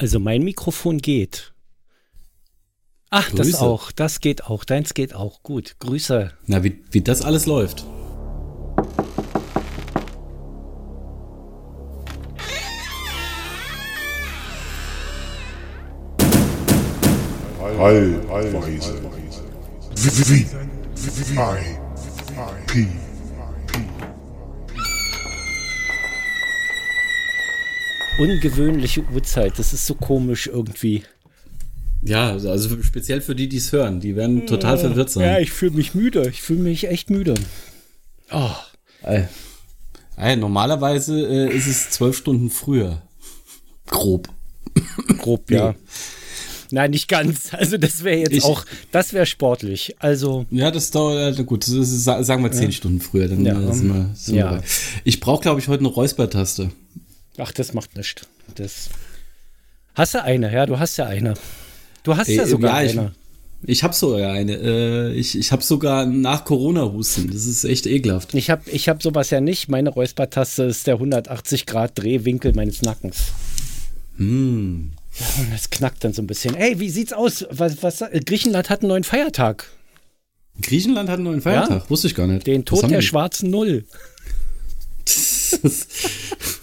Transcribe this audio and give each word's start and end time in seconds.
Also 0.00 0.18
mein 0.18 0.42
Mikrofon 0.42 0.96
geht. 0.96 1.52
Ach, 3.10 3.28
Grüße. 3.28 3.50
das 3.50 3.60
auch. 3.60 3.92
Das 3.92 4.20
geht 4.20 4.44
auch. 4.44 4.64
Deins 4.64 4.94
geht 4.94 5.14
auch. 5.14 5.42
Gut. 5.42 5.76
Grüße. 5.78 6.32
Na, 6.46 6.64
wie, 6.64 6.82
wie 6.90 7.02
das 7.02 7.20
alles 7.20 7.44
läuft. 7.44 7.84
Heilweise. 17.78 19.02
P. 22.68 22.88
Ungewöhnliche 28.20 29.02
Uhrzeit. 29.12 29.58
Das 29.58 29.72
ist 29.72 29.86
so 29.86 29.94
komisch 29.94 30.46
irgendwie. 30.46 31.02
Ja, 32.02 32.30
also 32.30 32.82
speziell 32.82 33.20
für 33.20 33.34
die, 33.34 33.48
die 33.48 33.58
es 33.58 33.72
hören. 33.72 34.00
Die 34.00 34.16
werden 34.16 34.46
total 34.46 34.78
verwirrt 34.78 35.10
sein. 35.10 35.24
Ja, 35.24 35.38
ich 35.38 35.52
fühle 35.52 35.72
mich 35.72 35.94
müde. 35.94 36.28
Ich 36.28 36.42
fühle 36.42 36.60
mich 36.60 36.88
echt 36.88 37.10
müde. 37.10 37.34
Oh. 38.30 38.50
Ey. 39.02 39.24
Ey, 40.16 40.36
normalerweise 40.36 41.26
äh, 41.26 41.54
ist 41.54 41.66
es 41.66 41.90
zwölf 41.90 42.16
Stunden 42.16 42.50
früher. 42.50 43.02
Grob. 43.86 44.28
Grob, 45.18 45.50
ja. 45.50 45.74
Nein, 46.70 46.90
nicht 46.90 47.08
ganz. 47.08 47.52
Also 47.52 47.76
das 47.76 48.04
wäre 48.04 48.18
jetzt 48.18 48.32
ich, 48.32 48.44
auch, 48.44 48.64
das 48.92 49.12
wäre 49.12 49.26
sportlich. 49.26 49.96
Also 49.98 50.46
ja, 50.50 50.70
das 50.70 50.90
dauert 50.90 51.38
äh, 51.38 51.44
gut. 51.44 51.66
Das 51.66 51.74
ist, 51.74 52.04
sagen 52.04 52.42
wir 52.42 52.52
zehn 52.52 52.66
ja. 52.66 52.72
Stunden 52.72 53.00
früher. 53.00 53.28
Dann 53.28 53.44
ja. 53.44 53.60
Äh, 53.60 53.72
sind 53.72 53.92
wir, 53.92 54.10
sind 54.14 54.34
ja. 54.36 54.52
wir 54.52 54.62
ich 55.04 55.20
brauche, 55.20 55.42
glaube 55.42 55.60
ich, 55.60 55.68
heute 55.68 55.80
eine 55.80 55.88
Räuspertaste. 55.88 56.70
Ach, 57.38 57.52
das 57.52 57.72
macht 57.72 57.96
nichts. 57.96 58.26
Das 58.54 58.90
hast 59.94 60.14
du 60.14 60.22
eine? 60.22 60.52
Ja, 60.52 60.66
du 60.66 60.78
hast 60.78 60.96
ja 60.96 61.06
eine. 61.06 61.34
Du 62.02 62.16
hast 62.16 62.28
ja 62.28 62.46
sogar 62.46 62.82
ja, 62.82 62.90
eine. 62.90 63.12
Ich, 63.62 63.78
ich 63.78 63.84
habe 63.84 63.94
sogar 63.94 64.32
eine. 64.32 64.52
Äh, 64.54 65.12
ich 65.12 65.36
ich 65.36 65.52
habe 65.52 65.62
sogar 65.62 66.06
nach 66.06 66.44
Corona 66.44 66.90
Husten. 66.92 67.30
Das 67.30 67.46
ist 67.46 67.64
echt 67.64 67.86
ekelhaft. 67.86 68.34
Ich 68.34 68.50
habe 68.50 68.68
ich 68.70 68.88
hab 68.88 69.02
sowas 69.02 69.30
ja 69.30 69.40
nicht. 69.40 69.68
Meine 69.68 69.90
Räuspertaste 69.90 70.64
ist 70.64 70.86
der 70.86 70.94
180 70.94 71.66
Grad 71.66 71.98
Drehwinkel 71.98 72.52
meines 72.54 72.82
Nackens. 72.82 73.32
Hm. 74.16 74.92
Ja, 75.18 75.26
und 75.42 75.52
das 75.52 75.70
knackt 75.70 76.04
dann 76.04 76.12
so 76.12 76.22
ein 76.22 76.26
bisschen. 76.26 76.54
Ey, 76.54 76.78
wie 76.78 76.90
sieht's 76.90 77.12
aus? 77.12 77.46
Was, 77.50 77.82
was, 77.82 78.04
Griechenland 78.26 78.70
hat 78.70 78.80
einen 78.80 78.88
neuen 78.88 79.04
Feiertag. 79.04 79.66
Griechenland 80.62 81.08
hat 81.08 81.16
einen 81.16 81.24
neuen 81.24 81.42
Feiertag? 81.42 81.82
Ja? 81.84 81.90
Wusste 81.90 82.06
ich 82.06 82.14
gar 82.14 82.26
nicht. 82.26 82.46
Den 82.46 82.64
Tod 82.64 82.82
der 82.82 83.00
die? 83.00 83.06
schwarzen 83.06 83.50
Null. 83.50 83.84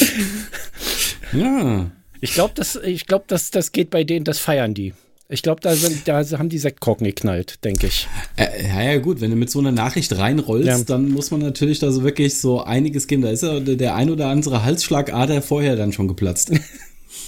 ja. 1.32 1.90
Ich 2.20 2.34
glaube, 2.34 2.54
das, 2.54 2.78
glaub, 3.06 3.26
das, 3.28 3.50
das 3.50 3.72
geht 3.72 3.90
bei 3.90 4.04
denen, 4.04 4.24
das 4.24 4.38
feiern 4.38 4.74
die. 4.74 4.94
Ich 5.28 5.42
glaube, 5.42 5.62
da, 5.62 5.74
da 6.04 6.38
haben 6.38 6.50
die 6.50 6.58
Sektkorken 6.58 7.06
geknallt, 7.06 7.64
denke 7.64 7.86
ich. 7.86 8.06
Äh, 8.36 8.68
ja, 8.68 8.82
ja, 8.82 8.98
gut, 8.98 9.22
wenn 9.22 9.30
du 9.30 9.36
mit 9.36 9.50
so 9.50 9.60
einer 9.60 9.72
Nachricht 9.72 10.16
reinrollst, 10.16 10.66
ja. 10.66 10.78
dann 10.84 11.08
muss 11.10 11.30
man 11.30 11.40
natürlich 11.40 11.78
da 11.78 11.90
so 11.90 12.04
wirklich 12.04 12.38
so 12.38 12.62
einiges 12.62 13.06
geben. 13.06 13.22
Da 13.22 13.30
ist 13.30 13.42
ja 13.42 13.58
der 13.58 13.94
ein 13.94 14.10
oder 14.10 14.26
andere 14.28 14.62
Halsschlagader 14.62 15.40
vorher 15.40 15.74
dann 15.74 15.92
schon 15.92 16.06
geplatzt. 16.06 16.52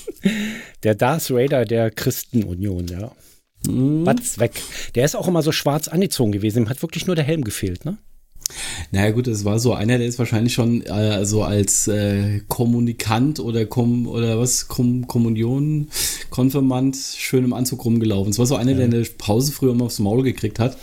der 0.83 0.95
Darth 0.95 1.31
Raider 1.31 1.65
der 1.65 1.91
Christenunion, 1.91 2.89
ja. 2.89 3.11
Mhm. 3.67 4.05
Was 4.05 4.39
weg. 4.39 4.61
Der 4.95 5.07
ist 5.07 5.17
auch 5.17 5.27
immer 5.27 5.41
so 5.41 5.53
schwarz 5.53 5.89
angezogen 5.89 6.33
gewesen. 6.33 6.65
Ihm 6.65 6.69
hat 6.69 6.83
wirklich 6.83 7.07
nur 7.07 7.17
der 7.17 7.25
Helm 7.25 7.43
gefehlt, 7.43 7.87
ne? 7.87 7.97
Naja 8.91 9.11
gut, 9.11 9.27
es 9.27 9.45
war 9.45 9.59
so 9.59 9.75
einer, 9.75 9.99
der 9.99 10.07
ist 10.07 10.19
wahrscheinlich 10.19 10.53
schon 10.53 10.83
äh, 10.83 11.25
so 11.25 11.43
als 11.43 11.89
äh, 11.89 12.41
Kommunikant 12.49 13.41
oder 13.41 13.67
Kom 13.67 14.07
oder 14.07 14.39
was, 14.39 14.69
Kom 14.69 15.07
Kommunion, 15.07 15.89
Konfirmand 16.31 16.97
schön 16.97 17.45
im 17.45 17.53
Anzug 17.53 17.85
rumgelaufen. 17.85 18.31
Es 18.31 18.39
war 18.39 18.47
so 18.47 18.57
einer, 18.57 18.73
ja. 18.73 18.79
der 18.79 18.87
eine 18.87 19.03
Pause 19.19 19.53
früher 19.53 19.75
mal 19.75 19.87
aufs 19.87 19.99
Maul 19.99 20.23
gekriegt 20.23 20.59
hat. 20.59 20.77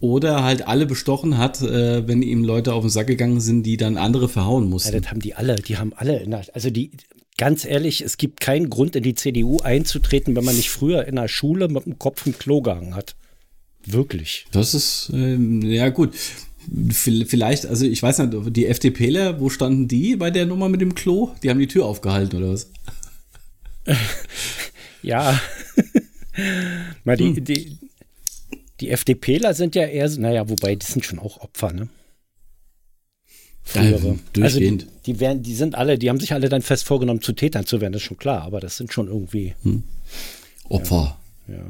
Oder 0.00 0.42
halt 0.42 0.68
alle 0.68 0.84
bestochen 0.84 1.38
hat, 1.38 1.62
äh, 1.62 2.06
wenn 2.06 2.20
ihm 2.20 2.44
Leute 2.44 2.74
auf 2.74 2.82
den 2.82 2.90
Sack 2.90 3.06
gegangen 3.06 3.40
sind, 3.40 3.62
die 3.62 3.78
dann 3.78 3.96
andere 3.96 4.28
verhauen 4.28 4.68
mussten. 4.68 4.92
Ja, 4.92 5.00
das 5.00 5.10
haben 5.10 5.20
die 5.20 5.34
alle, 5.34 5.54
die 5.54 5.78
haben 5.78 5.92
alle, 5.94 6.44
also 6.52 6.68
die, 6.68 6.90
ganz 7.38 7.64
ehrlich, 7.64 8.02
es 8.02 8.16
gibt 8.18 8.40
keinen 8.40 8.70
Grund 8.70 8.96
in 8.96 9.02
die 9.02 9.14
CDU 9.14 9.60
einzutreten, 9.60 10.36
wenn 10.36 10.44
man 10.44 10.56
nicht 10.56 10.70
früher 10.70 11.06
in 11.06 11.16
der 11.16 11.28
Schule 11.28 11.68
mit 11.68 11.86
dem 11.86 11.98
Kopf 11.98 12.26
im 12.26 12.36
Klo 12.36 12.60
gehangen 12.60 12.94
hat. 12.94 13.16
Wirklich. 13.86 14.46
Das 14.52 14.74
ist, 14.74 15.10
ähm, 15.12 15.62
ja 15.62 15.88
gut. 15.90 16.14
Vielleicht, 16.90 17.66
also 17.66 17.84
ich 17.84 18.02
weiß 18.02 18.18
nicht, 18.18 18.56
die 18.56 18.66
FDPler, 18.66 19.40
wo 19.40 19.48
standen 19.50 19.88
die 19.88 20.16
bei 20.16 20.30
der 20.30 20.46
Nummer 20.46 20.68
mit 20.68 20.80
dem 20.80 20.94
Klo? 20.94 21.30
Die 21.42 21.50
haben 21.50 21.58
die 21.58 21.66
Tür 21.66 21.86
aufgehalten 21.86 22.38
oder 22.38 22.52
was? 22.52 22.70
ja. 25.02 25.40
Mal 27.04 27.16
die, 27.16 27.36
hm. 27.36 27.44
die, 27.44 27.78
die 28.80 28.90
FDPler 28.90 29.54
sind 29.54 29.74
ja 29.74 29.84
eher, 29.84 30.08
naja, 30.18 30.48
wobei, 30.48 30.74
die 30.74 30.86
sind 30.86 31.04
schon 31.04 31.18
auch 31.18 31.40
Opfer, 31.40 31.72
ne? 31.72 31.88
Frühere. 33.62 34.18
Ja, 34.36 34.44
also 34.44 34.58
die, 34.58 34.86
die, 35.06 35.20
werden, 35.20 35.42
die 35.42 35.54
sind 35.54 35.74
alle, 35.74 35.98
die 35.98 36.10
haben 36.10 36.20
sich 36.20 36.32
alle 36.32 36.48
dann 36.48 36.62
fest 36.62 36.84
vorgenommen, 36.84 37.22
zu 37.22 37.32
Tätern 37.32 37.66
zu 37.66 37.80
werden, 37.80 37.92
das 37.92 38.02
ist 38.02 38.08
schon 38.08 38.18
klar, 38.18 38.42
aber 38.42 38.60
das 38.60 38.76
sind 38.76 38.92
schon 38.92 39.08
irgendwie 39.08 39.54
hm. 39.62 39.84
Opfer. 40.68 41.18
Ja, 41.48 41.54
ja. 41.54 41.62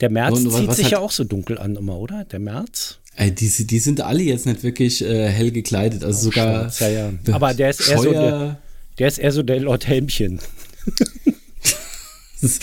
Der 0.00 0.10
März 0.10 0.42
zieht 0.42 0.72
sich 0.72 0.90
ja 0.90 0.98
auch 0.98 1.10
so 1.10 1.24
dunkel 1.24 1.58
an 1.58 1.76
immer, 1.76 1.98
oder? 1.98 2.24
Der 2.24 2.38
März? 2.38 2.98
Die, 3.18 3.66
die 3.66 3.78
sind 3.78 4.02
alle 4.02 4.22
jetzt 4.22 4.44
nicht 4.44 4.62
wirklich 4.62 5.02
äh, 5.02 5.28
hell 5.28 5.50
gekleidet, 5.50 6.04
also 6.04 6.18
oh, 6.18 6.30
sogar. 6.30 6.72
ja, 6.80 6.88
ja. 6.88 7.12
Aber 7.32 7.54
der 7.54 7.70
ist 7.70 7.88
eher 7.88 7.98
so 7.98 8.10
der, 8.12 8.60
der 8.98 9.08
ist 9.08 9.18
eher 9.18 9.32
so 9.32 9.42
der 9.42 9.60
Lord 9.60 9.86
Helmchen. 9.86 10.38
das 12.42 12.58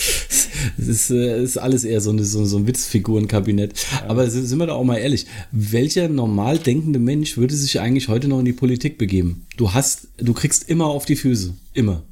ist, 0.77 1.09
äh, 1.09 1.41
ist, 1.43 1.57
alles 1.57 1.83
eher 1.83 2.01
so, 2.01 2.11
eine, 2.11 2.23
so, 2.23 2.45
so 2.45 2.57
ein 2.57 2.67
Witzfigurenkabinett. 2.67 3.73
Ja. 3.91 4.09
Aber 4.09 4.29
sind 4.29 4.59
wir 4.59 4.67
doch 4.67 4.75
auch 4.75 4.83
mal 4.83 4.97
ehrlich, 4.97 5.25
welcher 5.51 6.07
normal 6.07 6.59
denkende 6.59 6.99
Mensch 6.99 7.37
würde 7.37 7.55
sich 7.55 7.79
eigentlich 7.79 8.07
heute 8.07 8.27
noch 8.27 8.39
in 8.39 8.45
die 8.45 8.53
Politik 8.53 8.99
begeben? 8.99 9.47
Du 9.57 9.73
hast, 9.73 10.07
du 10.17 10.33
kriegst 10.33 10.69
immer 10.69 10.85
auf 10.85 11.05
die 11.05 11.15
Füße. 11.15 11.55
Immer. 11.73 12.03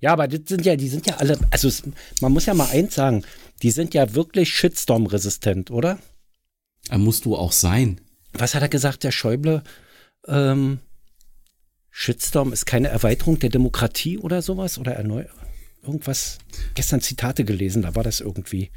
Ja, 0.00 0.12
aber 0.12 0.28
das 0.28 0.42
sind 0.48 0.64
ja, 0.64 0.76
die 0.76 0.88
sind 0.88 1.06
ja 1.06 1.16
alle, 1.16 1.38
also 1.50 1.70
man 2.20 2.32
muss 2.32 2.46
ja 2.46 2.54
mal 2.54 2.68
eins 2.70 2.94
sagen, 2.94 3.24
die 3.62 3.70
sind 3.70 3.94
ja 3.94 4.14
wirklich 4.14 4.50
Shitstorm-resistent, 4.50 5.70
oder? 5.70 5.98
Da 6.88 6.98
musst 6.98 7.24
du 7.24 7.36
auch 7.36 7.52
sein. 7.52 8.00
Was 8.32 8.54
hat 8.54 8.62
er 8.62 8.68
gesagt, 8.68 9.04
der 9.04 9.12
Schäuble? 9.12 9.62
Ähm, 10.26 10.80
Shitstorm 11.90 12.52
ist 12.52 12.66
keine 12.66 12.88
Erweiterung 12.88 13.38
der 13.38 13.50
Demokratie 13.50 14.18
oder 14.18 14.42
sowas? 14.42 14.78
Oder 14.78 14.94
erneu 14.94 15.24
irgendwas? 15.82 16.38
Gestern 16.74 17.00
Zitate 17.00 17.44
gelesen, 17.44 17.82
da 17.82 17.94
war 17.94 18.02
das 18.02 18.20
irgendwie. 18.20 18.70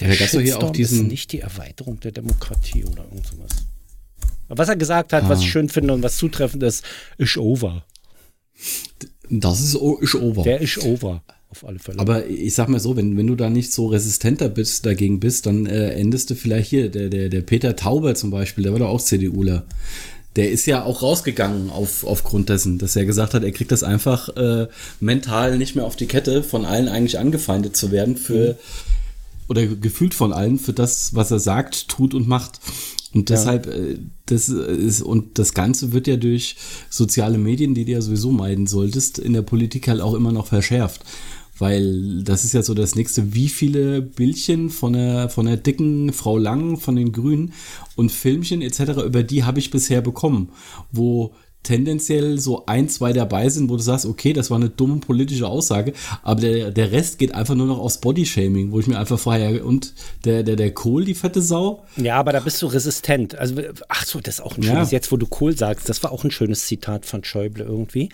Der 0.00 0.08
ja, 0.08 0.14
Shitstorm 0.14 0.44
hier 0.44 0.62
auch 0.62 0.72
diesen 0.72 1.06
ist 1.06 1.10
nicht 1.10 1.32
die 1.32 1.40
Erweiterung 1.40 2.00
der 2.00 2.12
Demokratie 2.12 2.84
oder 2.84 3.04
irgend 3.04 3.26
sowas. 3.26 3.50
Was 4.48 4.68
er 4.68 4.76
gesagt 4.76 5.12
hat, 5.12 5.24
ah. 5.24 5.28
was 5.28 5.40
ich 5.40 5.50
schön 5.50 5.68
finde 5.68 5.92
und 5.92 6.02
was 6.02 6.16
zutreffend 6.16 6.62
ist, 6.62 6.84
ist 7.18 7.36
over. 7.36 7.84
Das 9.28 9.60
ist, 9.60 9.74
ist 9.74 10.14
over. 10.14 10.42
Der 10.42 10.60
ist 10.60 10.78
over 10.78 11.22
auf 11.50 11.66
alle 11.66 11.78
Fälle. 11.78 11.98
Aber 11.98 12.26
ich 12.26 12.54
sag 12.54 12.68
mal 12.68 12.80
so, 12.80 12.96
wenn, 12.96 13.16
wenn 13.16 13.26
du 13.26 13.34
da 13.34 13.48
nicht 13.50 13.72
so 13.72 13.86
resistenter 13.86 14.48
bist, 14.48 14.84
dagegen 14.84 15.20
bist, 15.20 15.46
dann 15.46 15.66
äh, 15.66 15.90
endest 15.92 16.30
du 16.30 16.34
vielleicht 16.34 16.70
hier, 16.70 16.90
der, 16.90 17.08
der, 17.08 17.28
der 17.28 17.40
Peter 17.40 17.76
Tauber 17.76 18.14
zum 18.14 18.30
Beispiel, 18.30 18.64
der 18.64 18.72
war 18.72 18.80
doch 18.80 18.88
auch 18.88 19.00
CDUler. 19.00 19.64
Der 20.36 20.50
ist 20.50 20.66
ja 20.66 20.84
auch 20.84 21.02
rausgegangen 21.02 21.70
auf, 21.70 22.04
aufgrund 22.04 22.48
dessen, 22.48 22.78
dass 22.78 22.94
er 22.94 23.06
gesagt 23.06 23.34
hat, 23.34 23.42
er 23.42 23.50
kriegt 23.50 23.72
das 23.72 23.82
einfach 23.82 24.28
äh, 24.36 24.68
mental 25.00 25.58
nicht 25.58 25.74
mehr 25.74 25.84
auf 25.84 25.96
die 25.96 26.06
Kette, 26.06 26.42
von 26.42 26.64
allen 26.64 26.88
eigentlich 26.88 27.18
angefeindet 27.18 27.76
zu 27.76 27.90
werden 27.90 28.16
für, 28.16 28.52
mhm. 28.52 28.56
oder 29.48 29.66
gefühlt 29.66 30.14
von 30.14 30.32
allen 30.32 30.58
für 30.58 30.74
das, 30.74 31.14
was 31.14 31.30
er 31.30 31.40
sagt, 31.40 31.88
tut 31.88 32.14
und 32.14 32.28
macht. 32.28 32.60
Und 33.14 33.30
deshalb, 33.30 33.66
ja. 33.66 33.72
Äh, 33.72 33.98
das 34.26 34.50
ist, 34.50 35.00
und 35.00 35.38
das 35.38 35.54
Ganze 35.54 35.92
wird 35.92 36.06
ja 36.06 36.16
durch 36.16 36.56
soziale 36.90 37.38
Medien, 37.38 37.74
die 37.74 37.86
du 37.86 37.92
ja 37.92 38.02
sowieso 38.02 38.30
meiden 38.30 38.66
solltest, 38.66 39.18
in 39.18 39.32
der 39.32 39.42
Politik 39.42 39.88
halt 39.88 40.02
auch 40.02 40.12
immer 40.14 40.32
noch 40.32 40.46
verschärft. 40.46 41.02
Weil 41.58 42.22
das 42.22 42.44
ist 42.44 42.54
ja 42.54 42.62
so 42.62 42.74
das 42.74 42.94
nächste, 42.94 43.34
wie 43.34 43.48
viele 43.48 44.02
Bildchen 44.02 44.70
von 44.70 44.92
der, 44.92 45.28
von 45.28 45.46
der 45.46 45.56
dicken 45.56 46.12
Frau 46.12 46.38
Lang, 46.38 46.76
von 46.76 46.96
den 46.96 47.12
Grünen 47.12 47.52
und 47.96 48.12
Filmchen 48.12 48.62
etc., 48.62 49.02
über 49.04 49.22
die 49.22 49.44
habe 49.44 49.58
ich 49.58 49.70
bisher 49.70 50.00
bekommen, 50.00 50.50
wo 50.92 51.34
tendenziell 51.62 52.38
so 52.38 52.64
ein, 52.66 52.88
zwei 52.88 53.12
dabei 53.12 53.48
sind, 53.48 53.68
wo 53.68 53.76
du 53.76 53.82
sagst, 53.82 54.06
okay, 54.06 54.32
das 54.32 54.50
war 54.50 54.56
eine 54.56 54.70
dumme 54.70 55.00
politische 55.00 55.46
Aussage, 55.46 55.92
aber 56.22 56.40
der, 56.40 56.70
der 56.70 56.92
Rest 56.92 57.18
geht 57.18 57.34
einfach 57.34 57.54
nur 57.54 57.66
noch 57.66 57.78
aus 57.78 57.98
Bodyshaming, 58.00 58.70
wo 58.70 58.80
ich 58.80 58.86
mir 58.86 58.98
einfach 58.98 59.18
vorher, 59.18 59.64
und 59.64 59.92
der, 60.24 60.44
der, 60.44 60.56
der 60.56 60.72
Kohl, 60.72 61.04
die 61.04 61.14
fette 61.14 61.42
Sau. 61.42 61.84
Ja, 61.96 62.16
aber 62.16 62.32
da 62.32 62.40
bist 62.40 62.62
du 62.62 62.66
resistent. 62.66 63.34
Also, 63.34 63.56
ach 63.88 64.06
so, 64.06 64.20
das 64.20 64.36
ist 64.36 64.40
auch 64.40 64.56
ein 64.56 64.62
schönes, 64.62 64.90
ja. 64.90 64.96
jetzt 64.96 65.12
wo 65.12 65.16
du 65.16 65.26
Kohl 65.26 65.56
sagst, 65.56 65.88
das 65.88 66.02
war 66.02 66.12
auch 66.12 66.24
ein 66.24 66.30
schönes 66.30 66.64
Zitat 66.64 67.04
von 67.04 67.24
Schäuble 67.24 67.64
irgendwie 67.64 68.08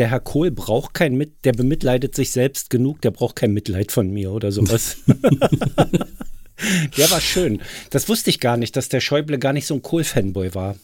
der 0.00 0.08
Herr 0.08 0.20
Kohl 0.20 0.50
braucht 0.50 0.94
kein 0.94 1.14
Mit, 1.14 1.44
der 1.44 1.52
bemitleidet 1.52 2.14
sich 2.14 2.30
selbst 2.30 2.70
genug, 2.70 3.02
der 3.02 3.10
braucht 3.10 3.36
kein 3.36 3.52
Mitleid 3.52 3.92
von 3.92 4.10
mir 4.10 4.32
oder 4.32 4.50
sowas. 4.50 4.96
der 6.96 7.10
war 7.10 7.20
schön. 7.20 7.60
Das 7.90 8.08
wusste 8.08 8.30
ich 8.30 8.40
gar 8.40 8.56
nicht, 8.56 8.76
dass 8.76 8.88
der 8.88 9.00
Schäuble 9.00 9.38
gar 9.38 9.52
nicht 9.52 9.66
so 9.66 9.74
ein 9.74 9.82
Kohl-Fanboy 9.82 10.54
war. 10.54 10.76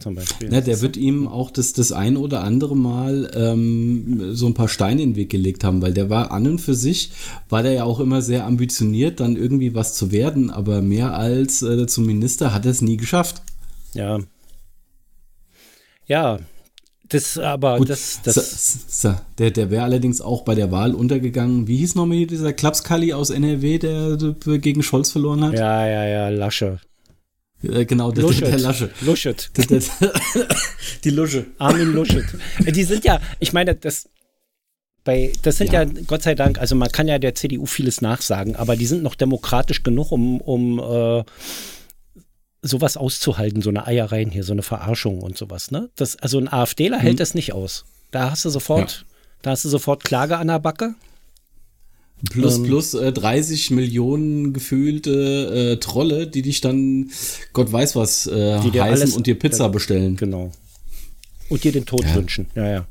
zum 0.00 0.16
Beispiel. 0.16 0.52
Ja, 0.52 0.60
der 0.60 0.82
wird 0.82 0.98
ihm 0.98 1.28
auch 1.28 1.50
das, 1.50 1.72
das 1.72 1.92
ein 1.92 2.18
oder 2.18 2.44
andere 2.44 2.76
Mal 2.76 3.30
ähm, 3.34 4.34
so 4.34 4.46
ein 4.46 4.52
paar 4.52 4.68
Steine 4.68 5.00
in 5.00 5.12
den 5.12 5.16
Weg 5.16 5.30
gelegt 5.30 5.64
haben, 5.64 5.80
weil 5.80 5.94
der 5.94 6.10
war 6.10 6.30
an 6.30 6.46
und 6.46 6.58
für 6.58 6.74
sich, 6.74 7.12
war 7.48 7.62
der 7.62 7.72
ja 7.72 7.84
auch 7.84 8.00
immer 8.00 8.20
sehr 8.20 8.44
ambitioniert, 8.44 9.18
dann 9.20 9.34
irgendwie 9.36 9.74
was 9.74 9.94
zu 9.94 10.12
werden, 10.12 10.50
aber 10.50 10.82
mehr 10.82 11.14
als 11.14 11.62
äh, 11.62 11.86
zum 11.86 12.04
Minister 12.04 12.52
hat 12.52 12.66
er 12.66 12.72
es 12.72 12.82
nie 12.82 12.98
geschafft. 12.98 13.40
Ja. 13.94 14.18
Ja, 16.06 16.40
das 17.08 17.38
aber, 17.38 17.78
Gut, 17.78 17.90
das, 17.90 18.20
das, 18.22 18.34
so, 18.34 19.08
so, 19.08 19.14
der, 19.38 19.50
der 19.50 19.70
wäre 19.70 19.84
allerdings 19.84 20.20
auch 20.20 20.42
bei 20.42 20.54
der 20.54 20.70
Wahl 20.70 20.94
untergegangen. 20.94 21.66
Wie 21.66 21.78
hieß 21.78 21.94
nochmal 21.94 22.26
dieser 22.26 22.52
Klapskalli 22.52 23.12
aus 23.12 23.30
NRW, 23.30 23.78
der, 23.78 24.16
gegen 24.58 24.82
Scholz 24.82 25.12
verloren 25.12 25.44
hat? 25.44 25.54
ja, 25.54 25.86
ja, 25.86 26.04
ja, 26.06 26.28
Lasche. 26.28 26.80
Äh, 27.62 27.84
genau, 27.86 28.12
der, 28.12 28.26
der, 28.26 28.50
der 28.50 28.58
Lasche. 28.58 28.90
Luschet. 29.00 29.50
Der, 29.56 29.66
der, 29.66 29.82
die 31.04 31.10
Lusche. 31.10 31.46
Armin 31.58 31.92
Luschet. 31.92 32.26
Die 32.60 32.84
sind 32.84 33.04
ja, 33.04 33.20
ich 33.40 33.52
meine, 33.52 33.74
das, 33.74 34.08
bei, 35.04 35.32
das 35.42 35.56
sind 35.56 35.72
ja. 35.72 35.84
Ja. 35.84 35.90
Gott 36.06 36.22
sei 36.22 36.34
Dank, 36.34 36.58
also 36.58 36.74
man 36.74 36.92
kann 36.92 37.08
ja 37.08 37.18
der 37.18 37.34
CDU 37.34 37.66
vieles 37.66 38.02
nachsagen, 38.02 38.56
aber 38.56 38.76
die 38.76 38.86
sind 38.86 39.02
noch 39.02 39.14
demokratisch 39.14 39.82
genug, 39.82 40.12
um, 40.12 40.40
um 40.40 40.78
äh, 40.78 41.24
sowas 42.68 42.96
auszuhalten, 42.96 43.62
so 43.62 43.70
eine 43.70 43.86
Eiereien 43.86 44.30
hier, 44.30 44.44
so 44.44 44.52
eine 44.52 44.62
Verarschung 44.62 45.20
und 45.20 45.36
sowas. 45.36 45.70
Ne? 45.70 45.88
Das, 45.96 46.16
also 46.16 46.38
ein 46.38 46.48
AfDler 46.52 46.98
hält 46.98 47.20
das 47.20 47.34
nicht 47.34 47.52
aus. 47.52 47.84
Da 48.10 48.30
hast 48.30 48.44
du 48.44 48.50
sofort, 48.50 49.04
da 49.42 49.50
hast 49.50 49.64
du 49.64 49.68
sofort 49.68 50.04
Klage 50.04 50.36
an 50.38 50.46
der 50.48 50.58
Backe. 50.60 50.94
Plus, 52.30 52.56
Ähm. 52.56 52.64
plus 52.64 52.94
äh, 52.94 53.12
30 53.12 53.70
Millionen 53.70 54.52
gefühlte 54.52 55.74
äh, 55.74 55.80
Trolle, 55.80 56.26
die 56.26 56.42
dich 56.42 56.60
dann, 56.60 57.10
Gott 57.52 57.70
weiß 57.72 57.94
was, 57.94 58.26
äh, 58.26 58.60
Die 58.60 58.70
dir 58.72 58.82
heißen 58.84 59.02
alles- 59.02 59.16
und 59.16 59.26
dir 59.28 59.38
Pizza 59.38 59.68
bestellen. 59.68 60.16
Genau. 60.16 60.50
Und 61.48 61.62
dir 61.64 61.70
den 61.72 61.86
Tod 61.86 62.02
Ja. 62.04 62.14
wünschen. 62.16 62.46
Ja, 62.56 62.68
ja. 62.68 62.86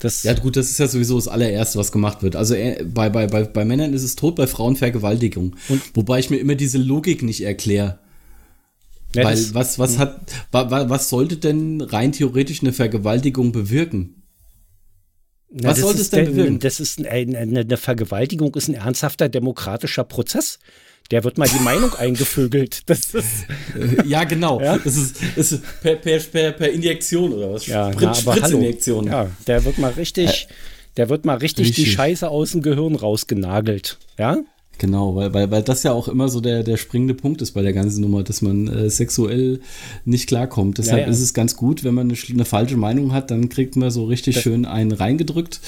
Das, 0.00 0.24
Ja, 0.24 0.34
gut, 0.34 0.56
das 0.56 0.70
ist 0.70 0.78
ja 0.78 0.88
sowieso 0.88 1.14
das 1.16 1.28
allererste, 1.28 1.78
was 1.78 1.92
gemacht 1.92 2.22
wird. 2.22 2.34
Also 2.36 2.54
äh, 2.54 2.82
bei, 2.84 3.08
bei, 3.10 3.26
bei, 3.28 3.44
bei 3.44 3.64
Männern 3.64 3.94
ist 3.94 4.02
es 4.02 4.16
Tod, 4.16 4.34
bei 4.34 4.46
Frauen 4.48 4.74
Vergewaltigung. 4.76 5.54
Wobei 5.94 6.18
ich 6.18 6.28
mir 6.30 6.36
immer 6.38 6.56
diese 6.56 6.78
Logik 6.78 7.22
nicht 7.22 7.42
erkläre. 7.42 8.00
Ja, 9.14 9.24
Weil 9.24 9.38
was, 9.54 9.78
was 9.78 9.98
hat, 9.98 10.20
wa, 10.52 10.70
wa, 10.70 10.88
was 10.88 11.08
sollte 11.08 11.36
denn 11.36 11.80
rein 11.80 12.12
theoretisch 12.12 12.60
eine 12.62 12.72
Vergewaltigung 12.72 13.52
bewirken? 13.52 14.22
na, 15.50 15.70
was 15.70 15.80
sollte 15.80 16.00
es 16.00 16.10
denn 16.10 16.26
bewirken? 16.26 16.58
Das 16.58 16.80
ist 16.80 16.98
ein- 17.06 17.36
eine, 17.36 17.60
eine 17.60 17.76
Vergewaltigung, 17.76 18.54
ist 18.54 18.68
ein 18.68 18.74
ernsthafter 18.74 19.28
demokratischer 19.28 20.04
Prozess. 20.04 20.58
Der 21.10 21.22
wird 21.22 21.36
mal 21.38 21.48
die 21.48 21.62
Meinung 21.62 21.94
eingevögelt. 21.98 22.82
Das 22.88 23.00
ist, 23.14 23.44
Äh, 23.78 24.06
Ja, 24.06 24.24
genau. 24.24 24.60
Ja? 24.60 24.78
Das 24.78 24.96
ist, 24.96 25.16
ist 25.36 25.60
per, 25.82 25.96
per, 25.96 26.18
per, 26.18 26.52
per 26.52 26.70
Injektion 26.72 27.32
oder 27.34 27.52
was? 27.52 27.66
ja, 27.66 27.92
Sprit-. 27.92 28.16
Spritzinjektion. 28.16 29.06
Ja, 29.06 29.30
der 29.46 29.64
wird 29.64 29.78
mal 29.78 29.92
richtig, 29.92 30.48
der 30.96 31.08
wird 31.10 31.24
mal 31.24 31.36
richtig, 31.36 31.72
die 31.72 31.82
Richtig. 31.82 31.92
Scheiße 31.94 32.28
aus 32.28 32.52
dem 32.52 32.62
Gehirn 32.62 32.94
rausgenagelt. 32.96 33.98
Ja? 34.18 34.38
Genau, 34.78 35.14
weil, 35.14 35.32
weil, 35.32 35.50
weil 35.50 35.62
das 35.62 35.82
ja 35.82 35.92
auch 35.92 36.08
immer 36.08 36.28
so 36.28 36.40
der, 36.40 36.62
der 36.62 36.76
springende 36.76 37.14
Punkt 37.14 37.42
ist 37.42 37.52
bei 37.52 37.62
der 37.62 37.72
ganzen 37.72 38.00
Nummer, 38.00 38.22
dass 38.22 38.42
man 38.42 38.66
äh, 38.66 38.90
sexuell 38.90 39.60
nicht 40.04 40.26
klarkommt. 40.26 40.78
Deshalb 40.78 41.00
Ja, 41.00 41.06
ja. 41.06 41.12
ist 41.12 41.20
es 41.20 41.32
ganz 41.32 41.56
gut, 41.56 41.84
wenn 41.84 41.94
man 41.94 42.10
eine, 42.10 42.18
eine 42.30 42.44
falsche 42.44 42.76
Meinung 42.76 43.12
hat, 43.12 43.30
dann 43.30 43.48
kriegt 43.48 43.76
man 43.76 43.90
so 43.90 44.04
richtig 44.04 44.40
schön 44.40 44.64
einen 44.66 44.92
reingedrückt 44.92 45.60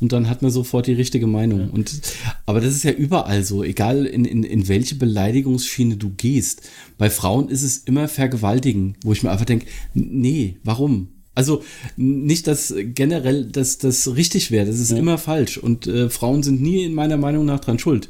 und 0.00 0.12
dann 0.12 0.28
hat 0.28 0.42
man 0.42 0.50
sofort 0.50 0.86
die 0.86 0.92
richtige 0.92 1.26
Meinung. 1.26 1.70
Und, 1.70 2.00
aber 2.46 2.60
das 2.60 2.74
ist 2.74 2.84
ja 2.84 2.92
überall 2.92 3.44
so, 3.44 3.62
egal 3.62 4.06
in, 4.06 4.24
in, 4.24 4.44
in 4.44 4.68
welche 4.68 4.94
Beleidigungsschiene 4.94 5.96
du 5.96 6.10
gehst. 6.10 6.62
Bei 6.96 7.10
Frauen 7.10 7.48
ist 7.48 7.62
es 7.62 7.78
immer 7.78 8.08
Vergewaltigen, 8.08 8.96
wo 9.04 9.12
ich 9.12 9.22
mir 9.22 9.30
einfach 9.30 9.44
denke, 9.44 9.66
nee, 9.92 10.56
warum? 10.64 11.08
Also 11.34 11.62
nicht, 11.96 12.46
dass 12.46 12.72
generell 12.76 13.46
das, 13.46 13.78
das 13.78 14.14
richtig 14.14 14.50
wäre, 14.50 14.66
das 14.66 14.78
ist 14.78 14.92
immer 14.92 15.18
falsch 15.18 15.58
und 15.58 15.86
äh, 15.86 16.08
Frauen 16.08 16.44
sind 16.44 16.62
nie 16.62 16.84
in 16.84 16.94
meiner 16.94 17.16
Meinung 17.16 17.44
nach 17.44 17.60
dran 17.60 17.78
schuld. 17.80 18.08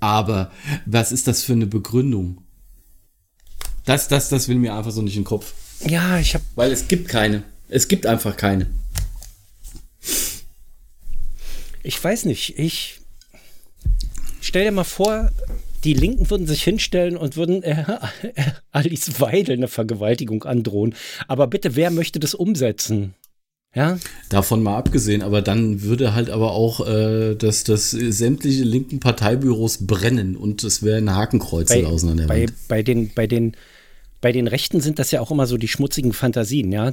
Aber 0.00 0.50
was 0.86 1.12
ist 1.12 1.26
das 1.26 1.42
für 1.42 1.52
eine 1.52 1.66
Begründung? 1.66 2.42
Das, 3.84 4.08
das, 4.08 4.28
das 4.28 4.48
will 4.48 4.56
mir 4.56 4.74
einfach 4.74 4.90
so 4.90 5.02
nicht 5.02 5.16
in 5.16 5.22
den 5.22 5.26
Kopf. 5.26 5.54
Ja, 5.86 6.18
ich 6.18 6.34
habe 6.34 6.44
Weil 6.54 6.72
es 6.72 6.88
gibt 6.88 7.08
keine. 7.08 7.42
Es 7.68 7.88
gibt 7.88 8.06
einfach 8.06 8.36
keine. 8.36 8.66
Ich 11.82 12.02
weiß 12.02 12.26
nicht, 12.26 12.58
ich 12.58 13.00
stell 14.40 14.64
dir 14.64 14.72
mal 14.72 14.84
vor, 14.84 15.30
die 15.84 15.94
Linken 15.94 16.28
würden 16.28 16.46
sich 16.46 16.62
hinstellen 16.62 17.16
und 17.16 17.36
würden 17.36 17.62
äh, 17.62 17.84
äh, 18.22 18.42
Alice 18.72 19.20
Weidel 19.20 19.56
eine 19.56 19.68
Vergewaltigung 19.68 20.44
androhen. 20.44 20.94
Aber 21.28 21.46
bitte, 21.46 21.76
wer 21.76 21.90
möchte 21.90 22.18
das 22.18 22.34
umsetzen? 22.34 23.14
Ja, 23.78 23.96
Davon 24.28 24.60
mal 24.64 24.76
abgesehen, 24.76 25.22
aber 25.22 25.40
dann 25.40 25.82
würde 25.82 26.12
halt 26.12 26.30
aber 26.30 26.50
auch 26.50 26.84
äh, 26.84 27.36
das, 27.36 27.62
das 27.62 27.92
sämtliche 27.92 28.64
linken 28.64 28.98
Parteibüros 28.98 29.86
brennen 29.86 30.34
und 30.36 30.64
es 30.64 30.82
wären 30.82 31.14
Hakenkreuze 31.14 31.86
außen 31.86 32.08
an 32.10 32.16
der 32.16 32.26
bei, 32.26 32.42
Wand. 32.48 32.54
bei, 32.66 32.82
den, 32.82 33.14
bei, 33.14 33.28
den, 33.28 33.56
bei 34.20 34.32
den 34.32 34.48
Rechten 34.48 34.80
sind 34.80 34.98
das 34.98 35.12
ja 35.12 35.20
auch 35.20 35.30
immer 35.30 35.46
so 35.46 35.56
die 35.58 35.68
schmutzigen 35.68 36.12
Fantasien, 36.12 36.72
ja. 36.72 36.92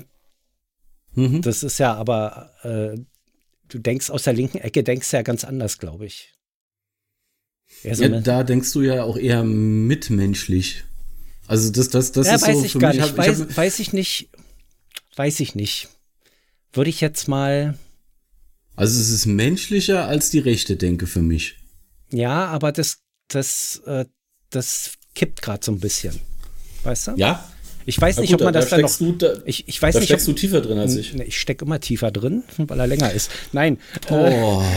Mhm. 1.15 1.41
Das 1.41 1.63
ist 1.63 1.79
ja 1.79 1.95
aber, 1.95 2.51
äh, 2.61 2.99
du 3.69 3.79
denkst 3.79 4.11
aus 4.11 4.21
der 4.21 4.33
linken 4.33 4.59
Ecke, 4.59 4.83
denkst 4.83 5.11
ja 5.11 5.23
ganz 5.23 5.43
anders, 5.43 5.79
glaube 5.79 6.05
ich. 6.05 6.35
So 7.93 8.03
Ja, 8.03 8.09
da 8.21 8.43
denkst 8.43 8.71
du 8.73 8.83
ja 8.83 9.01
auch 9.03 9.17
eher 9.17 9.43
mitmenschlich. 9.43 10.83
Also 11.47 11.71
das, 11.71 11.89
das, 11.89 12.11
das 12.11 12.27
ja, 12.27 12.35
ist 12.35 12.47
weiß 12.47 12.57
so 12.59 12.65
ich 12.65 12.71
für 12.73 12.77
gar 12.79 12.93
mich. 12.93 13.01
nicht. 13.01 13.09
hab- 13.17 13.25
ich 13.25 13.27
weiß, 13.31 13.39
hab- 13.41 13.57
weiß 13.57 13.79
ich 13.79 13.91
nicht. 13.91 14.29
Weiß 15.15 15.39
ich 15.39 15.55
nicht. 15.55 15.87
Würde 16.75 16.89
ich 16.91 17.01
jetzt 17.01 17.27
mal. 17.27 17.77
also 18.75 18.99
es 18.99 19.09
ist 19.09 19.25
menschlicher 19.25 20.07
als 20.07 20.29
die 20.29 20.39
rechte 20.39 20.75
Denke 20.75 21.07
für 21.07 21.21
mich. 21.21 21.55
Ja, 22.11 22.45
aber 22.47 22.71
das, 22.71 22.99
das, 23.29 23.81
äh, 23.87 24.05
das 24.51 24.91
kippt 25.15 25.41
gerade 25.41 25.65
so 25.65 25.71
ein 25.71 25.79
bisschen. 25.79 26.19
Weißt 26.83 27.07
du? 27.07 27.11
Ja, 27.15 27.49
Ich 27.87 28.01
weiß 28.01 28.17
nicht, 28.17 28.31
gut, 28.31 28.41
ob 28.41 28.45
man 28.45 28.53
da- 28.53 28.61
das 28.61 28.69
da 28.69 28.75
dann 28.77 28.85
noch. 28.85 28.97
du- 28.97 29.11
da- 29.13 29.41
ich, 29.45 29.67
ich 29.67 29.79
weiß 29.81 29.93
da 29.93 29.99
nicht, 29.99 30.07
steckst 30.09 30.27
ob, 30.27 30.35
du 30.35 30.41
tiefer 30.41 30.61
drin 30.61 30.77
als 30.79 30.95
ich. 30.95 31.13
Ich 31.15 31.39
stecke 31.39 31.65
immer 31.65 31.79
tiefer 31.79 32.11
drin, 32.11 32.43
weil 32.57 32.79
er 32.79 32.87
länger 32.87 33.11
ist. 33.11 33.29
Nein. 33.53 33.79
Oh. 34.09 34.63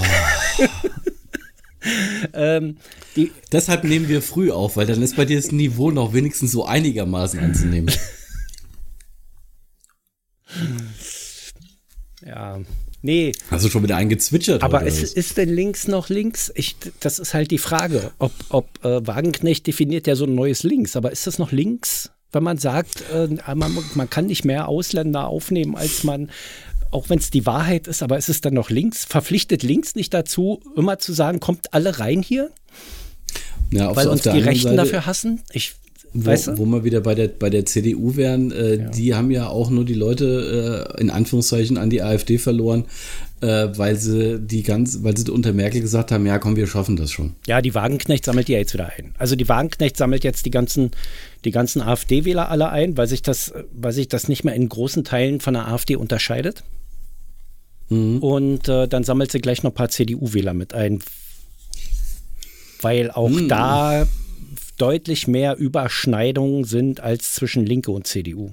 Ähm, 2.34 2.76
Deshalb 3.52 3.84
nehmen 3.84 4.08
wir 4.08 4.20
früh 4.20 4.50
auf, 4.50 4.76
weil 4.76 4.84
dann 4.86 5.00
ist 5.00 5.14
bei 5.16 5.24
dir 5.24 5.36
das 5.40 5.52
Niveau 5.52 5.92
noch 5.92 6.12
wenigstens 6.12 6.50
so 6.50 6.64
einigermaßen 6.66 7.38
anzunehmen. 7.38 7.94
ja. 12.25 12.60
Nee, 13.01 13.32
Hast 13.51 13.65
du 13.65 13.69
schon 13.69 13.84
wieder 13.84 13.96
eingezwitschert? 13.96 14.63
aber 14.63 14.82
ist, 14.82 15.17
ist 15.17 15.37
denn 15.37 15.55
links 15.55 15.87
noch 15.87 16.08
links? 16.08 16.51
Ich, 16.56 16.77
das 16.98 17.20
ist 17.20 17.32
halt 17.32 17.51
die 17.53 17.58
Frage. 17.58 18.10
Ob, 18.19 18.32
ob 18.48 18.84
äh, 18.84 19.06
Wagenknecht 19.06 19.67
definiert 19.67 20.06
ja 20.08 20.17
so 20.17 20.25
ein 20.25 20.34
neues 20.34 20.65
Links, 20.65 20.96
aber 20.96 21.13
ist 21.13 21.27
das 21.29 21.39
noch 21.39 21.53
links, 21.53 22.10
wenn 22.32 22.43
man 22.43 22.58
sagt, 22.58 23.05
äh, 23.15 23.29
man, 23.55 23.79
man 23.94 24.10
kann 24.10 24.27
nicht 24.27 24.44
mehr 24.44 24.69
Ausländer 24.69 25.29
aufnehmen, 25.29 25.77
als 25.77 26.03
man, 26.03 26.31
auch 26.91 27.08
wenn 27.08 27.20
es 27.20 27.31
die 27.31 27.46
Wahrheit 27.46 27.87
ist, 27.87 28.03
aber 28.03 28.19
ist 28.19 28.29
es 28.29 28.41
dann 28.41 28.55
noch 28.55 28.69
links? 28.69 29.05
Verpflichtet 29.05 29.63
links 29.63 29.94
nicht 29.94 30.13
dazu, 30.13 30.60
immer 30.77 30.98
zu 30.98 31.13
sagen, 31.13 31.39
kommt 31.39 31.72
alle 31.75 32.01
rein 32.01 32.20
hier, 32.20 32.51
ja, 33.70 33.94
weil 33.94 34.08
uns 34.08 34.22
die 34.22 34.31
Rechten 34.31 34.70
Seite, 34.70 34.77
dafür 34.77 35.06
hassen? 35.06 35.43
Ich, 35.53 35.75
wo, 36.12 36.27
weißt 36.27 36.48
du? 36.48 36.58
wo 36.58 36.67
wir 36.67 36.84
wieder 36.84 37.00
bei 37.00 37.15
der, 37.15 37.29
bei 37.29 37.50
der 37.50 37.65
CDU 37.65 38.17
wären, 38.17 38.50
äh, 38.50 38.91
die 38.91 39.15
haben 39.15 39.31
ja 39.31 39.48
auch 39.48 39.70
nur 39.70 39.84
die 39.84 39.94
Leute 39.94 40.88
äh, 40.96 41.00
in 41.00 41.10
Anführungszeichen 41.10 41.77
an 41.77 41.91
die 41.91 42.03
AfD 42.03 42.38
verloren, 42.38 42.84
äh, 43.41 43.69
weil 43.77 43.96
sie 43.96 44.41
die 44.41 44.62
ganz, 44.62 44.98
weil 45.03 45.17
sie 45.17 45.31
unter 45.31 45.53
Merkel 45.53 45.81
gesagt 45.81 46.10
haben, 46.12 46.27
ja 46.27 46.38
komm, 46.38 46.56
wir 46.56 46.67
schaffen 46.67 46.96
das 46.96 47.10
schon. 47.10 47.34
Ja, 47.46 47.60
die 47.60 47.74
Wagenknecht 47.74 48.24
sammelt 48.24 48.48
die 48.48 48.53
ja 48.53 48.58
jetzt 48.58 48.74
wieder 48.74 48.91
ein. 48.96 49.15
Also 49.19 49.36
die 49.36 49.48
Wagenknecht 49.48 49.96
sammelt 49.96 50.24
jetzt 50.24 50.46
die 50.46 50.50
ganzen, 50.50 50.91
die 51.44 51.50
ganzen 51.50 51.82
AfD-Wähler 51.82 52.48
alle 52.50 52.70
ein, 52.70 52.96
weil 52.96 53.06
sich 53.06 53.22
das, 53.22 53.53
weil 53.72 53.93
sich 53.93 54.08
das 54.08 54.29
nicht 54.29 54.44
mehr 54.44 54.55
in 54.55 54.69
großen 54.69 55.05
Teilen 55.05 55.41
von 55.41 55.55
der 55.55 55.69
AfD 55.69 55.96
unterscheidet. 55.96 56.65
Und 57.91 58.69
äh, 58.69 58.86
dann 58.86 59.03
sammelt 59.03 59.32
sie 59.32 59.41
gleich 59.41 59.62
noch 59.62 59.70
ein 59.70 59.74
paar 59.74 59.88
CDU-Wähler 59.88 60.53
mit 60.53 60.74
ein. 60.74 60.98
Weil 62.82 63.10
auch 63.10 63.32
da 63.48 64.06
deutlich 64.79 65.29
mehr 65.29 65.56
Überschneidungen 65.56 66.65
sind 66.65 67.01
als 67.01 67.35
zwischen 67.35 67.67
Linke 67.67 67.91
und 67.91 68.06
CDU. 68.06 68.53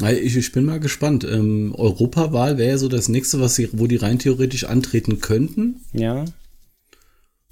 Ich, 0.00 0.36
ich 0.36 0.52
bin 0.52 0.64
mal 0.64 0.80
gespannt. 0.80 1.24
Ähm, 1.24 1.74
Europawahl 1.76 2.58
wäre 2.58 2.70
ja 2.70 2.78
so 2.78 2.88
das 2.88 3.08
nächste, 3.08 3.40
was 3.40 3.54
sie, 3.54 3.68
wo 3.72 3.86
die 3.86 3.96
rein 3.96 4.18
theoretisch 4.18 4.64
antreten 4.64 5.20
könnten. 5.20 5.80
Ja. 5.92 6.24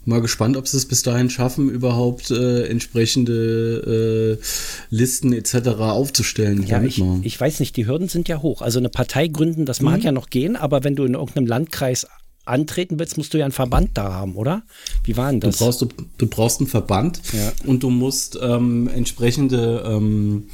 Mal 0.04 0.20
gespannt, 0.20 0.56
ob 0.56 0.66
sie 0.66 0.76
es 0.76 0.86
bis 0.86 1.02
dahin 1.02 1.30
schaffen, 1.30 1.70
überhaupt 1.70 2.32
äh, 2.32 2.66
entsprechende 2.66 4.38
äh, 4.40 4.44
Listen 4.90 5.32
etc. 5.32 5.68
aufzustellen. 5.78 6.66
Ja, 6.66 6.82
ich, 6.82 7.00
ich 7.22 7.40
weiß 7.40 7.60
nicht, 7.60 7.76
die 7.76 7.86
Hürden 7.86 8.08
sind 8.08 8.26
ja 8.26 8.42
hoch. 8.42 8.62
Also 8.62 8.80
eine 8.80 8.88
Partei 8.88 9.28
gründen, 9.28 9.64
das 9.64 9.80
mag 9.80 10.02
ja 10.02 10.10
noch 10.10 10.28
gehen, 10.28 10.56
aber 10.56 10.82
wenn 10.82 10.96
du 10.96 11.04
in 11.04 11.14
irgendeinem 11.14 11.46
Landkreis 11.46 12.08
antreten 12.44 12.98
willst, 12.98 13.16
musst 13.16 13.32
du 13.34 13.38
ja 13.38 13.44
einen 13.44 13.52
Verband 13.52 13.90
da 13.94 14.12
haben, 14.12 14.34
oder? 14.36 14.62
Wie 15.04 15.16
war 15.16 15.30
denn 15.30 15.40
Du 15.40 15.46
das? 15.48 15.58
brauchst, 15.58 15.82
du, 15.82 15.88
du 16.18 16.26
brauchst 16.26 16.60
einen 16.60 16.68
Verband 16.68 17.20
Ja. 17.32 17.52
und 17.66 17.82
du 17.82 17.90
musst 17.90 18.38
ähm, 18.42 18.88
entsprechende 18.88 19.84
ähm, 19.86 20.48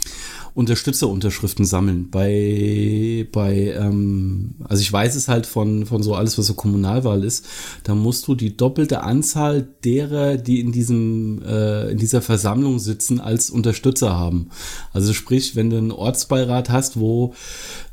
Unterstützerunterschriften 0.54 1.64
sammeln. 1.64 2.10
Bei, 2.10 3.26
bei 3.32 3.72
ähm, 3.78 4.56
also 4.64 4.80
ich 4.82 4.92
weiß 4.92 5.14
es 5.14 5.28
halt 5.28 5.46
von, 5.46 5.86
von 5.86 6.02
so 6.02 6.14
alles, 6.14 6.36
was 6.36 6.46
so 6.46 6.54
Kommunalwahl 6.54 7.24
ist, 7.24 7.46
da 7.84 7.94
musst 7.94 8.26
du 8.28 8.34
die 8.34 8.56
doppelte 8.56 9.02
Anzahl 9.02 9.62
derer, 9.84 10.36
die 10.36 10.60
in 10.60 10.72
diesem, 10.72 11.42
äh, 11.42 11.90
in 11.90 11.98
dieser 11.98 12.22
Versammlung 12.22 12.78
sitzen, 12.80 13.20
als 13.20 13.50
Unterstützer 13.50 14.16
haben. 14.18 14.50
Also 14.92 15.12
sprich, 15.14 15.56
wenn 15.56 15.70
du 15.70 15.78
einen 15.78 15.92
Ortsbeirat 15.92 16.70
hast, 16.70 16.98
wo 16.98 17.34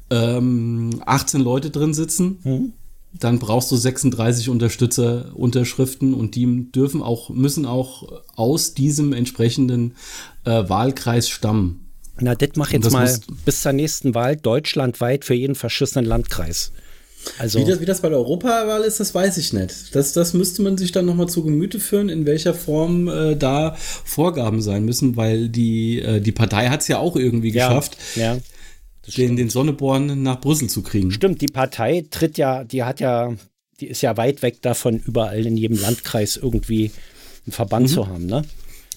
ähm, 0.10 1.02
18 1.06 1.42
Leute 1.42 1.70
drin 1.70 1.94
sitzen, 1.94 2.40
mhm 2.44 2.74
dann 3.20 3.40
brauchst 3.40 3.72
du 3.72 3.76
36 3.76 4.50
Unterstützer 4.50 5.32
Unterschriften 5.36 6.14
und 6.14 6.36
die 6.36 6.72
dürfen 6.72 7.02
auch 7.02 7.30
müssen 7.30 7.66
auch 7.66 8.22
aus 8.36 8.74
diesem 8.74 9.14
entsprechenden 9.14 9.96
äh, 10.44 10.68
Wahlkreis 10.68 11.30
stammen. 11.30 11.88
Na, 12.20 12.36
das 12.36 12.50
mach 12.56 12.72
jetzt 12.72 12.86
das 12.86 12.94
mal 12.94 13.20
bis 13.46 13.62
zur 13.62 13.74
nächsten 13.74 14.16
Wahl 14.16 14.36
deutschlandweit 14.38 15.26
für 15.26 15.34
jeden 15.34 15.56
verschissenen 15.56 16.06
Landkreis. 16.06 16.72
Also 17.40 17.60
wie, 17.60 17.66
das, 17.66 17.80
wie 17.82 17.86
das 17.86 18.02
bei 18.02 18.10
der 18.10 18.20
Europawahl 18.20 18.84
ist, 18.84 19.00
das 19.00 19.14
weiß 19.16 19.38
ich 19.38 19.52
nicht. 19.52 19.96
Das, 19.96 20.14
das 20.14 20.34
müsste 20.34 20.62
man 20.62 20.78
sich 20.78 20.92
dann 20.92 21.06
nochmal 21.06 21.28
zu 21.28 21.44
Gemüte 21.44 21.80
führen, 21.80 22.10
in 22.10 22.26
welcher 22.26 22.54
Form 22.54 23.08
äh, 23.08 23.36
da 23.36 23.76
Vorgaben 23.78 24.62
sein 24.62 24.86
müssen, 24.86 25.18
weil 25.18 25.50
die, 25.50 26.00
äh, 26.00 26.22
die 26.22 26.32
Partei 26.32 26.68
hat 26.68 26.82
es 26.82 26.88
ja 26.88 27.00
auch 27.00 27.16
irgendwie 27.16 27.52
geschafft. 27.52 27.98
Ja, 28.16 28.36
ja 28.36 28.42
den, 29.08 29.36
den 29.36 29.50
Sonneborn 29.50 30.24
nach 30.24 30.42
Brüssel 30.42 30.70
zu 30.70 30.82
kriegen. 30.82 31.12
Stimmt, 31.12 31.42
die 31.42 31.48
Partei 31.48 32.06
tritt 32.10 32.38
ja, 32.38 32.64
die 32.64 32.84
hat 32.84 33.00
ja, 33.00 33.34
die 33.80 33.88
ist 33.88 34.02
ja 34.02 34.18
weit 34.18 34.42
weg 34.42 34.62
davon, 34.62 35.00
überall 35.06 35.46
in 35.46 35.58
jedem 35.58 35.80
Landkreis 35.80 36.38
irgendwie 36.38 36.92
einen 37.46 37.54
Verband 37.54 37.88
mhm. 37.88 37.94
zu 37.94 38.08
haben, 38.08 38.26
ne? 38.26 38.44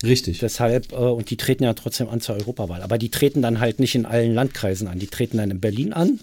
Richtig. 0.02 0.38
Deshalb, 0.38 0.92
äh, 0.92 0.96
und 0.96 1.30
die 1.30 1.36
treten 1.36 1.64
ja 1.64 1.74
trotzdem 1.74 2.08
an 2.08 2.20
zur 2.20 2.36
Europawahl. 2.36 2.82
Aber 2.82 2.98
die 2.98 3.10
treten 3.10 3.42
dann 3.42 3.60
halt 3.60 3.80
nicht 3.80 3.94
in 3.94 4.06
allen 4.06 4.32
Landkreisen 4.32 4.86
an. 4.86 4.98
Die 4.98 5.08
treten 5.08 5.38
dann 5.38 5.50
in 5.50 5.60
Berlin 5.60 5.92
an. 5.92 6.20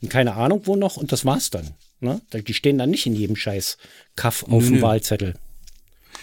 Und 0.00 0.10
keine 0.10 0.34
Ahnung 0.34 0.62
wo 0.64 0.76
noch. 0.76 0.96
Und 0.96 1.10
das 1.10 1.24
war's 1.24 1.50
dann. 1.50 1.74
Ne? 2.00 2.20
Die 2.32 2.54
stehen 2.54 2.78
dann 2.78 2.90
nicht 2.90 3.06
in 3.06 3.16
jedem 3.16 3.34
Scheiß 3.34 3.78
Kaff 4.14 4.44
auf 4.44 4.64
dem 4.64 4.80
Wahlzettel. 4.80 5.34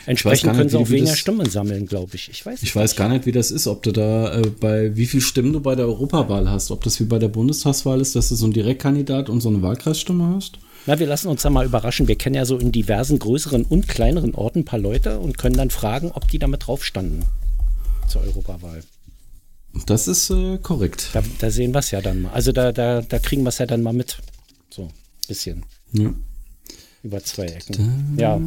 Entsprechend 0.05 0.53
können 0.53 0.69
sie 0.69 0.77
auch 0.77 0.89
weniger 0.89 1.15
Stimmen 1.15 1.49
sammeln, 1.49 1.87
glaube 1.87 2.15
ich. 2.15 2.29
Ich 2.29 2.45
weiß, 2.45 2.61
ich 2.61 2.75
weiß 2.75 2.95
gar 2.95 3.09
nicht, 3.09 3.25
wie 3.25 3.31
das 3.31 3.51
ist, 3.51 3.67
ob 3.67 3.83
du 3.83 3.91
da 3.91 4.39
äh, 4.39 4.49
bei 4.49 4.95
wie 4.95 5.05
viel 5.05 5.21
Stimmen 5.21 5.53
du 5.53 5.59
bei 5.59 5.75
der 5.75 5.85
Europawahl 5.85 6.49
hast. 6.49 6.71
Ob 6.71 6.83
das 6.83 6.99
wie 6.99 7.05
bei 7.05 7.19
der 7.19 7.29
Bundestagswahl 7.29 8.01
ist, 8.01 8.15
dass 8.15 8.29
du 8.29 8.35
so 8.35 8.45
einen 8.45 8.53
Direktkandidat 8.53 9.29
und 9.29 9.41
so 9.41 9.49
eine 9.49 9.61
Wahlkreisstimme 9.61 10.35
hast. 10.35 10.59
Na, 10.85 10.99
wir 10.99 11.07
lassen 11.07 11.29
uns 11.29 11.41
da 11.41 11.49
mal 11.49 11.65
überraschen. 11.65 12.07
Wir 12.07 12.15
kennen 12.15 12.35
ja 12.35 12.45
so 12.45 12.57
in 12.57 12.71
diversen 12.71 13.17
größeren 13.17 13.63
und 13.63 13.87
kleineren 13.87 14.35
Orten 14.35 14.59
ein 14.59 14.65
paar 14.65 14.79
Leute 14.79 15.19
und 15.19 15.37
können 15.37 15.57
dann 15.57 15.71
fragen, 15.71 16.11
ob 16.11 16.27
die 16.29 16.37
damit 16.37 16.67
drauf 16.67 16.83
standen 16.85 17.25
zur 18.07 18.21
Europawahl. 18.21 18.83
Das 19.87 20.07
ist 20.07 20.29
äh, 20.29 20.57
korrekt. 20.59 21.09
Da, 21.13 21.23
da 21.39 21.49
sehen 21.49 21.73
wir 21.73 21.79
es 21.79 21.91
ja 21.91 22.01
dann 22.01 22.21
mal. 22.21 22.31
Also 22.31 22.51
da, 22.51 22.71
da, 22.71 23.01
da 23.01 23.19
kriegen 23.19 23.43
wir 23.43 23.49
es 23.49 23.57
ja 23.57 23.65
dann 23.65 23.81
mal 23.81 23.93
mit. 23.93 24.19
So, 24.69 24.83
ein 24.83 24.91
bisschen. 25.27 25.63
Ja. 25.91 26.13
Über 27.03 27.23
zwei 27.23 27.45
Ecken. 27.47 28.15
Da. 28.17 28.21
Ja. 28.21 28.41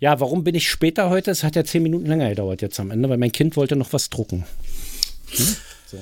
Ja, 0.00 0.20
warum 0.20 0.44
bin 0.44 0.54
ich 0.54 0.68
später 0.68 1.10
heute? 1.10 1.30
Es 1.30 1.42
hat 1.42 1.56
ja 1.56 1.64
zehn 1.64 1.82
Minuten 1.82 2.06
länger 2.06 2.28
gedauert 2.28 2.62
jetzt 2.62 2.78
am 2.80 2.90
Ende, 2.90 3.08
weil 3.08 3.18
mein 3.18 3.32
Kind 3.32 3.56
wollte 3.56 3.76
noch 3.76 3.92
was 3.92 4.10
drucken. 4.10 4.44
Hm? 5.30 5.56
So. 5.88 5.98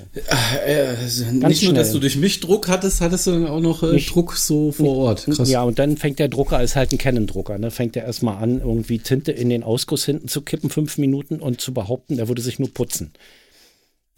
Äh, 0.67 0.95
äh, 0.95 1.33
nicht 1.33 1.63
nur, 1.63 1.75
dass 1.75 1.93
du 1.93 1.99
durch 1.99 2.17
mich 2.17 2.41
Druck 2.41 2.69
hattest, 2.69 3.03
hattest 3.03 3.27
du 3.27 3.33
dann 3.33 3.47
auch 3.47 3.61
noch 3.61 3.83
äh, 3.83 4.01
Druck 4.01 4.33
so 4.33 4.73
vor 4.73 4.97
Ort. 4.97 5.27
Krass. 5.27 5.51
Ja, 5.51 5.63
und 5.63 5.79
dann 5.79 5.99
fängt 5.99 6.19
der 6.19 6.29
Drucker, 6.29 6.63
ist 6.63 6.75
halt 6.75 6.93
ein 6.93 6.99
Canon-Drucker, 6.99 7.59
ne? 7.59 7.71
fängt 7.71 7.95
er 7.95 8.05
erstmal 8.05 8.43
an, 8.43 8.61
irgendwie 8.61 8.99
Tinte 8.99 9.31
in 9.33 9.51
den 9.51 9.63
Ausguss 9.63 10.07
hinten 10.07 10.27
zu 10.29 10.41
kippen, 10.41 10.71
fünf 10.71 10.97
Minuten 10.97 11.39
und 11.39 11.61
zu 11.61 11.75
behaupten, 11.75 12.19
er 12.19 12.29
würde 12.29 12.41
sich 12.41 12.59
nur 12.59 12.73
putzen. 12.73 13.13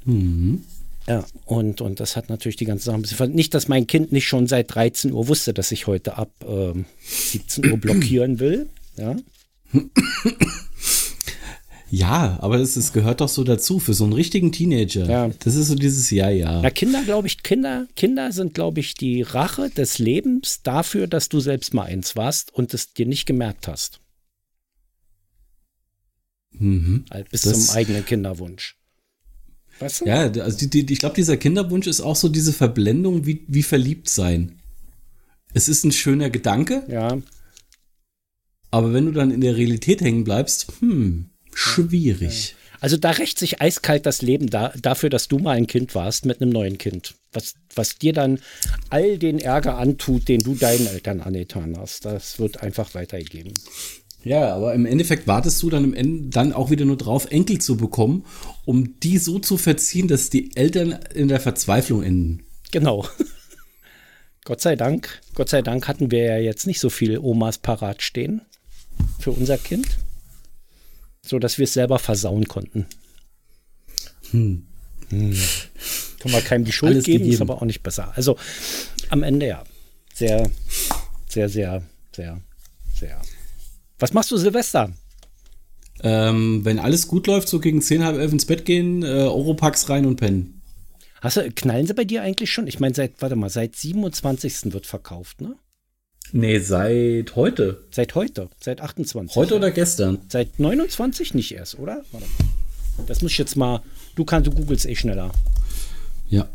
Mhm. 0.04 0.62
Ja, 1.08 1.24
und, 1.44 1.80
und 1.80 1.98
das 1.98 2.14
hat 2.14 2.28
natürlich 2.30 2.56
die 2.56 2.64
ganze 2.64 2.84
Sache 2.84 2.96
ein 2.96 3.02
bisschen. 3.02 3.32
Nicht, 3.32 3.52
dass 3.52 3.66
mein 3.66 3.88
Kind 3.88 4.12
nicht 4.12 4.26
schon 4.26 4.46
seit 4.46 4.72
13 4.72 5.12
Uhr 5.12 5.26
wusste, 5.26 5.52
dass 5.52 5.72
ich 5.72 5.88
heute 5.88 6.16
ab 6.16 6.30
ähm, 6.46 6.84
17 7.00 7.72
Uhr 7.72 7.78
blockieren 7.78 8.38
will. 8.38 8.68
Ja. 8.96 9.16
Ja, 11.88 12.38
aber 12.40 12.56
es, 12.56 12.76
es 12.76 12.92
gehört 12.92 13.20
doch 13.20 13.28
so 13.28 13.44
dazu 13.44 13.78
für 13.78 13.94
so 13.94 14.04
einen 14.04 14.12
richtigen 14.12 14.50
Teenager. 14.50 15.08
Ja. 15.08 15.30
Das 15.38 15.54
ist 15.54 15.68
so 15.68 15.76
dieses 15.76 16.10
Ja, 16.10 16.30
ja. 16.30 16.60
Ja, 16.62 16.70
Kinder, 16.70 17.02
glaube 17.04 17.28
ich, 17.28 17.42
Kinder, 17.42 17.86
Kinder 17.94 18.32
sind, 18.32 18.54
glaube 18.54 18.80
ich, 18.80 18.94
die 18.94 19.22
Rache 19.22 19.70
des 19.70 19.98
Lebens 19.98 20.62
dafür, 20.62 21.06
dass 21.06 21.28
du 21.28 21.38
selbst 21.38 21.74
mal 21.74 21.84
eins 21.84 22.16
warst 22.16 22.52
und 22.52 22.74
es 22.74 22.92
dir 22.92 23.06
nicht 23.06 23.24
gemerkt 23.24 23.68
hast. 23.68 24.00
Mhm. 26.52 27.04
Bis 27.30 27.42
das, 27.42 27.66
zum 27.66 27.76
eigenen 27.76 28.04
Kinderwunsch. 28.04 28.76
Weißt 29.78 30.00
du? 30.00 30.06
Ja, 30.06 30.22
also 30.22 30.66
die, 30.66 30.84
die, 30.84 30.92
ich 30.92 30.98
glaube, 30.98 31.14
dieser 31.14 31.36
Kinderwunsch 31.36 31.86
ist 31.86 32.00
auch 32.00 32.16
so 32.16 32.28
diese 32.28 32.52
Verblendung 32.52 33.26
wie, 33.26 33.44
wie 33.46 33.62
verliebt 33.62 34.08
sein. 34.08 34.58
Es 35.54 35.68
ist 35.68 35.84
ein 35.84 35.92
schöner 35.92 36.30
Gedanke. 36.30 36.82
Ja. 36.88 37.18
Aber 38.76 38.92
wenn 38.92 39.06
du 39.06 39.12
dann 39.12 39.30
in 39.30 39.40
der 39.40 39.56
Realität 39.56 40.02
hängen 40.02 40.24
bleibst, 40.24 40.66
hm, 40.80 41.30
schwierig. 41.54 42.56
Also 42.78 42.98
da 42.98 43.12
rächt 43.12 43.38
sich 43.38 43.62
eiskalt 43.62 44.04
das 44.04 44.20
Leben 44.20 44.50
da, 44.50 44.70
dafür, 44.78 45.08
dass 45.08 45.28
du 45.28 45.38
mal 45.38 45.56
ein 45.56 45.66
Kind 45.66 45.94
warst 45.94 46.26
mit 46.26 46.42
einem 46.42 46.50
neuen 46.50 46.76
Kind. 46.76 47.14
Was, 47.32 47.54
was 47.74 47.96
dir 47.96 48.12
dann 48.12 48.38
all 48.90 49.16
den 49.16 49.38
Ärger 49.38 49.78
antut, 49.78 50.28
den 50.28 50.40
du 50.40 50.54
deinen 50.54 50.88
Eltern 50.88 51.22
angetan 51.22 51.74
hast. 51.78 52.04
Das 52.04 52.38
wird 52.38 52.62
einfach 52.62 52.92
weitergegeben. 52.94 53.54
Ja, 54.22 54.54
aber 54.54 54.74
im 54.74 54.84
Endeffekt 54.84 55.26
wartest 55.26 55.62
du 55.62 55.70
dann 55.70 55.84
im 55.84 55.94
Ende 55.94 56.28
dann 56.28 56.52
auch 56.52 56.70
wieder 56.70 56.84
nur 56.84 56.98
drauf, 56.98 57.30
Enkel 57.30 57.58
zu 57.58 57.78
bekommen, 57.78 58.26
um 58.66 59.00
die 59.00 59.16
so 59.16 59.38
zu 59.38 59.56
verziehen, 59.56 60.06
dass 60.06 60.28
die 60.28 60.54
Eltern 60.54 60.98
in 61.14 61.28
der 61.28 61.40
Verzweiflung 61.40 62.02
enden. 62.02 62.44
Genau. 62.72 63.08
Gott 64.44 64.60
sei 64.60 64.76
Dank, 64.76 65.22
Gott 65.34 65.48
sei 65.48 65.62
Dank 65.62 65.88
hatten 65.88 66.10
wir 66.10 66.24
ja 66.24 66.36
jetzt 66.36 66.66
nicht 66.66 66.78
so 66.78 66.90
viel 66.90 67.16
Omas 67.16 67.56
parat 67.56 68.02
stehen 68.02 68.42
für 69.18 69.32
unser 69.32 69.58
Kind, 69.58 69.98
so 71.24 71.38
dass 71.38 71.58
wir 71.58 71.64
es 71.64 71.72
selber 71.72 71.98
versauen 71.98 72.46
konnten. 72.46 72.86
Hm. 74.30 74.66
Hm. 75.10 75.36
Kann 76.18 76.32
man 76.32 76.44
keinem 76.44 76.64
die 76.64 76.72
Schuld 76.72 76.92
Alles 76.92 77.04
geben, 77.04 77.18
gegeben. 77.18 77.34
ist 77.34 77.40
aber 77.40 77.56
auch 77.56 77.66
nicht 77.66 77.82
besser. 77.82 78.12
Also 78.16 78.36
am 79.10 79.22
Ende 79.22 79.46
ja. 79.46 79.64
Sehr, 80.14 80.50
sehr, 81.28 81.48
sehr, 81.48 81.82
sehr, 82.14 82.40
sehr. 82.98 83.20
Was 83.98 84.12
machst 84.14 84.30
du 84.30 84.38
Silvester? 84.38 84.92
Ähm, 86.02 86.64
wenn 86.64 86.78
alles 86.78 87.06
gut 87.06 87.26
läuft, 87.26 87.48
so 87.48 87.60
gegen 87.60 87.82
10, 87.82 88.04
halb 88.04 88.18
elf 88.18 88.32
ins 88.32 88.46
Bett 88.46 88.64
gehen, 88.64 89.02
äh, 89.02 89.06
Europax 89.06 89.88
rein 89.88 90.06
und 90.06 90.16
pennen. 90.16 90.62
Hast 91.20 91.38
du, 91.38 91.50
knallen 91.50 91.86
sie 91.86 91.94
bei 91.94 92.04
dir 92.04 92.22
eigentlich 92.22 92.50
schon? 92.50 92.66
Ich 92.66 92.80
meine, 92.80 92.94
seit, 92.94 93.20
warte 93.20 93.36
mal, 93.36 93.50
seit 93.50 93.76
27. 93.76 94.72
wird 94.72 94.86
verkauft, 94.86 95.40
ne? 95.40 95.56
Nee, 96.32 96.58
seit 96.58 97.36
heute. 97.36 97.84
Seit 97.90 98.14
heute, 98.14 98.48
seit 98.60 98.80
28. 98.80 99.36
Heute 99.36 99.56
oder 99.56 99.70
gestern? 99.70 100.18
Seit 100.28 100.58
29 100.58 101.34
nicht 101.34 101.52
erst, 101.52 101.78
oder? 101.78 102.02
Warte. 102.12 102.26
Das 103.06 103.22
muss 103.22 103.32
ich 103.32 103.38
jetzt 103.38 103.56
mal. 103.56 103.82
Du 104.14 104.24
kannst, 104.24 104.46
du 104.46 104.50
googelst 104.50 104.86
eh 104.86 104.96
schneller. 104.96 105.30
Ja. 106.28 106.48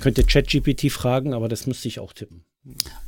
Könnte 0.00 0.24
ChatGPT 0.24 0.92
fragen, 0.92 1.34
aber 1.34 1.48
das 1.48 1.66
müsste 1.66 1.88
ich 1.88 1.98
auch 1.98 2.12
tippen. 2.12 2.44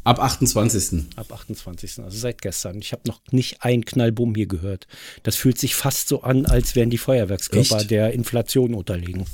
Ab 0.05 0.19
28. 0.19 1.05
Ab 1.17 1.33
28. 1.33 2.00
Also 2.00 2.19
seit 2.19 2.43
gestern. 2.43 2.79
Ich 2.81 2.93
habe 2.93 3.03
noch 3.07 3.21
nicht 3.31 3.62
einen 3.62 3.85
Knallbumm 3.85 4.35
hier 4.35 4.47
gehört. 4.47 4.87
Das 5.23 5.37
fühlt 5.37 5.59
sich 5.59 5.75
fast 5.75 6.09
so 6.09 6.23
an, 6.23 6.47
als 6.47 6.75
wären 6.75 6.91
die 6.91 6.99
Feuerwerkskörper 6.99 7.79
Echt? 7.79 7.91
der 7.91 8.12
Inflation 8.12 8.75
unterlegen. 8.75 9.27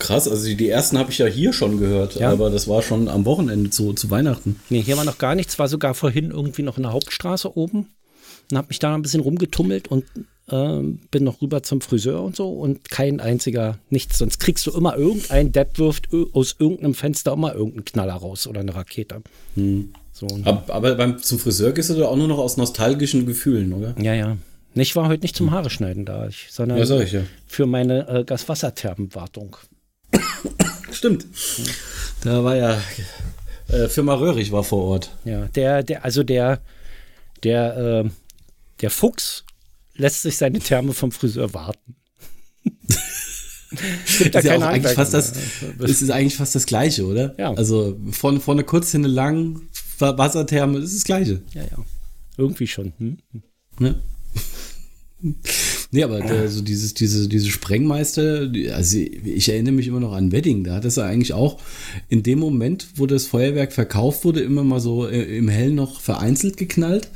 Krass, 0.00 0.26
also 0.26 0.46
die, 0.46 0.56
die 0.56 0.68
ersten 0.68 0.98
habe 0.98 1.12
ich 1.12 1.18
ja 1.18 1.26
hier 1.26 1.52
schon 1.52 1.78
gehört, 1.78 2.16
ja. 2.16 2.32
aber 2.32 2.50
das 2.50 2.66
war 2.66 2.82
schon 2.82 3.06
am 3.06 3.24
Wochenende 3.26 3.70
zu, 3.70 3.92
zu 3.92 4.10
Weihnachten. 4.10 4.58
Nee, 4.70 4.82
hier 4.82 4.96
war 4.96 5.04
noch 5.04 5.18
gar 5.18 5.34
nichts, 5.34 5.58
war 5.58 5.68
sogar 5.68 5.94
vorhin 5.94 6.30
irgendwie 6.30 6.62
noch 6.62 6.78
in 6.78 6.84
der 6.84 6.92
Hauptstraße 6.92 7.56
oben 7.56 7.86
und 8.50 8.56
habe 8.56 8.68
mich 8.68 8.78
da 8.78 8.94
ein 8.94 9.02
bisschen 9.02 9.20
rumgetummelt 9.20 9.88
und 9.88 10.04
äh, 10.48 10.80
bin 11.10 11.24
noch 11.24 11.42
rüber 11.42 11.62
zum 11.62 11.82
Friseur 11.82 12.22
und 12.22 12.34
so 12.34 12.48
und 12.48 12.90
kein 12.90 13.20
einziger, 13.20 13.78
nichts. 13.90 14.18
Sonst 14.18 14.40
kriegst 14.40 14.66
du 14.66 14.72
immer 14.72 14.96
irgendein 14.96 15.52
Depp 15.52 15.78
wirft 15.78 16.08
aus 16.32 16.56
irgendeinem 16.58 16.94
Fenster 16.94 17.34
immer 17.34 17.54
irgendeinen 17.54 17.84
Knaller 17.84 18.14
raus 18.14 18.46
oder 18.46 18.60
eine 18.60 18.74
Rakete. 18.74 19.22
Hm. 19.54 19.92
So, 20.12 20.26
aber, 20.44 20.74
aber 20.74 20.94
beim, 20.96 21.18
zum 21.18 21.38
Friseur 21.38 21.72
gehst 21.72 21.90
du 21.90 21.94
da 21.94 22.06
auch 22.06 22.16
nur 22.16 22.28
noch 22.28 22.38
aus 22.38 22.56
nostalgischen 22.56 23.26
Gefühlen, 23.26 23.72
oder? 23.72 23.94
Ja, 24.00 24.14
ja. 24.14 24.36
Ich 24.74 24.94
war 24.94 25.08
heute 25.08 25.22
nicht 25.22 25.36
zum 25.36 25.50
Haare 25.50 25.70
schneiden 25.70 26.04
da, 26.04 26.28
ich, 26.28 26.48
sondern 26.50 26.78
ja, 26.78 27.00
ich, 27.00 27.12
ja. 27.12 27.22
für 27.46 27.66
meine 27.66 28.08
äh, 28.08 28.24
Gaswasserthermenwartung. 28.24 29.56
Stimmt. 30.92 31.26
Da 32.22 32.44
war 32.44 32.56
ja 32.56 32.80
äh, 33.68 33.88
Firma 33.88 34.14
Röhrig 34.14 34.52
war 34.52 34.64
vor 34.64 34.84
Ort. 34.84 35.10
Ja, 35.24 35.46
der, 35.46 35.82
der, 35.82 36.04
also 36.04 36.22
der, 36.22 36.60
der, 37.42 38.04
äh, 38.04 38.10
der 38.80 38.90
Fuchs 38.90 39.44
lässt 39.94 40.22
sich 40.22 40.36
seine 40.36 40.58
Therme 40.58 40.92
vom 40.92 41.12
Friseur 41.12 41.54
warten. 41.54 41.96
Gibt 44.18 44.34
da 44.34 44.40
ist, 44.40 44.44
ja 44.46 44.56
auch 44.56 44.62
eigentlich 44.62 44.94
fast 44.94 45.14
das, 45.14 45.32
es 45.78 46.02
ist 46.02 46.10
eigentlich 46.10 46.36
fast 46.36 46.56
das 46.56 46.66
Gleiche, 46.66 47.06
oder? 47.06 47.38
Ja. 47.38 47.54
Also 47.54 47.96
vorne, 48.10 48.40
vorne 48.40 48.64
kurz, 48.64 48.90
hinten 48.90 49.10
lang, 49.10 49.62
Wassertherme, 49.98 50.80
das 50.80 50.90
ist 50.90 50.98
das 50.98 51.04
Gleiche. 51.04 51.40
Ja, 51.54 51.62
ja. 51.62 51.78
Irgendwie 52.36 52.66
schon. 52.66 52.92
Hm? 52.98 53.18
Ne? 53.78 54.02
Nee, 55.92 56.04
aber 56.04 56.20
der, 56.20 56.48
so 56.48 56.62
dieses, 56.62 56.94
diese, 56.94 57.28
diese 57.28 57.50
Sprengmeister, 57.50 58.50
also 58.72 58.96
ich 58.96 59.48
erinnere 59.48 59.74
mich 59.74 59.88
immer 59.88 59.98
noch 59.98 60.12
an 60.12 60.30
Wedding, 60.30 60.62
da 60.62 60.76
hat 60.76 60.84
es 60.84 60.96
ja 60.96 61.04
eigentlich 61.04 61.32
auch 61.32 61.60
in 62.08 62.22
dem 62.22 62.38
Moment, 62.38 62.88
wo 62.94 63.06
das 63.06 63.26
Feuerwerk 63.26 63.72
verkauft 63.72 64.24
wurde, 64.24 64.40
immer 64.40 64.62
mal 64.62 64.78
so 64.78 65.08
äh, 65.08 65.36
im 65.36 65.48
Hellen 65.48 65.74
noch 65.74 66.00
vereinzelt 66.00 66.56
geknallt. 66.56 67.10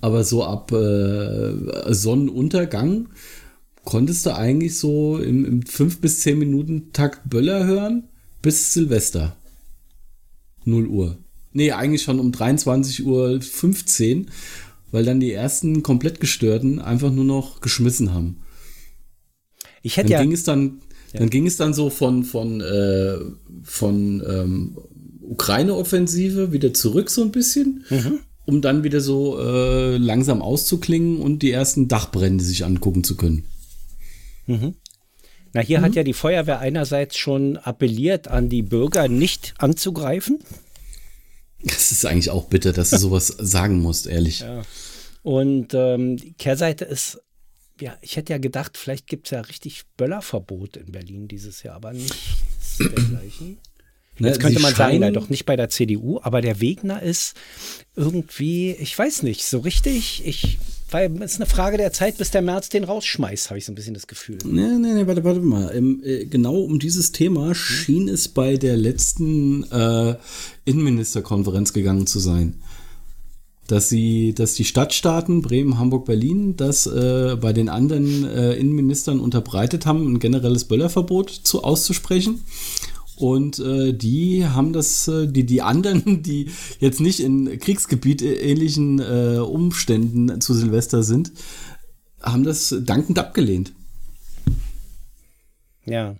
Aber 0.00 0.24
so 0.24 0.44
ab 0.44 0.72
äh, 0.72 1.52
Sonnenuntergang 1.94 3.08
konntest 3.84 4.26
du 4.26 4.36
eigentlich 4.36 4.76
so 4.78 5.18
im, 5.18 5.44
im 5.44 5.62
5 5.62 6.00
bis 6.00 6.20
10 6.20 6.38
Minuten 6.38 6.92
Takt 6.92 7.30
Böller 7.30 7.64
hören 7.64 8.04
bis 8.42 8.74
Silvester. 8.74 9.36
0 10.64 10.86
Uhr. 10.88 11.18
Nee, 11.52 11.72
eigentlich 11.72 12.02
schon 12.02 12.20
um 12.20 12.32
23.15 12.32 13.02
Uhr 13.04 14.26
weil 14.96 15.04
dann 15.04 15.20
die 15.20 15.30
ersten 15.30 15.82
komplett 15.82 16.20
gestörten 16.20 16.80
einfach 16.80 17.12
nur 17.12 17.26
noch 17.26 17.60
geschmissen 17.60 18.14
haben. 18.14 18.40
Ich 19.82 19.98
hätte 19.98 20.08
dann 20.08 20.20
ja. 20.20 20.22
Ging 20.22 20.32
es 20.32 20.42
dann, 20.42 20.80
ja. 21.12 21.18
Dann 21.20 21.28
ging 21.28 21.46
es 21.46 21.58
dann 21.58 21.74
so 21.74 21.90
von, 21.90 22.24
von, 22.24 22.62
äh, 22.62 23.18
von 23.62 24.24
ähm, 24.26 24.78
Ukraine-Offensive 25.20 26.50
wieder 26.52 26.72
zurück 26.72 27.10
so 27.10 27.20
ein 27.20 27.30
bisschen, 27.30 27.84
mhm. 27.90 28.20
um 28.46 28.62
dann 28.62 28.84
wieder 28.84 29.02
so 29.02 29.38
äh, 29.38 29.98
langsam 29.98 30.40
auszuklingen 30.40 31.18
und 31.18 31.42
die 31.42 31.50
ersten 31.50 31.88
Dachbrände 31.88 32.42
sich 32.42 32.64
angucken 32.64 33.04
zu 33.04 33.18
können. 33.18 33.44
Mhm. 34.46 34.76
Na, 35.52 35.60
hier 35.60 35.80
mhm. 35.80 35.84
hat 35.84 35.94
ja 35.94 36.04
die 36.04 36.14
Feuerwehr 36.14 36.60
einerseits 36.60 37.18
schon 37.18 37.58
appelliert 37.58 38.28
an 38.28 38.48
die 38.48 38.62
Bürger, 38.62 39.08
nicht 39.08 39.52
anzugreifen. 39.58 40.38
Das 41.62 41.92
ist 41.92 42.06
eigentlich 42.06 42.30
auch 42.30 42.46
bitter, 42.46 42.72
dass 42.72 42.90
du 42.90 42.98
sowas 42.98 43.26
sagen 43.38 43.80
musst, 43.80 44.06
ehrlich. 44.06 44.40
Ja. 44.40 44.62
Und 45.26 45.74
ähm, 45.74 46.18
die 46.18 46.34
Kehrseite 46.34 46.84
ist, 46.84 47.20
ja, 47.80 47.96
ich 48.00 48.14
hätte 48.14 48.32
ja 48.32 48.38
gedacht, 48.38 48.78
vielleicht 48.78 49.08
gibt 49.08 49.26
es 49.26 49.32
ja 49.32 49.40
richtig 49.40 49.82
Böllerverbot 49.96 50.76
in 50.76 50.92
Berlin 50.92 51.26
dieses 51.26 51.64
Jahr, 51.64 51.74
aber 51.74 51.92
nicht 51.92 52.14
dergleichen. 52.78 53.58
Ne, 54.20 54.28
Jetzt 54.28 54.38
könnte 54.38 54.60
man 54.60 54.72
sagen, 54.72 54.98
na, 55.00 55.10
doch 55.10 55.28
nicht 55.28 55.44
bei 55.44 55.56
der 55.56 55.68
CDU, 55.68 56.20
aber 56.22 56.42
der 56.42 56.60
Wegner 56.60 57.02
ist 57.02 57.34
irgendwie, 57.96 58.70
ich 58.70 58.96
weiß 58.96 59.24
nicht, 59.24 59.44
so 59.44 59.58
richtig, 59.58 60.24
ich 60.24 60.60
weil 60.90 61.20
es 61.20 61.32
ist 61.32 61.40
eine 61.40 61.50
Frage 61.50 61.76
der 61.76 61.92
Zeit, 61.92 62.16
bis 62.18 62.30
der 62.30 62.42
März 62.42 62.68
den 62.68 62.84
rausschmeißt, 62.84 63.50
habe 63.50 63.58
ich 63.58 63.64
so 63.64 63.72
ein 63.72 63.74
bisschen 63.74 63.94
das 63.94 64.06
Gefühl. 64.06 64.38
Nee, 64.44 64.78
nee, 64.78 64.94
nee, 64.94 65.06
warte, 65.08 65.24
warte 65.24 65.40
mal. 65.40 65.70
Im, 65.70 66.00
äh, 66.04 66.26
genau 66.26 66.60
um 66.60 66.78
dieses 66.78 67.10
Thema 67.10 67.54
schien 67.56 68.08
es 68.08 68.28
bei 68.28 68.56
der 68.56 68.76
letzten 68.76 69.64
äh, 69.64 70.14
Innenministerkonferenz 70.64 71.72
gegangen 71.72 72.06
zu 72.06 72.20
sein. 72.20 72.62
Dass 73.66 73.88
sie, 73.88 74.32
dass 74.32 74.54
die 74.54 74.64
Stadtstaaten 74.64 75.42
Bremen, 75.42 75.78
Hamburg, 75.78 76.04
Berlin 76.04 76.56
das 76.56 76.86
äh, 76.86 77.36
bei 77.40 77.52
den 77.52 77.68
anderen 77.68 78.24
äh, 78.24 78.54
Innenministern 78.54 79.18
unterbreitet 79.18 79.86
haben, 79.86 80.06
ein 80.06 80.18
generelles 80.20 80.64
Böllerverbot 80.64 81.30
zu, 81.30 81.64
auszusprechen. 81.64 82.44
Und 83.16 83.58
äh, 83.58 83.94
die 83.94 84.46
haben 84.46 84.72
das, 84.72 85.08
äh, 85.08 85.26
die, 85.26 85.44
die 85.44 85.62
anderen, 85.62 86.22
die 86.22 86.50
jetzt 86.80 87.00
nicht 87.00 87.20
in 87.20 87.58
Kriegsgebiet 87.58 88.22
äh, 88.22 88.34
ähnlichen 88.34 89.00
äh, 89.00 89.38
Umständen 89.38 90.40
zu 90.40 90.54
Silvester 90.54 91.02
sind, 91.02 91.32
haben 92.22 92.44
das 92.44 92.74
dankend 92.84 93.18
abgelehnt. 93.18 93.72
Ja. 95.86 96.16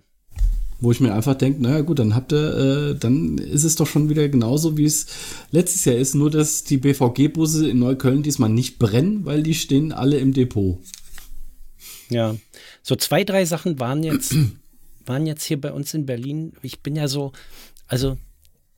Wo 0.79 0.91
ich 0.91 0.99
mir 0.99 1.13
einfach 1.13 1.35
denke, 1.35 1.61
naja 1.61 1.81
gut, 1.81 1.97
dann 1.99 2.13
habt 2.13 2.31
ihr, 2.31 2.91
äh, 2.91 2.95
dann 2.95 3.39
ist 3.39 3.63
es 3.63 3.75
doch 3.75 3.87
schon 3.87 4.09
wieder 4.09 4.29
genauso, 4.29 4.77
wie 4.77 4.85
es 4.85 5.07
letztes 5.51 5.85
Jahr 5.85 5.95
ist, 5.95 6.13
nur 6.13 6.29
dass 6.29 6.63
die 6.63 6.77
BVG-Busse 6.77 7.67
in 7.67 7.79
Neukölln 7.79 8.21
diesmal 8.21 8.49
nicht 8.49 8.77
brennen, 8.77 9.25
weil 9.25 9.41
die 9.41 9.55
stehen 9.55 9.91
alle 9.91 10.17
im 10.17 10.33
Depot. 10.33 10.77
Ja, 12.09 12.35
so 12.83 12.95
zwei, 12.95 13.23
drei 13.23 13.45
Sachen 13.45 13.79
waren 13.79 14.03
jetzt 14.03 14.35
waren 15.05 15.25
jetzt 15.25 15.43
hier 15.43 15.59
bei 15.59 15.71
uns 15.71 15.93
in 15.93 16.05
Berlin, 16.05 16.53
ich 16.61 16.81
bin 16.81 16.95
ja 16.95 17.07
so, 17.07 17.31
also 17.87 18.17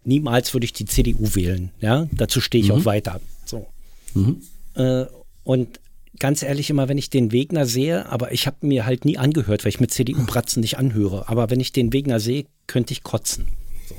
niemals 0.03 0.53
würde 0.53 0.65
ich 0.65 0.73
die 0.73 0.85
CDU 0.85 1.35
wählen, 1.35 1.71
ja, 1.81 2.07
dazu 2.13 2.39
stehe 2.39 2.63
ich 2.63 2.69
mhm. 2.69 2.75
auch 2.75 2.85
weiter. 2.85 3.19
So. 3.45 3.67
Mhm. 4.13 4.41
Äh, 4.75 5.05
und 5.43 5.79
ganz 6.19 6.43
ehrlich, 6.43 6.69
immer 6.69 6.89
wenn 6.89 6.97
ich 6.97 7.09
den 7.09 7.31
Wegner 7.31 7.65
sehe, 7.65 8.07
aber 8.07 8.31
ich 8.31 8.45
habe 8.45 8.65
mir 8.65 8.85
halt 8.85 9.05
nie 9.05 9.17
angehört, 9.17 9.63
weil 9.63 9.69
ich 9.69 9.79
mit 9.79 9.91
CDU-Bratzen 9.91 10.61
nicht 10.61 10.77
anhöre, 10.77 11.27
aber 11.29 11.49
wenn 11.49 11.59
ich 11.59 11.71
den 11.71 11.93
Wegner 11.93 12.19
sehe, 12.19 12.45
könnte 12.67 12.93
ich 12.93 13.03
kotzen. 13.03 13.47
So. 13.87 13.95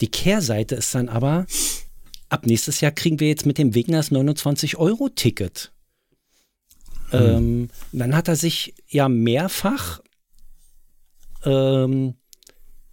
Die 0.00 0.08
Kehrseite 0.08 0.76
ist 0.76 0.94
dann 0.94 1.08
aber, 1.08 1.46
ab 2.28 2.46
nächstes 2.46 2.80
Jahr 2.80 2.92
kriegen 2.92 3.20
wir 3.20 3.28
jetzt 3.28 3.46
mit 3.46 3.58
dem 3.58 3.74
Wegner 3.74 3.98
das 3.98 4.12
29-Euro-Ticket. 4.12 5.72
Mhm. 7.12 7.18
Ähm, 7.18 7.68
dann 7.92 8.14
hat 8.14 8.28
er 8.28 8.36
sich 8.36 8.74
ja 8.88 9.08
mehrfach 9.08 10.00
ähm, 11.44 12.14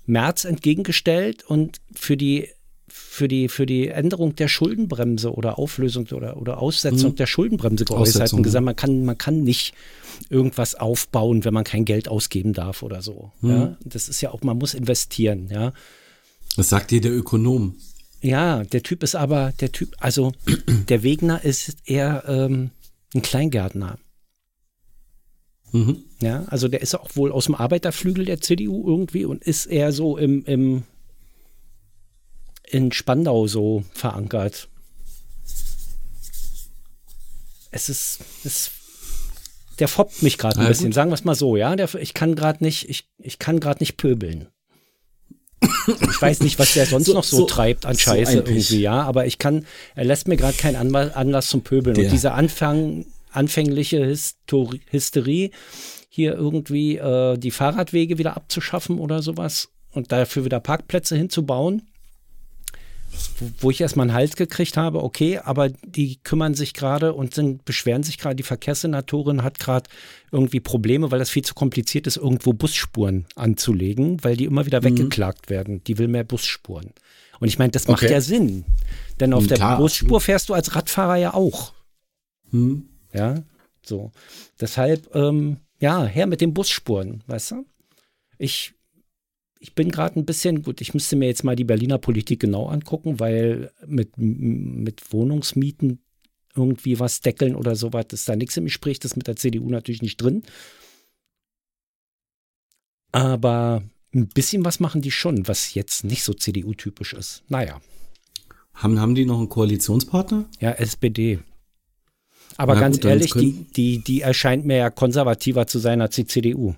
März 0.06 0.46
entgegengestellt 0.46 1.44
und 1.44 1.82
für 1.96 2.18
die 2.18 2.50
für 2.96 3.28
die, 3.28 3.48
für 3.48 3.66
die 3.66 3.88
Änderung 3.88 4.36
der 4.36 4.48
Schuldenbremse 4.48 5.34
oder 5.34 5.58
Auflösung 5.58 6.08
oder, 6.12 6.38
oder 6.38 6.60
Aussetzung 6.60 7.12
mhm. 7.12 7.16
der 7.16 7.26
Schuldenbremse 7.26 7.86
geäußert 7.86 8.34
und 8.34 8.44
gesagt, 8.44 8.64
man 8.64 8.76
kann, 8.76 9.04
man 9.04 9.18
kann 9.18 9.42
nicht 9.42 9.74
irgendwas 10.30 10.76
aufbauen, 10.76 11.44
wenn 11.44 11.56
man 11.56 11.64
kein 11.64 11.86
Geld 11.86 12.08
ausgeben 12.08 12.54
darf 12.54 12.84
oder 12.84 13.02
so. 13.02 13.32
Mhm. 13.42 13.50
Ja? 13.50 13.78
Das 13.84 14.10
ist 14.10 14.22
ja 14.22 14.30
auch, 14.30 14.44
man 14.44 14.60
muss 14.60 14.76
investieren, 14.76 15.50
ja. 15.52 15.74
Das 16.56 16.70
sagt 16.70 16.92
dir 16.92 17.02
der 17.02 17.12
Ökonom. 17.12 17.76
Ja, 18.22 18.64
der 18.64 18.84
Typ 18.84 19.02
ist 19.02 19.16
aber, 19.16 19.54
der 19.60 19.72
Typ, 19.72 19.96
also 20.00 20.32
der 20.88 21.02
Wegner 21.02 21.44
ist 21.44 21.76
eher 21.86 22.24
ähm, 22.28 22.70
ein 23.16 23.24
Kleingärtner. 23.24 23.98
Mhm. 25.72 26.04
Ja, 26.22 26.46
also 26.46 26.68
der 26.68 26.82
ist 26.82 26.94
auch 26.94 27.16
wohl 27.16 27.32
aus 27.32 27.46
dem 27.46 27.56
Arbeiterflügel 27.56 28.26
der 28.26 28.40
CDU 28.40 28.88
irgendwie 28.88 29.26
und 29.26 29.44
ist 29.44 29.66
eher 29.66 29.92
so 29.92 30.16
im, 30.18 30.46
im 30.46 30.84
in 32.74 32.92
Spandau 32.92 33.48
so 33.48 33.84
verankert. 33.94 34.68
Es 37.72 37.90
ist, 37.90 38.20
es, 38.44 38.72
der 39.80 39.88
foppt 39.88 40.24
mich 40.24 40.38
gerade 40.38 40.58
ein 40.58 40.64
ja, 40.64 40.70
bisschen, 40.70 40.88
gut. 40.88 40.96
sagen 40.96 41.12
wir 41.12 41.16
es 41.16 41.24
mal 41.24 41.36
so, 41.36 41.56
ja. 41.56 41.76
Der, 41.76 41.94
ich 41.96 42.14
kann 42.14 42.36
gerade 42.36 42.64
nicht, 42.64 42.90
ich, 42.90 43.08
ich 43.20 43.40
kann 43.40 43.60
gerade 43.60 43.82
nicht 43.82 43.98
pöbeln. 43.98 44.48
Ich 45.62 46.22
weiß 46.22 46.42
nicht, 46.42 46.60
was 46.60 46.74
der 46.74 46.86
sonst 46.86 47.06
so, 47.06 47.14
noch 47.14 47.24
so, 47.24 47.38
so, 47.38 47.46
treibt 47.46 47.86
an 47.86 47.98
Scheiße 47.98 48.32
so 48.32 48.38
irgendwie, 48.40 48.82
ja. 48.82 49.02
Aber 49.04 49.28
ich 49.28 49.38
kann, 49.38 49.66
er 49.96 50.06
lässt 50.06 50.28
mir 50.28 50.36
gerade 50.36 50.58
keinen 50.58 50.96
Anlass 50.96 51.48
zum 51.48 51.62
Pöbeln. 51.62 51.96
Der. 51.96 52.06
Und 52.06 52.12
dieser 52.12 52.34
Anfang, 52.34 53.06
anfängliche 53.32 54.04
Histori 54.04 54.82
Hysterie, 54.90 55.52
hier 56.10 56.34
irgendwie 56.34 56.98
äh, 56.98 57.38
die 57.38 57.52
Fahrradwege 57.52 58.18
wieder 58.18 58.36
abzuschaffen 58.36 59.00
oder 59.00 59.22
sowas 59.22 59.70
und 59.92 60.12
dafür 60.12 60.44
wieder 60.46 60.60
Parkplätze 60.60 61.16
hinzubauen. 61.16 61.84
Wo, 63.40 63.52
wo 63.60 63.72
ich 63.72 63.82
erstmal 63.82 64.06
einen 64.06 64.14
Halt 64.14 64.36
gekriegt 64.36 64.78
habe, 64.78 65.04
okay, 65.04 65.40
aber 65.40 65.70
die 65.70 66.18
kümmern 66.24 66.54
sich 66.54 66.74
gerade 66.74 67.14
und 67.14 67.34
sind, 67.34 67.66
beschweren 67.66 68.04
sich 68.04 68.18
gerade, 68.18 68.36
die 68.36 68.44
Verkehrssenatorin 68.44 69.44
hat 69.44 69.60
gerade 69.60 69.90
irgendwie 70.32 70.60
Probleme, 70.60 71.12
weil 71.12 71.20
das 71.20 71.30
viel 71.30 71.44
zu 71.44 71.54
kompliziert 71.54 72.08
ist, 72.08 72.18
irgendwo 72.18 72.54
Busspuren 72.54 73.26
anzulegen, 73.36 74.24
weil 74.24 74.38
die 74.38 74.46
immer 74.46 74.66
wieder 74.66 74.82
mhm. 74.82 74.86
weggeklagt 74.86 75.50
werden. 75.50 75.84
Die 75.84 75.98
will 75.98 76.08
mehr 76.08 76.24
Busspuren. 76.24 76.92
Und 77.40 77.48
ich 77.48 77.60
meine, 77.60 77.72
das 77.72 77.88
macht 77.88 78.04
okay. 78.04 78.14
ja 78.14 78.22
Sinn. 78.22 78.66
Denn 79.20 79.34
auf 79.34 79.48
Klar. 79.48 79.72
der 79.72 79.78
Busspur 79.78 80.22
fährst 80.22 80.50
du 80.50 80.54
als 80.54 80.76
Radfahrer 80.76 81.18
ja 81.18 81.34
auch. 81.34 81.74
Mhm. 82.52 82.86
Ja, 83.14 83.44
so. 83.86 84.12
Deshalb, 84.60 85.14
ähm, 85.16 85.58
ja, 85.80 86.06
her 86.06 86.28
mit 86.28 86.42
den 86.42 86.54
Busspuren, 86.54 87.24
weißt 87.28 87.52
du? 87.52 87.66
Ich, 88.38 88.74
ich 89.64 89.76
bin 89.76 89.92
gerade 89.92 90.20
ein 90.20 90.26
bisschen, 90.26 90.62
gut, 90.62 90.82
ich 90.82 90.94
müsste 90.94 91.16
mir 91.16 91.28
jetzt 91.28 91.46
mal 91.46 91.56
die 91.56 91.64
Berliner 91.64 91.98
Politik 91.98 92.42
genau 92.42 92.68
angucken, 92.68 93.22
weil 93.22 93.72
mit, 93.88 94.18
mit 94.18 95.14
Wohnungsmieten 95.14 96.00
irgendwie 96.54 97.00
was 97.00 97.22
deckeln 97.22 97.56
oder 97.56 97.78
sowas, 97.78 98.08
ist 98.12 98.28
da 98.28 98.36
nichts 98.36 98.58
im 98.58 98.66
Gespräch, 98.66 99.00
das 99.00 99.12
ist 99.12 99.16
mit 99.16 99.28
der 99.28 99.38
CDU 99.38 99.70
natürlich 99.70 100.02
nicht 100.02 100.18
drin. 100.18 100.44
Aber 103.14 103.84
ein 104.14 104.28
bisschen 104.28 104.66
was 104.66 104.82
machen 104.82 105.02
die 105.02 105.12
schon, 105.12 105.48
was 105.48 105.74
jetzt 105.74 106.04
nicht 106.04 106.26
so 106.26 106.34
CDU-typisch 106.34 107.14
ist. 107.14 107.44
Naja. 107.48 107.80
Haben, 108.74 109.00
haben 109.00 109.16
die 109.16 109.26
noch 109.26 109.40
einen 109.40 109.48
Koalitionspartner? 109.48 110.44
Ja, 110.60 110.72
SPD. 110.72 111.40
Aber 112.58 112.74
Na 112.74 112.82
ganz 112.82 112.98
gut, 112.98 113.06
ehrlich, 113.06 113.32
die, 113.32 113.66
die, 113.78 114.04
die 114.04 114.22
erscheint 114.22 114.66
mir 114.66 114.76
ja 114.76 114.90
konservativer 114.90 115.68
zu 115.68 115.80
sein 115.80 116.02
als 116.02 116.16
die 116.16 116.26
CDU. 116.26 116.76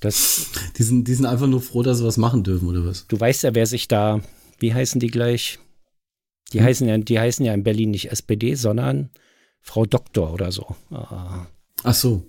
Das, 0.00 0.46
die, 0.76 0.82
sind, 0.82 1.08
die 1.08 1.14
sind 1.14 1.26
einfach 1.26 1.46
nur 1.46 1.60
froh, 1.60 1.82
dass 1.82 1.98
sie 1.98 2.04
was 2.04 2.16
machen 2.16 2.44
dürfen, 2.44 2.68
oder 2.68 2.84
was? 2.84 3.06
Du 3.08 3.18
weißt 3.18 3.42
ja, 3.42 3.54
wer 3.54 3.66
sich 3.66 3.88
da, 3.88 4.20
wie 4.58 4.72
heißen 4.72 5.00
die 5.00 5.08
gleich? 5.08 5.58
Die, 6.52 6.60
hm? 6.60 6.66
heißen, 6.66 6.88
ja, 6.88 6.98
die 6.98 7.18
heißen 7.18 7.44
ja 7.44 7.52
in 7.52 7.64
Berlin 7.64 7.90
nicht 7.90 8.10
SPD, 8.10 8.54
sondern 8.54 9.10
Frau 9.60 9.86
Doktor 9.86 10.32
oder 10.32 10.52
so. 10.52 10.76
Ah. 10.90 11.46
Ach 11.82 11.94
so. 11.94 12.22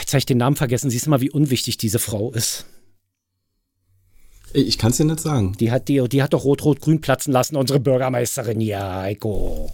Jetzt 0.00 0.12
habe 0.12 0.18
ich 0.18 0.26
den 0.26 0.38
Namen 0.38 0.56
vergessen. 0.56 0.90
Siehst 0.90 1.06
du 1.06 1.10
mal, 1.10 1.20
wie 1.20 1.30
unwichtig 1.30 1.78
diese 1.78 1.98
Frau 1.98 2.32
ist. 2.32 2.66
Ich 4.52 4.78
kann 4.78 4.90
es 4.90 4.96
dir 4.96 5.04
nicht 5.04 5.20
sagen. 5.20 5.56
Die 5.58 5.70
hat, 5.70 5.88
die, 5.88 6.06
die 6.08 6.22
hat 6.22 6.32
doch 6.32 6.44
Rot-Rot-Grün 6.44 7.00
platzen 7.00 7.32
lassen, 7.32 7.56
unsere 7.56 7.80
Bürgermeisterin. 7.80 8.60
Ja, 8.60 9.02
Eiko. 9.02 9.70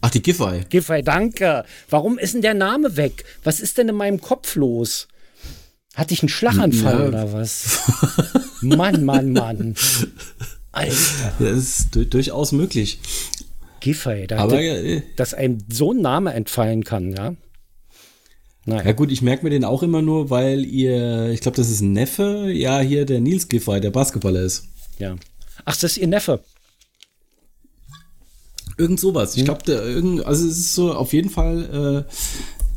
Ach, 0.00 0.10
die 0.10 0.22
Giffey. 0.22 0.64
Giffey, 0.68 1.02
danke. 1.02 1.64
Warum 1.88 2.18
ist 2.18 2.34
denn 2.34 2.42
der 2.42 2.54
Name 2.54 2.96
weg? 2.96 3.24
Was 3.42 3.58
ist 3.58 3.78
denn 3.78 3.88
in 3.88 3.96
meinem 3.96 4.20
Kopf 4.20 4.54
los? 4.54 5.08
Hatte 5.94 6.14
ich 6.14 6.22
einen 6.22 6.28
Schlaganfall 6.28 7.00
ja. 7.00 7.08
oder 7.08 7.32
was? 7.32 7.80
Mann, 8.60 9.04
Mann, 9.04 9.32
Mann. 9.32 9.74
Alter. 10.72 11.32
Das 11.38 11.58
ist 11.58 11.88
durchaus 12.12 12.52
möglich. 12.52 12.98
Giffey, 13.80 14.26
da 14.26 14.38
Aber, 14.38 14.60
äh, 14.60 15.02
dass 15.16 15.34
einem 15.34 15.58
so 15.68 15.92
ein 15.92 16.00
Name 16.00 16.32
entfallen 16.32 16.84
kann, 16.84 17.12
ja. 17.12 17.34
Naja. 18.66 18.86
Ja 18.86 18.92
gut, 18.92 19.12
ich 19.12 19.20
merke 19.20 19.44
mir 19.44 19.50
den 19.50 19.64
auch 19.64 19.82
immer 19.82 20.00
nur, 20.00 20.30
weil 20.30 20.64
ihr, 20.64 21.28
ich 21.30 21.40
glaube, 21.40 21.56
das 21.56 21.70
ist 21.70 21.82
ein 21.82 21.92
Neffe, 21.92 22.50
ja, 22.50 22.80
hier 22.80 23.04
der 23.04 23.20
Nils 23.20 23.48
Giffey, 23.48 23.80
der 23.80 23.90
Basketballer 23.90 24.40
ist. 24.40 24.64
Ja. 24.98 25.16
Ach, 25.66 25.74
das 25.76 25.92
ist 25.92 25.98
ihr 25.98 26.06
Neffe. 26.06 26.40
Irgend 28.78 28.98
sowas. 28.98 29.36
Ich 29.36 29.46
hm. 29.46 29.58
glaube, 29.58 30.24
also 30.24 30.48
es 30.48 30.58
ist 30.58 30.74
so 30.74 30.94
auf 30.94 31.12
jeden 31.12 31.30
Fall 31.30 32.06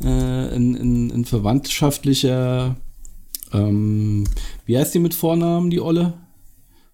äh, 0.02 0.06
äh, 0.06 0.54
ein, 0.54 0.74
ein, 0.76 1.10
ein, 1.10 1.24
verwandtschaftlicher, 1.24 2.76
ähm, 3.52 4.24
wie 4.66 4.78
heißt 4.78 4.94
die 4.94 4.98
mit 4.98 5.14
Vornamen, 5.14 5.70
die 5.70 5.80
Olle? 5.80 6.14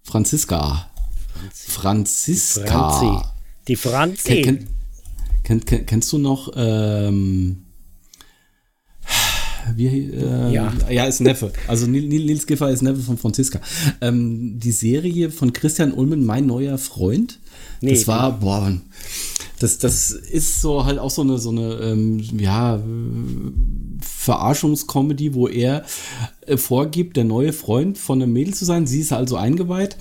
Franziska. 0.02 0.90
Franziska. 1.52 3.34
Die 3.68 3.76
Franzi. 3.76 4.42
Ken, 4.42 4.66
ken, 5.42 5.64
ken, 5.64 5.86
kennst 5.86 6.12
du 6.12 6.18
noch, 6.18 6.52
ähm, 6.56 7.64
wie, 9.74 9.86
äh, 9.86 10.52
ja. 10.52 10.72
ja, 10.90 11.04
ist 11.04 11.20
Neffe. 11.20 11.52
Also 11.66 11.86
Nils 11.86 12.46
Giffer 12.46 12.70
ist 12.70 12.82
Neffe 12.82 13.00
von 13.00 13.16
Franziska. 13.16 13.60
Ähm, 14.00 14.58
die 14.58 14.72
Serie 14.72 15.30
von 15.30 15.52
Christian 15.52 15.92
Ulmen, 15.92 16.24
Mein 16.24 16.46
neuer 16.46 16.76
Freund. 16.78 17.38
Nee, 17.80 17.94
das 17.94 18.06
war, 18.06 18.40
boah, 18.40 18.72
das, 19.58 19.78
das 19.78 20.10
ist 20.10 20.60
so 20.60 20.84
halt 20.84 20.98
auch 20.98 21.10
so 21.10 21.22
eine, 21.22 21.38
so 21.38 21.50
eine, 21.50 21.74
ähm, 21.74 22.20
ja, 22.38 22.82
Verarschungskomödie, 24.24 25.34
wo 25.34 25.48
er 25.48 25.84
äh, 26.46 26.56
vorgibt, 26.56 27.16
der 27.16 27.24
neue 27.24 27.52
Freund 27.52 27.98
von 27.98 28.20
einem 28.20 28.32
Mädel 28.32 28.54
zu 28.54 28.64
sein. 28.64 28.86
Sie 28.86 29.00
ist 29.00 29.12
also 29.12 29.36
eingeweiht 29.36 29.96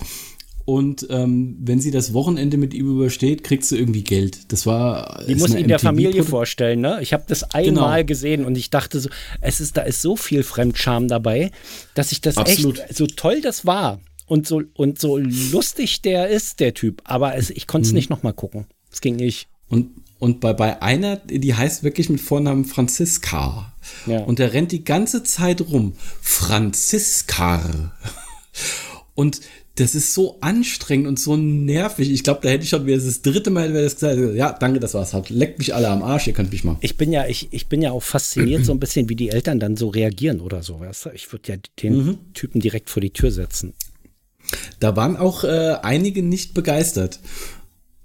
und 0.64 1.06
ähm, 1.10 1.56
wenn 1.60 1.78
sie 1.78 1.90
das 1.90 2.14
Wochenende 2.14 2.56
mit 2.56 2.72
ihm 2.72 2.90
übersteht, 2.90 3.44
kriegt 3.44 3.64
sie 3.64 3.76
irgendwie 3.76 4.02
Geld. 4.02 4.50
Das 4.50 4.64
war. 4.64 5.22
Die 5.28 5.34
muss 5.34 5.54
ihn 5.54 5.68
der 5.68 5.78
Familie 5.78 6.24
vorstellen, 6.24 6.80
ne? 6.80 7.00
Ich 7.02 7.12
habe 7.12 7.24
das 7.26 7.44
einmal 7.54 8.00
genau. 8.00 8.06
gesehen 8.06 8.44
und 8.46 8.56
ich 8.56 8.70
dachte 8.70 8.98
so, 8.98 9.10
es 9.42 9.60
ist, 9.60 9.76
da 9.76 9.82
ist 9.82 10.00
so 10.00 10.16
viel 10.16 10.42
Fremdscham 10.42 11.06
dabei, 11.06 11.50
dass 11.94 12.12
ich 12.12 12.22
das 12.22 12.38
Absolut. 12.38 12.78
echt, 12.78 12.96
so 12.96 13.06
toll 13.06 13.42
das 13.42 13.66
war 13.66 14.00
und 14.26 14.46
so, 14.46 14.62
und 14.74 14.98
so 14.98 15.18
lustig 15.18 16.00
der 16.00 16.28
ist, 16.28 16.60
der 16.60 16.72
Typ. 16.72 17.02
Aber 17.04 17.36
es, 17.36 17.50
ich 17.50 17.66
konnte 17.66 17.86
es 17.86 17.92
mhm. 17.92 17.96
nicht 17.96 18.10
nochmal 18.10 18.32
gucken. 18.32 18.66
Es 18.90 19.02
ging 19.02 19.16
nicht. 19.16 19.48
Und, 19.68 19.90
und 20.18 20.40
bei, 20.40 20.52
bei 20.52 20.80
einer, 20.80 21.16
die 21.16 21.54
heißt 21.54 21.82
wirklich 21.82 22.08
mit 22.08 22.20
Vornamen 22.20 22.64
Franziska. 22.64 23.72
Ja. 24.06 24.20
Und 24.20 24.38
der 24.38 24.52
rennt 24.52 24.72
die 24.72 24.84
ganze 24.84 25.22
Zeit 25.22 25.60
rum. 25.60 25.94
Franziska. 26.20 27.92
Und 29.14 29.40
das 29.76 29.96
ist 29.96 30.14
so 30.14 30.38
anstrengend 30.40 31.08
und 31.08 31.18
so 31.18 31.36
nervig. 31.36 32.10
Ich 32.10 32.22
glaube, 32.22 32.40
da 32.42 32.48
hätte 32.48 32.62
ich 32.62 32.70
schon 32.70 32.86
wieder 32.86 32.96
das 32.96 33.22
dritte 33.22 33.50
Mal 33.50 33.72
das 33.72 33.96
gesagt. 33.96 34.36
Ja, 34.36 34.52
danke, 34.52 34.78
das 34.78 34.94
war's. 34.94 35.12
Leckt 35.30 35.58
mich 35.58 35.74
alle 35.74 35.88
am 35.88 36.02
Arsch, 36.02 36.28
ihr 36.28 36.32
könnt 36.32 36.52
mich 36.52 36.62
mal. 36.62 36.76
Ich 36.80 36.96
bin 36.96 37.12
ja, 37.12 37.26
ich, 37.26 37.48
ich 37.52 37.66
bin 37.66 37.82
ja 37.82 37.90
auch 37.90 38.02
fasziniert 38.02 38.64
so 38.64 38.72
ein 38.72 38.78
bisschen, 38.78 39.08
wie 39.08 39.16
die 39.16 39.30
Eltern 39.30 39.58
dann 39.58 39.76
so 39.76 39.88
reagieren 39.88 40.40
oder 40.40 40.62
so. 40.62 40.78
Weißt 40.78 41.06
du? 41.06 41.10
Ich 41.10 41.30
würde 41.32 41.52
ja 41.52 41.58
den 41.82 41.96
mhm. 41.96 42.18
Typen 42.34 42.60
direkt 42.60 42.88
vor 42.88 43.00
die 43.00 43.10
Tür 43.10 43.32
setzen. 43.32 43.74
Da 44.78 44.94
waren 44.94 45.16
auch 45.16 45.42
äh, 45.42 45.76
einige 45.82 46.22
nicht 46.22 46.54
begeistert. 46.54 47.18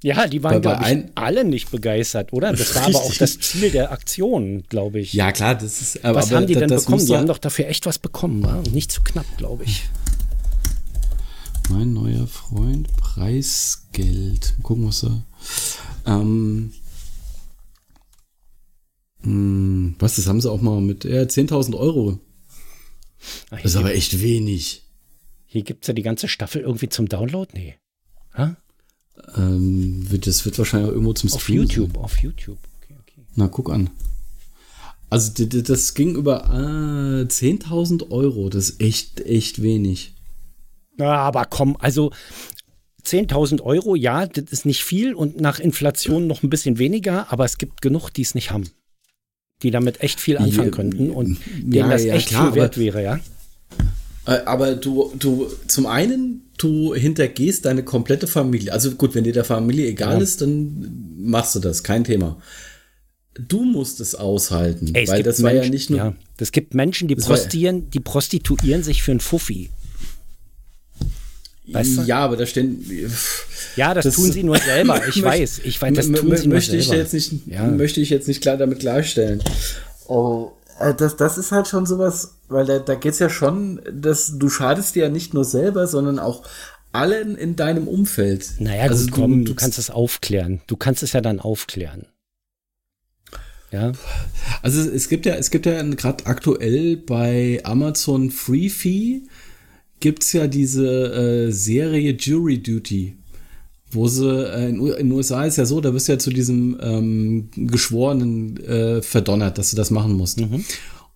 Ja, 0.01 0.27
die 0.27 0.41
waren, 0.43 0.61
glaube 0.61 0.89
ich, 0.89 1.05
alle 1.15 1.43
nicht 1.43 1.71
begeistert, 1.71 2.31
oder? 2.31 2.53
Das 2.53 2.73
war 2.75 2.85
aber 2.85 2.99
auch 2.99 3.13
das 3.15 3.37
Ziel 3.39 3.69
der 3.69 3.91
Aktion, 3.91 4.63
glaube 4.69 5.01
ich. 5.01 5.13
Ja, 5.13 5.33
klar, 5.33 5.55
das 5.55 5.81
ist. 5.81 6.05
Aber, 6.05 6.19
was 6.19 6.31
haben 6.31 6.47
die 6.47 6.53
denn 6.53 6.69
bekommen? 6.69 7.05
Die 7.05 7.15
haben 7.15 7.27
doch 7.27 7.37
dafür 7.37 7.67
echt 7.67 7.85
was 7.85 7.99
bekommen, 7.99 8.43
wa? 8.43 8.63
nicht 8.71 8.91
zu 8.91 9.01
knapp, 9.01 9.25
glaube 9.37 9.65
ich. 9.65 9.83
Mein 11.69 11.93
neuer 11.93 12.27
Freund, 12.27 12.95
Preisgeld. 12.95 14.55
Mal 14.57 14.63
gucken, 14.63 14.87
was 14.87 15.03
er. 15.03 15.23
Ähm, 16.05 16.71
mh, 19.21 19.23
hm, 19.23 19.95
was, 19.99 20.15
das 20.15 20.27
haben 20.27 20.39
sie 20.39 20.49
auch 20.49 20.61
mal 20.61 20.79
mit 20.79 21.03
ja, 21.03 21.23
10.000 21.23 21.77
Euro. 21.77 22.19
Ach, 23.51 23.61
das 23.61 23.71
ist 23.71 23.77
aber 23.77 23.93
echt 23.93 24.21
wenig. 24.21 24.83
Hier 25.45 25.63
gibt 25.63 25.83
es 25.83 25.87
ja 25.89 25.93
die 25.93 26.03
ganze 26.03 26.29
Staffel 26.29 26.61
irgendwie 26.61 26.89
zum 26.89 27.09
Download? 27.09 27.51
Nee. 27.53 27.75
Ha? 28.33 28.55
Ähm, 29.35 30.07
das 30.21 30.45
wird 30.45 30.57
wahrscheinlich 30.57 30.89
auch 30.89 30.93
irgendwo 30.93 31.13
zum 31.13 31.29
Stream. 31.29 31.39
Auf 31.39 31.49
YouTube, 31.49 31.93
sein. 31.93 32.03
auf 32.03 32.17
YouTube. 32.17 32.57
Okay, 32.83 32.95
okay. 33.01 33.21
Na, 33.35 33.47
guck 33.47 33.69
an. 33.71 33.89
Also 35.09 35.43
das 35.43 35.93
ging 35.95 36.15
über 36.15 36.45
äh, 36.45 37.25
10.000 37.25 38.11
Euro. 38.11 38.49
Das 38.49 38.69
ist 38.69 38.81
echt, 38.81 39.21
echt 39.21 39.61
wenig. 39.61 40.13
Ja, 40.97 41.15
aber 41.15 41.45
komm, 41.45 41.77
also 41.79 42.11
10.000 43.05 43.61
Euro, 43.61 43.95
ja, 43.95 44.27
das 44.27 44.51
ist 44.51 44.65
nicht 44.65 44.83
viel 44.83 45.13
und 45.13 45.39
nach 45.39 45.59
Inflation 45.59 46.27
noch 46.27 46.43
ein 46.43 46.49
bisschen 46.49 46.77
weniger, 46.77 47.31
aber 47.31 47.45
es 47.45 47.57
gibt 47.57 47.81
genug, 47.81 48.09
die 48.09 48.21
es 48.21 48.35
nicht 48.35 48.51
haben. 48.51 48.69
Die 49.63 49.71
damit 49.71 50.01
echt 50.01 50.19
viel 50.19 50.37
anfangen 50.37 50.71
könnten 50.71 51.09
und 51.09 51.39
denen 51.57 51.73
ja, 51.73 51.89
das 51.89 52.03
ja, 52.03 52.13
echt 52.13 52.29
klar, 52.29 52.47
viel 52.51 52.61
wert 52.61 52.75
aber, 52.75 52.83
wäre, 52.83 53.03
ja. 53.03 53.19
Äh, 54.25 54.43
aber 54.45 54.75
du, 54.75 55.11
du, 55.17 55.47
zum 55.67 55.85
einen, 55.85 56.48
du 56.59 56.93
hintergehst 56.93 57.65
deine 57.65 57.83
komplette 57.83 58.27
Familie. 58.27 58.71
Also 58.73 58.91
gut, 58.91 59.15
wenn 59.15 59.23
dir 59.23 59.33
der 59.33 59.45
Familie 59.45 59.87
egal 59.87 60.17
ja. 60.17 60.21
ist, 60.21 60.41
dann 60.41 61.15
machst 61.17 61.55
du 61.55 61.59
das, 61.59 61.83
kein 61.83 62.03
Thema. 62.03 62.41
Du 63.47 63.63
musst 63.63 64.01
es 64.01 64.15
aushalten, 64.15 64.93
Ey, 64.93 65.03
es 65.03 65.09
weil 65.09 65.23
das 65.23 65.41
war 65.41 65.53
ja 65.53 65.67
nicht 65.67 65.89
nur. 65.89 65.99
Ja, 65.99 66.15
es 66.37 66.51
gibt 66.51 66.73
Menschen, 66.73 67.07
die, 67.07 67.15
prostieren, 67.15 67.89
die 67.89 68.01
prostituieren 68.01 68.83
sich 68.83 69.01
für 69.01 69.11
einen 69.11 69.21
Fuffi. 69.21 69.69
Weißt 71.71 71.97
du? 71.97 72.01
Ja, 72.01 72.19
aber 72.19 72.35
da 72.35 72.45
stehen. 72.45 72.83
Ja, 73.75 73.93
das, 73.93 74.05
das, 74.05 74.15
tun 74.15 74.31
sie 74.31 74.43
nur 74.43 74.57
selber. 74.57 75.07
Ich 75.07 75.21
weiß, 75.23 75.61
ich 75.63 75.81
weiß, 75.81 75.95
das 75.95 76.07
tun 76.07 76.35
sie 76.35 76.47
möchte 76.47 76.49
nur 76.49 76.57
ich 76.57 76.87
selber. 76.87 76.95
Jetzt 76.97 77.13
nicht, 77.13 77.47
ja. 77.47 77.67
Möchte 77.67 78.01
ich 78.01 78.09
jetzt 78.09 78.27
nicht 78.27 78.41
klar 78.41 78.57
damit 78.57 78.79
klarstellen. 78.79 79.41
Oh, 80.07 80.51
das, 80.79 81.15
das 81.17 81.37
ist 81.37 81.51
halt 81.51 81.67
schon 81.67 81.85
sowas, 81.85 82.39
weil 82.47 82.65
da, 82.65 82.79
da 82.79 82.95
geht 82.95 83.13
es 83.13 83.19
ja 83.19 83.29
schon, 83.29 83.81
dass 83.91 84.37
du 84.37 84.49
schadest 84.49 84.95
dir 84.95 85.03
ja 85.03 85.09
nicht 85.09 85.33
nur 85.33 85.45
selber, 85.45 85.87
sondern 85.87 86.19
auch 86.19 86.43
allen 86.91 87.35
in 87.35 87.55
deinem 87.55 87.87
Umfeld. 87.87 88.53
Naja, 88.59 88.83
also 88.83 89.05
gut, 89.05 89.13
komm, 89.13 89.45
du, 89.45 89.51
du 89.51 89.55
kannst 89.55 89.77
es 89.77 89.89
aufklären. 89.89 90.61
Du 90.67 90.75
kannst 90.75 91.03
es 91.03 91.13
ja 91.13 91.21
dann 91.21 91.39
aufklären. 91.39 92.07
Ja. 93.71 93.91
Also 94.63 94.81
es 94.81 95.09
gibt 95.09 95.25
ja, 95.27 95.35
es 95.35 95.51
gibt 95.51 95.67
ja 95.67 95.81
gerade 95.83 96.25
aktuell 96.25 96.97
bei 96.97 97.61
Amazon 97.63 98.31
Free 98.31 98.69
Fee 98.69 99.23
gibt 99.99 100.23
es 100.23 100.33
ja 100.33 100.47
diese 100.47 100.87
äh, 100.87 101.51
Serie 101.51 102.13
Jury 102.13 102.63
Duty, 102.63 103.17
wo 103.91 104.07
sie, 104.07 104.27
äh, 104.27 104.69
in, 104.69 104.83
den 104.83 105.11
USA 105.11 105.45
ist 105.45 105.57
ja 105.57 105.65
so, 105.65 105.81
da 105.81 105.93
wirst 105.93 106.07
du 106.07 106.13
ja 106.13 106.19
zu 106.19 106.29
diesem 106.29 106.77
ähm, 106.81 107.49
Geschworenen 107.55 108.57
äh, 108.57 109.01
verdonnert, 109.01 109.57
dass 109.57 109.71
du 109.71 109.75
das 109.75 109.91
machen 109.91 110.13
musst. 110.13 110.39
Mhm. 110.39 110.63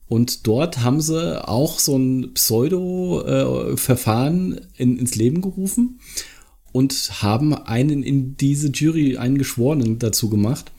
Und 0.07 0.47
dort 0.47 0.83
haben 0.83 0.99
sie 1.01 1.47
auch 1.47 1.79
so 1.79 1.97
ein 1.97 2.33
Pseudo-Verfahren 2.33 4.59
in, 4.77 4.97
ins 4.97 5.15
Leben 5.15 5.41
gerufen 5.41 5.99
und 6.71 7.21
haben 7.21 7.53
einen 7.53 8.03
in 8.03 8.37
diese 8.37 8.67
Jury, 8.67 9.17
einen 9.17 9.37
Geschworenen 9.37 9.99
dazu 9.99 10.29
gemacht. 10.29 10.71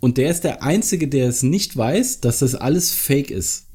Und 0.00 0.18
der 0.18 0.30
ist 0.30 0.44
der 0.44 0.62
Einzige, 0.62 1.08
der 1.08 1.28
es 1.28 1.42
nicht 1.42 1.76
weiß, 1.76 2.20
dass 2.20 2.38
das 2.40 2.54
alles 2.54 2.92
fake 2.92 3.30
ist. 3.30 3.66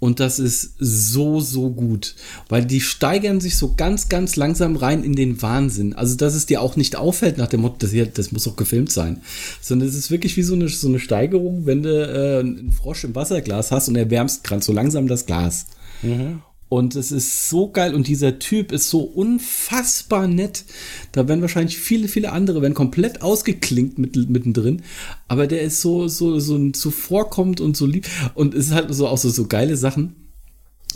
Und 0.00 0.18
das 0.18 0.38
ist 0.38 0.72
so, 0.78 1.40
so 1.40 1.70
gut, 1.70 2.16
weil 2.48 2.64
die 2.64 2.80
steigern 2.80 3.40
sich 3.40 3.56
so 3.58 3.74
ganz, 3.76 4.08
ganz 4.08 4.34
langsam 4.34 4.76
rein 4.76 5.04
in 5.04 5.14
den 5.14 5.40
Wahnsinn. 5.42 5.92
Also, 5.92 6.16
dass 6.16 6.34
es 6.34 6.46
dir 6.46 6.62
auch 6.62 6.74
nicht 6.74 6.96
auffällt 6.96 7.36
nach 7.36 7.48
dem 7.48 7.60
Motto, 7.60 7.76
das, 7.80 7.90
hier, 7.90 8.06
das 8.06 8.32
muss 8.32 8.44
doch 8.44 8.56
gefilmt 8.56 8.90
sein. 8.90 9.20
Sondern 9.60 9.88
es 9.88 9.94
ist 9.94 10.10
wirklich 10.10 10.36
wie 10.38 10.42
so 10.42 10.54
eine, 10.54 10.68
so 10.68 10.88
eine 10.88 10.98
Steigerung, 10.98 11.66
wenn 11.66 11.82
du 11.82 11.90
äh, 11.90 12.40
einen 12.40 12.72
Frosch 12.72 13.04
im 13.04 13.14
Wasserglas 13.14 13.70
hast 13.70 13.88
und 13.88 13.96
erwärmst 13.96 14.42
gerade 14.42 14.62
so 14.62 14.72
langsam 14.72 15.06
das 15.06 15.26
Glas. 15.26 15.66
Mhm. 16.02 16.40
Und 16.70 16.94
es 16.94 17.10
ist 17.10 17.50
so 17.50 17.68
geil 17.68 17.96
und 17.96 18.06
dieser 18.06 18.38
Typ 18.38 18.70
ist 18.70 18.90
so 18.90 19.00
unfassbar 19.00 20.28
nett. 20.28 20.64
Da 21.10 21.26
werden 21.26 21.40
wahrscheinlich 21.40 21.76
viele, 21.78 22.06
viele 22.06 22.30
andere 22.30 22.62
werden 22.62 22.74
komplett 22.74 23.22
ausgeklinkt 23.22 23.98
mit, 23.98 24.14
mittendrin. 24.30 24.82
Aber 25.26 25.48
der 25.48 25.62
ist 25.62 25.80
so, 25.80 26.06
so, 26.06 26.38
so 26.38 26.70
zuvorkommt 26.70 27.60
und 27.60 27.76
so 27.76 27.86
lieb. 27.86 28.06
Und 28.34 28.54
es 28.54 28.68
ist 28.68 28.72
halt 28.72 28.94
so 28.94 29.08
auch 29.08 29.18
so, 29.18 29.30
so 29.30 29.48
geile 29.48 29.76
Sachen. 29.76 30.14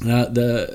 Ja, 0.02 0.26
da, 0.26 0.64
äh, 0.64 0.68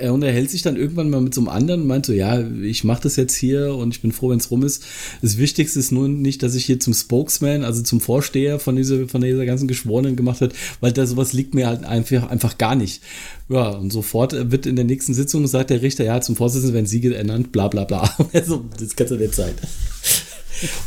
er 0.00 0.14
unterhält 0.14 0.48
sich 0.48 0.62
dann 0.62 0.76
irgendwann 0.76 1.10
mal 1.10 1.20
mit 1.20 1.34
so 1.34 1.40
einem 1.40 1.48
anderen 1.48 1.82
und 1.82 1.86
meint 1.88 2.06
so, 2.06 2.12
ja, 2.12 2.40
ich 2.62 2.84
mache 2.84 3.02
das 3.02 3.16
jetzt 3.16 3.34
hier 3.34 3.74
und 3.74 3.92
ich 3.92 4.00
bin 4.00 4.12
froh, 4.12 4.30
wenn 4.30 4.38
es 4.38 4.50
rum 4.50 4.62
ist. 4.62 4.84
Das 5.22 5.38
Wichtigste 5.38 5.80
ist 5.80 5.90
nur 5.90 6.08
nicht, 6.08 6.42
dass 6.44 6.54
ich 6.54 6.66
hier 6.66 6.78
zum 6.78 6.94
Spokesman, 6.94 7.64
also 7.64 7.82
zum 7.82 8.00
Vorsteher 8.00 8.60
von 8.60 8.76
dieser, 8.76 9.08
von 9.08 9.22
dieser 9.22 9.44
ganzen 9.44 9.66
Geschworenen 9.66 10.14
gemacht 10.14 10.40
wird, 10.40 10.54
weil 10.80 10.92
da 10.92 11.04
sowas 11.06 11.32
liegt 11.32 11.52
mir 11.52 11.66
halt 11.66 11.84
einfach, 11.84 12.30
einfach 12.30 12.58
gar 12.58 12.76
nicht. 12.76 13.02
Ja, 13.48 13.70
und 13.70 13.92
sofort 13.92 14.52
wird 14.52 14.66
in 14.66 14.76
der 14.76 14.84
nächsten 14.84 15.14
Sitzung 15.14 15.48
sagt 15.48 15.70
der 15.70 15.82
Richter, 15.82 16.04
ja, 16.04 16.20
zum 16.20 16.36
Vorsitzenden 16.36 16.74
werden 16.74 16.86
Sie 16.86 17.04
ernannt, 17.12 17.50
bla 17.50 17.66
bla 17.66 17.84
bla. 17.84 18.08
Also, 18.32 18.64
das 18.78 18.94
kannst 18.94 19.10
du 19.10 19.16
nicht 19.16 19.34
Zeit. 19.34 19.56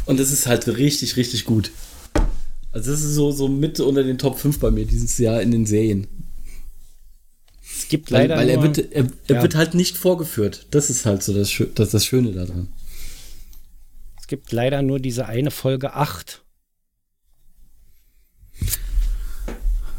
Und 0.05 0.19
das 0.19 0.31
ist 0.31 0.47
halt 0.47 0.67
richtig, 0.67 1.17
richtig 1.17 1.43
gut. 1.43 1.71
Also 2.73 2.91
das 2.91 3.03
ist 3.03 3.13
so, 3.13 3.31
so 3.31 3.47
mit 3.47 3.79
unter 3.79 4.03
den 4.03 4.17
Top 4.17 4.39
5 4.39 4.59
bei 4.59 4.71
mir 4.71 4.85
dieses 4.85 5.17
Jahr 5.19 5.41
in 5.41 5.51
den 5.51 5.67
Serien. 5.67 6.07
Es 7.83 7.89
gibt 7.89 8.09
leider. 8.11 8.37
Weil, 8.37 8.47
weil 8.47 8.49
er, 8.49 8.55
nur, 8.55 8.63
wird, 8.63 8.77
er, 8.93 9.07
er 9.27 9.35
ja. 9.35 9.41
wird 9.41 9.55
halt 9.55 9.73
nicht 9.73 9.97
vorgeführt. 9.97 10.67
Das 10.71 10.89
ist 10.89 11.05
halt 11.05 11.21
so 11.21 11.33
das, 11.33 11.51
das, 11.75 11.89
das 11.89 12.05
Schöne 12.05 12.31
daran. 12.31 12.69
es 14.17 14.27
gibt 14.27 14.53
leider 14.53 14.81
nur 14.81 14.99
diese 14.99 15.25
eine 15.25 15.51
Folge 15.51 15.93
8. 15.93 16.41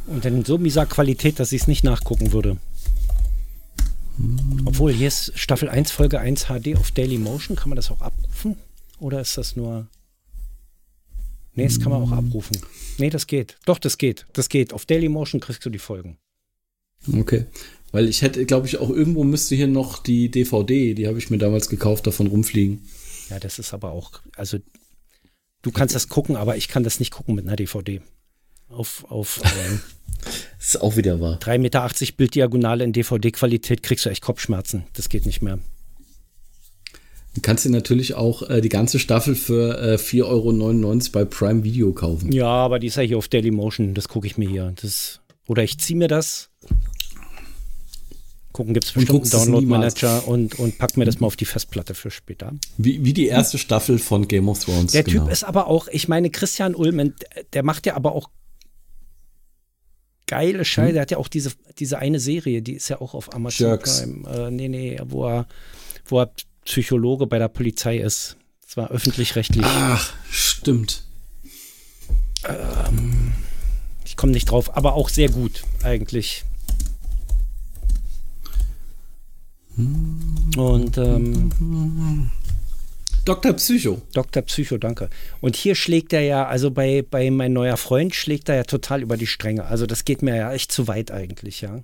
Und 0.07 0.25
in 0.25 0.45
so 0.47 0.57
mieser 0.57 0.87
Qualität, 0.87 1.39
dass 1.39 1.53
ich 1.53 1.63
es 1.63 1.69
nicht 1.69 1.85
nachgucken 1.85 2.33
würde. 2.33 2.57
Obwohl, 4.65 4.93
hier 4.93 5.09
ist 5.09 5.39
Staffel 5.39 5.69
1, 5.69 5.91
Folge 5.91 6.21
1 6.21 6.47
HD 6.47 6.77
auf 6.79 6.91
Daily 6.91 7.19
Motion. 7.19 7.55
Kann 7.55 7.69
man 7.69 7.77
das 7.77 7.91
auch 7.91 8.01
abrufen? 8.01 8.57
Oder 8.99 9.21
ist 9.21 9.37
das 9.37 9.57
nur. 9.57 9.89
Nee, 11.53 11.65
das 11.65 11.79
kann 11.81 11.93
man 11.93 12.03
auch 12.03 12.13
abrufen. 12.13 12.57
Nee, 12.97 13.11
das 13.11 13.27
geht. 13.27 13.59
Doch, 13.67 13.79
das 13.79 13.99
geht. 13.99 14.25
Das 14.33 14.49
geht. 14.49 14.73
Auf 14.73 14.87
Daily 14.87 15.11
Motion 15.11 15.41
kriegst 15.41 15.65
du 15.67 15.71
die 15.71 15.79
Folgen. 15.79 16.17
Okay. 17.13 17.47
Weil 17.93 18.09
ich 18.09 18.23
hätte, 18.23 18.45
glaube 18.45 18.67
ich, 18.67 18.79
auch 18.79 18.91
irgendwo 18.91 19.23
müsste 19.23 19.55
hier 19.55 19.69
noch 19.69 20.03
die 20.03 20.31
DVD, 20.31 20.95
die 20.95 21.07
habe 21.07 21.19
ich 21.19 21.31
mir 21.31 21.39
damals 21.39 21.69
gekauft, 21.69 22.07
davon 22.07 22.27
rumfliegen. 22.27 22.83
Ja, 23.31 23.39
das 23.39 23.59
ist 23.59 23.73
aber 23.73 23.93
auch. 23.93 24.21
Also, 24.37 24.59
du 25.63 25.71
kannst 25.71 25.95
das 25.95 26.09
gucken, 26.09 26.37
aber 26.37 26.57
ich 26.57 26.69
kann 26.69 26.83
das 26.83 26.99
nicht 26.99 27.13
gucken 27.13 27.35
mit 27.35 27.47
einer 27.47 27.57
DVD. 27.57 28.01
Auf, 28.69 29.05
auf 29.09 29.41
ähm, 29.69 29.81
Das 30.59 30.75
ist 30.75 30.81
auch 30.81 30.97
wieder 30.97 31.21
wahr. 31.21 31.39
3,80 31.41 31.59
Meter 31.59 31.89
Bilddiagonale 32.17 32.85
in 32.85 32.93
DVD-Qualität 32.93 33.83
kriegst 33.83 34.05
du 34.05 34.11
echt 34.11 34.23
Kopfschmerzen. 34.23 34.85
Das 34.95 35.09
geht 35.09 35.27
nicht 35.27 35.43
mehr. 35.43 35.59
Du 37.35 37.41
kannst 37.41 37.65
dir 37.65 37.71
natürlich 37.71 38.15
auch 38.15 38.49
äh, 38.49 38.61
die 38.61 38.69
ganze 38.69 38.99
Staffel 38.99 39.35
für 39.35 39.79
äh, 39.79 39.95
4,99 39.97 40.25
Euro 40.25 40.99
bei 41.13 41.25
Prime 41.25 41.65
Video 41.65 41.93
kaufen. 41.93 42.33
Ja, 42.33 42.47
aber 42.47 42.79
die 42.79 42.87
ist 42.87 42.97
ja 42.97 43.03
hier 43.03 43.19
auf 43.19 43.29
Dailymotion. 43.29 43.95
Das 43.95 44.09
gucke 44.09 44.27
ich 44.27 44.39
mir 44.39 44.49
hier. 44.49 44.73
Das, 44.81 45.21
oder 45.47 45.65
ich 45.65 45.79
ziehe 45.79 45.99
mir 45.99 46.09
das. 46.09 46.51
Gucken 48.55 48.73
gibt 48.73 48.87
es 48.87 48.93
bestimmt 48.93 49.21
einen 49.21 49.31
Download-Manager 49.31 50.29
und, 50.29 50.61
und 50.61 50.79
pack 50.79 50.97
mir 50.97 51.05
das 51.05 51.19
mal 51.19 51.27
auf 51.27 51.35
die 51.35 51.45
Festplatte 51.45 51.93
für 51.93 52.13
später. 52.13 52.53
Wie, 52.79 53.05
wie 53.05 53.13
die 53.13 53.27
erste 53.27 53.59
Staffel 53.59 53.99
von 53.99 54.29
Game 54.29 54.49
of 54.49 54.65
Thrones. 54.65 54.93
Der 54.93 55.03
genau. 55.03 55.25
Typ 55.25 55.33
ist 55.33 55.43
aber 55.43 55.67
auch, 55.67 55.89
ich 55.89 56.07
meine, 56.07 56.31
Christian 56.31 56.77
Ulmen, 56.77 57.15
der 57.53 57.65
macht 57.65 57.85
ja 57.85 57.97
aber 57.97 58.13
auch 58.13 58.31
geile 60.29 60.65
Scheiße. 60.65 60.93
Der 60.93 61.03
hat 61.03 61.11
ja 61.11 61.19
auch 61.19 61.27
diese, 61.27 61.51
diese 61.81 61.99
eine 61.99 62.21
Serie, 62.21 62.63
die 62.63 62.75
ist 62.75 62.89
ja 62.89 63.01
auch 63.01 63.15
auf 63.15 63.35
Amazon 63.35 63.67
Jerks. 63.67 64.03
Prime. 64.03 64.47
Äh, 64.47 64.51
nee, 64.53 64.69
nee, 64.69 65.01
wo 65.05 65.27
er, 65.27 65.49
wo 66.05 66.21
er 66.21 66.31
Psychologe 66.65 67.27
bei 67.27 67.41
der 67.41 67.49
Polizei 67.49 67.99
ist. 67.99 68.37
Das 68.65 68.77
war 68.77 68.93
öffentlich-rechtlich. 68.93 69.67
Ach, 69.67 70.15
stimmt. 70.31 71.03
Ich 74.05 74.17
komme 74.17 74.31
nicht 74.31 74.49
drauf, 74.49 74.77
aber 74.77 74.95
auch 74.95 75.09
sehr 75.09 75.29
gut 75.29 75.65
eigentlich. 75.83 76.45
Und 79.77 80.99
ähm, 80.99 82.31
Dr. 83.25 83.55
Psycho. 83.55 84.03
Dr. 84.13 84.43
Psycho, 84.43 84.79
danke. 84.79 85.09
Und 85.41 85.57
hier 85.57 85.75
schlägt 85.75 86.13
er 86.13 86.21
ja, 86.21 86.47
also 86.47 86.71
bei, 86.71 87.03
bei 87.09 87.31
mein 87.31 87.53
neuer 87.53 87.77
Freund 87.77 88.15
schlägt 88.15 88.49
er 88.49 88.57
ja 88.57 88.65
total 88.65 89.03
über 89.03 89.17
die 89.17 89.27
Stränge. 89.27 89.65
Also 89.65 89.87
das 89.87 90.05
geht 90.05 90.23
mir 90.23 90.37
ja 90.37 90.53
echt 90.53 90.71
zu 90.71 90.87
weit 90.87 91.11
eigentlich, 91.11 91.63
ja. 91.63 91.83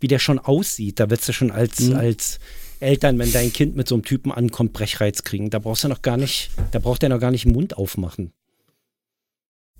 Wie 0.00 0.08
der 0.08 0.18
schon 0.18 0.38
aussieht, 0.38 1.00
da 1.00 1.08
willst 1.08 1.28
du 1.28 1.32
schon 1.32 1.50
als, 1.50 1.90
als 1.92 2.40
Eltern, 2.80 3.18
wenn 3.18 3.32
dein 3.32 3.52
Kind 3.52 3.76
mit 3.76 3.88
so 3.88 3.94
einem 3.94 4.04
Typen 4.04 4.32
ankommt, 4.32 4.72
Brechreiz 4.72 5.22
kriegen. 5.22 5.48
Da 5.48 5.60
brauchst 5.60 5.84
du 5.84 5.88
noch 5.88 6.02
gar 6.02 6.16
nicht, 6.16 6.50
da 6.72 6.78
braucht 6.78 7.02
er 7.02 7.08
noch 7.08 7.20
gar 7.20 7.30
nicht 7.30 7.44
den 7.44 7.52
Mund 7.52 7.78
aufmachen. 7.78 8.32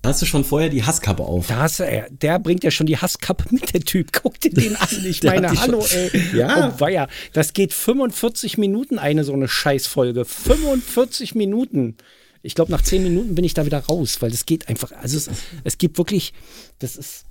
Da 0.05 0.09
hast 0.09 0.21
du 0.21 0.27
schon 0.27 0.45
vorher 0.45 0.69
die 0.69 0.83
Hasskappe 0.83 1.23
auf. 1.23 1.47
Da 1.47 1.55
hast 1.61 1.79
du, 1.79 2.07
der 2.11 2.37
bringt 2.37 2.63
ja 2.63 2.69
schon 2.69 2.85
die 2.85 2.95
Hasskappe 2.95 3.45
mit, 3.49 3.73
der 3.73 3.81
Typ. 3.81 4.11
Guck 4.13 4.39
dir 4.39 4.51
den 4.51 4.75
an. 4.75 4.87
Ich 5.03 5.23
meine, 5.23 5.49
hallo, 5.59 5.81
schon- 5.81 5.97
ey. 5.97 6.21
Ja. 6.37 6.69
Oh, 6.75 6.79
weia. 6.79 7.07
Das 7.33 7.53
geht 7.53 7.73
45 7.73 8.59
Minuten, 8.59 8.99
eine 8.99 9.23
so 9.23 9.33
eine 9.33 9.47
Scheißfolge. 9.47 10.23
45 10.23 11.33
Minuten. 11.33 11.97
Ich 12.43 12.53
glaube, 12.53 12.71
nach 12.71 12.83
10 12.83 13.01
Minuten 13.01 13.33
bin 13.33 13.43
ich 13.45 13.55
da 13.55 13.65
wieder 13.65 13.79
raus, 13.79 14.17
weil 14.21 14.29
das 14.29 14.45
geht 14.45 14.67
einfach. 14.67 14.91
Also, 14.91 15.17
es, 15.17 15.27
es 15.63 15.79
gibt 15.79 15.97
wirklich, 15.97 16.33
das 16.77 16.97
ist 16.97 17.25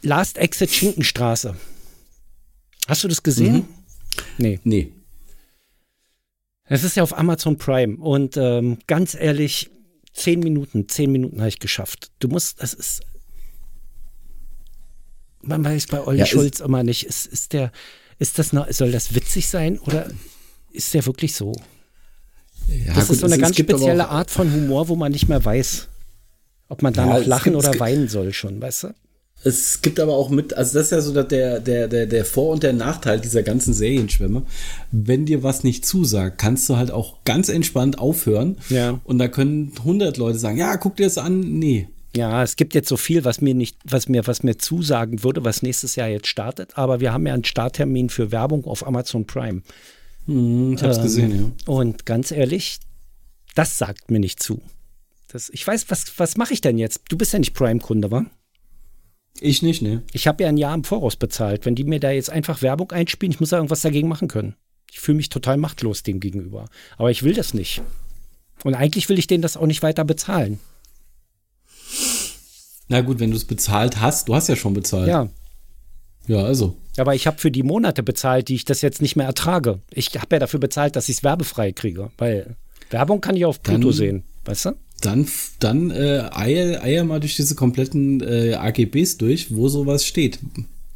Last 0.00 0.38
Exit 0.38 0.70
Schinkenstraße. 0.70 1.56
Hast 2.86 3.02
du 3.02 3.08
das 3.08 3.24
gesehen? 3.24 3.54
Mhm. 3.54 3.64
Nee. 4.38 4.60
Nee. 4.62 4.92
Es 6.66 6.84
ist 6.84 6.94
ja 6.94 7.02
auf 7.02 7.18
Amazon 7.18 7.58
Prime 7.58 7.96
und 7.96 8.36
ähm, 8.36 8.78
ganz 8.86 9.16
ehrlich, 9.16 9.68
zehn 10.12 10.40
Minuten, 10.40 10.88
zehn 10.88 11.10
Minuten 11.12 11.38
habe 11.40 11.48
ich 11.48 11.58
geschafft. 11.58 12.10
Du 12.18 12.28
musst, 12.28 12.62
das 12.62 12.74
ist, 12.74 13.00
man 15.42 15.64
weiß 15.64 15.86
bei 15.88 16.00
Olli 16.06 16.20
Ja, 16.20 16.26
Schulz 16.26 16.60
immer 16.60 16.82
nicht, 16.82 17.04
ist, 17.04 17.26
ist 17.26 17.52
der, 17.52 17.72
ist 18.18 18.38
das 18.38 18.52
noch, 18.52 18.70
soll 18.70 18.92
das 18.92 19.14
witzig 19.14 19.48
sein 19.48 19.78
oder 19.78 20.10
ist 20.70 20.92
der 20.94 21.04
wirklich 21.06 21.34
so? 21.34 21.52
Ja, 22.68 22.94
das 22.94 23.08
gut, 23.08 23.14
ist 23.14 23.20
so 23.20 23.26
eine 23.26 23.34
es- 23.34 23.40
ganz 23.40 23.58
es 23.58 23.64
spezielle 23.64 24.08
Art 24.08 24.30
von 24.30 24.52
Humor, 24.52 24.88
wo 24.88 24.96
man 24.96 25.10
nicht 25.12 25.28
mehr 25.28 25.44
weiß, 25.44 25.88
ob 26.68 26.82
man 26.82 26.92
da 26.92 27.06
Ja, 27.06 27.18
noch 27.18 27.26
lachen 27.26 27.52
gibt- 27.54 27.56
oder 27.66 27.78
weinen 27.80 28.08
soll 28.08 28.32
schon, 28.32 28.60
weißt 28.60 28.84
du? 28.84 28.94
Es 29.44 29.82
gibt 29.82 29.98
aber 29.98 30.14
auch 30.14 30.30
mit, 30.30 30.54
also 30.54 30.78
das 30.78 30.86
ist 30.86 30.90
ja 30.92 31.00
so 31.00 31.12
der, 31.12 31.58
der, 31.60 31.88
der, 31.88 32.06
der 32.06 32.24
Vor- 32.24 32.52
und 32.52 32.62
der 32.62 32.72
Nachteil 32.72 33.20
dieser 33.20 33.42
ganzen 33.42 33.74
Serienschwämme. 33.74 34.42
Wenn 34.92 35.26
dir 35.26 35.42
was 35.42 35.64
nicht 35.64 35.84
zusagt, 35.84 36.38
kannst 36.38 36.68
du 36.68 36.76
halt 36.76 36.90
auch 36.90 37.24
ganz 37.24 37.48
entspannt 37.48 37.98
aufhören. 37.98 38.58
Ja. 38.68 39.00
Und 39.04 39.18
da 39.18 39.28
können 39.28 39.72
100 39.78 40.16
Leute 40.16 40.38
sagen, 40.38 40.58
ja, 40.58 40.76
guck 40.76 40.96
dir 40.96 41.06
das 41.06 41.18
an. 41.18 41.40
Nee. 41.40 41.88
Ja, 42.14 42.42
es 42.42 42.56
gibt 42.56 42.74
jetzt 42.74 42.88
so 42.88 42.96
viel, 42.96 43.24
was 43.24 43.40
mir 43.40 43.54
nicht, 43.54 43.78
was 43.84 44.08
mir, 44.08 44.26
was 44.26 44.42
mir 44.42 44.58
zusagen 44.58 45.24
würde, 45.24 45.44
was 45.44 45.62
nächstes 45.62 45.96
Jahr 45.96 46.08
jetzt 46.08 46.28
startet. 46.28 46.76
Aber 46.76 47.00
wir 47.00 47.12
haben 47.12 47.26
ja 47.26 47.34
einen 47.34 47.44
Starttermin 47.44 48.10
für 48.10 48.30
Werbung 48.30 48.64
auf 48.66 48.86
Amazon 48.86 49.26
Prime. 49.26 49.62
Hm, 50.26 50.74
ich 50.74 50.82
hab's 50.82 50.98
Ähm, 50.98 51.02
gesehen, 51.02 51.52
ja. 51.66 51.72
Und 51.72 52.06
ganz 52.06 52.30
ehrlich, 52.30 52.78
das 53.54 53.78
sagt 53.78 54.10
mir 54.10 54.20
nicht 54.20 54.42
zu. 54.42 54.60
Das, 55.32 55.48
ich 55.48 55.66
weiß, 55.66 55.86
was, 55.88 56.12
was 56.18 56.36
mache 56.36 56.52
ich 56.52 56.60
denn 56.60 56.78
jetzt? 56.78 57.00
Du 57.08 57.16
bist 57.16 57.32
ja 57.32 57.38
nicht 57.38 57.54
Prime-Kunde, 57.54 58.10
wa? 58.10 58.26
Ich 59.40 59.62
nicht, 59.62 59.82
ne? 59.82 60.02
Ich 60.12 60.26
habe 60.26 60.42
ja 60.44 60.48
ein 60.48 60.56
Jahr 60.56 60.74
im 60.74 60.84
Voraus 60.84 61.16
bezahlt. 61.16 61.64
Wenn 61.66 61.74
die 61.74 61.84
mir 61.84 62.00
da 62.00 62.10
jetzt 62.10 62.30
einfach 62.30 62.62
Werbung 62.62 62.92
einspielen, 62.92 63.32
ich 63.32 63.40
muss 63.40 63.50
da 63.50 63.56
irgendwas 63.56 63.80
dagegen 63.80 64.08
machen 64.08 64.28
können. 64.28 64.54
Ich 64.90 65.00
fühle 65.00 65.16
mich 65.16 65.30
total 65.30 65.56
machtlos 65.56 66.02
dem 66.02 66.20
gegenüber. 66.20 66.66
Aber 66.98 67.10
ich 67.10 67.22
will 67.22 67.34
das 67.34 67.54
nicht. 67.54 67.82
Und 68.62 68.74
eigentlich 68.74 69.08
will 69.08 69.18
ich 69.18 69.26
denen 69.26 69.42
das 69.42 69.56
auch 69.56 69.66
nicht 69.66 69.82
weiter 69.82 70.04
bezahlen. 70.04 70.60
Na 72.88 73.00
gut, 73.00 73.20
wenn 73.20 73.30
du 73.30 73.36
es 73.36 73.44
bezahlt 73.44 74.00
hast, 74.00 74.28
du 74.28 74.34
hast 74.34 74.48
ja 74.48 74.56
schon 74.56 74.74
bezahlt. 74.74 75.08
Ja, 75.08 75.28
Ja, 76.26 76.44
also. 76.44 76.76
aber 76.98 77.14
ich 77.14 77.26
habe 77.26 77.38
für 77.38 77.50
die 77.50 77.62
Monate 77.62 78.02
bezahlt, 78.02 78.48
die 78.48 78.54
ich 78.54 78.64
das 78.64 78.82
jetzt 78.82 79.00
nicht 79.02 79.16
mehr 79.16 79.26
ertrage. 79.26 79.80
Ich 79.90 80.08
habe 80.20 80.36
ja 80.36 80.40
dafür 80.40 80.60
bezahlt, 80.60 80.94
dass 80.96 81.08
ich 81.08 81.16
es 81.18 81.22
werbefrei 81.24 81.72
kriege, 81.72 82.10
weil 82.18 82.56
Werbung 82.90 83.20
kann 83.20 83.36
ich 83.36 83.44
auf 83.46 83.62
Pluto 83.62 83.88
Dann- 83.88 83.92
sehen, 83.92 84.24
weißt 84.44 84.66
du? 84.66 84.70
Dann, 85.02 85.26
dann 85.58 85.90
äh, 85.90 86.28
eier, 86.32 86.82
eier 86.82 87.04
mal 87.04 87.20
durch 87.20 87.36
diese 87.36 87.54
kompletten 87.54 88.22
äh, 88.22 88.54
AGBs 88.54 89.18
durch, 89.18 89.54
wo 89.54 89.68
sowas 89.68 90.06
steht. 90.06 90.38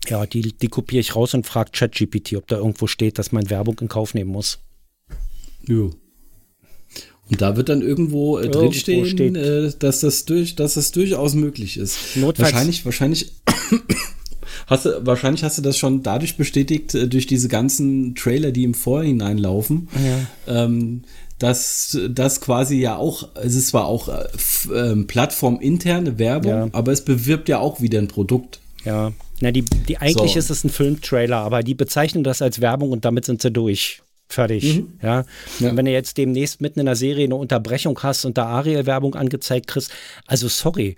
Ja, 0.09 0.25
die, 0.25 0.53
die 0.53 0.69
kopiere 0.69 1.01
ich 1.01 1.15
raus 1.17 1.35
und 1.35 1.47
frage 1.47 1.73
ChatGPT, 1.73 2.35
ob 2.37 2.47
da 2.47 2.57
irgendwo 2.57 2.87
steht, 2.87 3.19
dass 3.19 3.33
man 3.33 3.51
Werbung 3.51 3.79
in 3.81 3.89
Kauf 3.89 4.15
nehmen 4.15 4.31
muss. 4.31 4.61
Jo. 5.67 5.91
Und 7.29 7.41
da 7.43 7.57
wird 7.57 7.69
dann 7.69 7.83
irgendwo, 7.83 8.39
äh, 8.39 8.45
Irgendwo 8.45 8.69
drinstehen, 8.71 9.35
äh, 9.35 9.73
dass, 9.79 10.01
das 10.01 10.25
durch, 10.25 10.55
dass 10.55 10.75
das 10.75 10.93
durchaus 10.93 11.35
möglich 11.35 11.77
ist. 11.77 11.99
Notfalls- 12.15 12.39
wahrscheinlich, 12.39 12.85
wahrscheinlich, 12.85 13.33
hast 14.69 14.87
du, 14.87 15.05
wahrscheinlich 15.05 15.43
hast 15.43 15.59
du 15.59 15.63
das 15.63 15.77
schon 15.77 16.05
dadurch 16.05 16.37
bestätigt, 16.37 16.95
äh, 16.95 17.09
durch 17.09 17.27
diese 17.27 17.49
ganzen 17.49 18.15
Trailer, 18.15 18.53
die 18.53 18.63
im 18.63 18.75
Vorhinein 18.75 19.39
laufen, 19.39 19.89
ähm, 20.47 21.03
dass 21.39 21.99
das 22.09 22.41
quasi 22.41 22.77
ja 22.81 22.97
auch, 22.97 23.29
es 23.35 23.55
ist 23.55 23.69
zwar 23.69 23.87
auch 23.87 24.09
äh, 24.09 24.25
ähm, 24.75 25.07
plattforminterne 25.07 26.19
Werbung, 26.19 26.51
Ja. 26.53 26.69
aber 26.73 26.93
es 26.93 27.05
bewirbt 27.05 27.49
ja 27.49 27.59
auch 27.59 27.81
wieder 27.81 27.99
ein 27.99 28.09
Produkt. 28.09 28.61
Ja, 28.85 29.13
na, 29.41 29.51
die, 29.51 29.63
die 29.63 29.99
eigentlich 29.99 30.33
So. 30.33 30.39
ist 30.39 30.51
es 30.51 30.65
ein 30.65 30.71
Filmtrailer, 30.71 31.37
aber 31.39 31.63
die 31.63 31.75
bezeichnen 31.75 32.25
das 32.25 32.41
als 32.41 32.61
Werbung 32.61 32.91
und 32.91 33.05
damit 33.05 33.25
sind 33.25 33.43
sie 33.43 33.51
durch. 33.51 34.01
Fertig. 34.29 34.83
Ja. 35.03 35.25
Ja. 35.61 35.71
Und 35.71 35.77
wenn 35.77 35.85
du 35.85 35.93
jetzt 35.93 36.17
demnächst 36.17 36.61
mitten 36.61 36.81
in 36.81 36.87
der 36.87 36.97
Serie 36.97 37.25
eine 37.27 37.37
Unterbrechung 37.37 37.99
hast 38.03 38.25
und 38.25 38.37
da 38.39 38.47
Ariel-Werbung 38.47 39.15
angezeigt 39.15 39.67
kriegst, 39.69 39.91
also 40.27 40.49
sorry. 40.49 40.97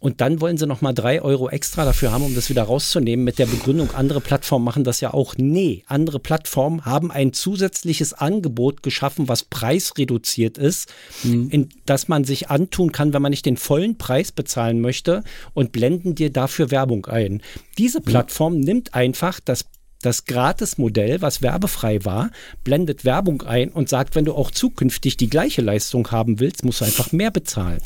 Und 0.00 0.20
dann 0.22 0.40
wollen 0.40 0.56
sie 0.56 0.66
noch 0.66 0.80
mal 0.80 0.94
drei 0.94 1.22
Euro 1.22 1.50
extra 1.50 1.84
dafür 1.84 2.10
haben, 2.10 2.24
um 2.24 2.34
das 2.34 2.48
wieder 2.48 2.62
rauszunehmen, 2.62 3.22
mit 3.22 3.38
der 3.38 3.46
Begründung, 3.46 3.92
andere 3.92 4.20
Plattformen 4.20 4.64
machen 4.64 4.82
das 4.82 5.00
ja 5.00 5.12
auch. 5.12 5.34
Nee, 5.36 5.84
andere 5.86 6.18
Plattformen 6.18 6.86
haben 6.86 7.10
ein 7.12 7.32
zusätzliches 7.34 8.14
Angebot 8.14 8.82
geschaffen, 8.82 9.28
was 9.28 9.44
preisreduziert 9.44 10.56
ist, 10.56 10.92
in 11.22 11.68
das 11.84 12.08
man 12.08 12.24
sich 12.24 12.48
antun 12.48 12.92
kann, 12.92 13.12
wenn 13.12 13.20
man 13.20 13.30
nicht 13.30 13.44
den 13.44 13.58
vollen 13.58 13.98
Preis 13.98 14.32
bezahlen 14.32 14.80
möchte 14.80 15.22
und 15.52 15.70
blenden 15.70 16.14
dir 16.14 16.32
dafür 16.32 16.70
Werbung 16.70 17.04
ein. 17.06 17.42
Diese 17.76 18.00
Plattform 18.00 18.58
nimmt 18.58 18.94
einfach 18.94 19.38
das 19.38 19.66
Das 20.02 20.24
Gratis-Modell, 20.24 21.20
was 21.20 21.42
werbefrei 21.42 22.02
war, 22.06 22.30
blendet 22.64 23.04
Werbung 23.04 23.42
ein 23.42 23.68
und 23.68 23.90
sagt, 23.90 24.14
wenn 24.14 24.24
du 24.24 24.32
auch 24.32 24.50
zukünftig 24.50 25.18
die 25.18 25.28
gleiche 25.28 25.60
Leistung 25.60 26.10
haben 26.10 26.40
willst, 26.40 26.64
musst 26.64 26.80
du 26.80 26.86
einfach 26.86 27.12
mehr 27.12 27.30
bezahlen. 27.30 27.82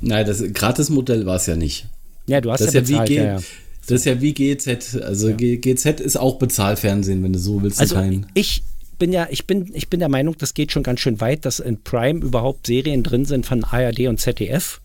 Nein, 0.00 0.26
das 0.26 0.42
Gratis-Modell 0.52 1.26
war 1.26 1.36
es 1.36 1.46
ja 1.46 1.56
nicht. 1.56 1.86
Ja, 2.26 2.40
du 2.40 2.50
hast 2.50 2.60
das 2.60 2.72
ja 2.74 2.80
bezahlt. 2.80 3.08
G 3.08 3.16
ja, 3.16 3.24
ja. 3.24 3.40
Das 3.86 3.90
ist 4.00 4.04
ja 4.06 4.20
wie 4.20 4.32
GZ. 4.32 4.96
Also 5.02 5.28
Ja. 5.30 5.36
GZ 5.36 6.00
ist 6.00 6.16
auch 6.16 6.38
Bezahlfernsehen, 6.38 7.22
wenn 7.22 7.32
du 7.32 7.38
so 7.38 7.62
willst. 7.62 7.80
Also 7.80 7.96
kein- 7.96 8.26
ich 8.34 8.62
bin 8.98 9.12
ja, 9.12 9.26
ich 9.30 9.46
bin, 9.46 9.70
ich 9.74 9.88
bin 9.88 9.98
der 10.00 10.08
Meinung, 10.08 10.36
das 10.38 10.54
geht 10.54 10.70
schon 10.70 10.84
ganz 10.84 11.00
schön 11.00 11.20
weit, 11.20 11.44
dass 11.44 11.58
in 11.58 11.82
Prime 11.82 12.20
überhaupt 12.20 12.68
Serien 12.68 13.02
drin 13.02 13.24
sind 13.24 13.44
von 13.44 13.64
ARD 13.64 14.06
und 14.06 14.20
ZDF, 14.20 14.80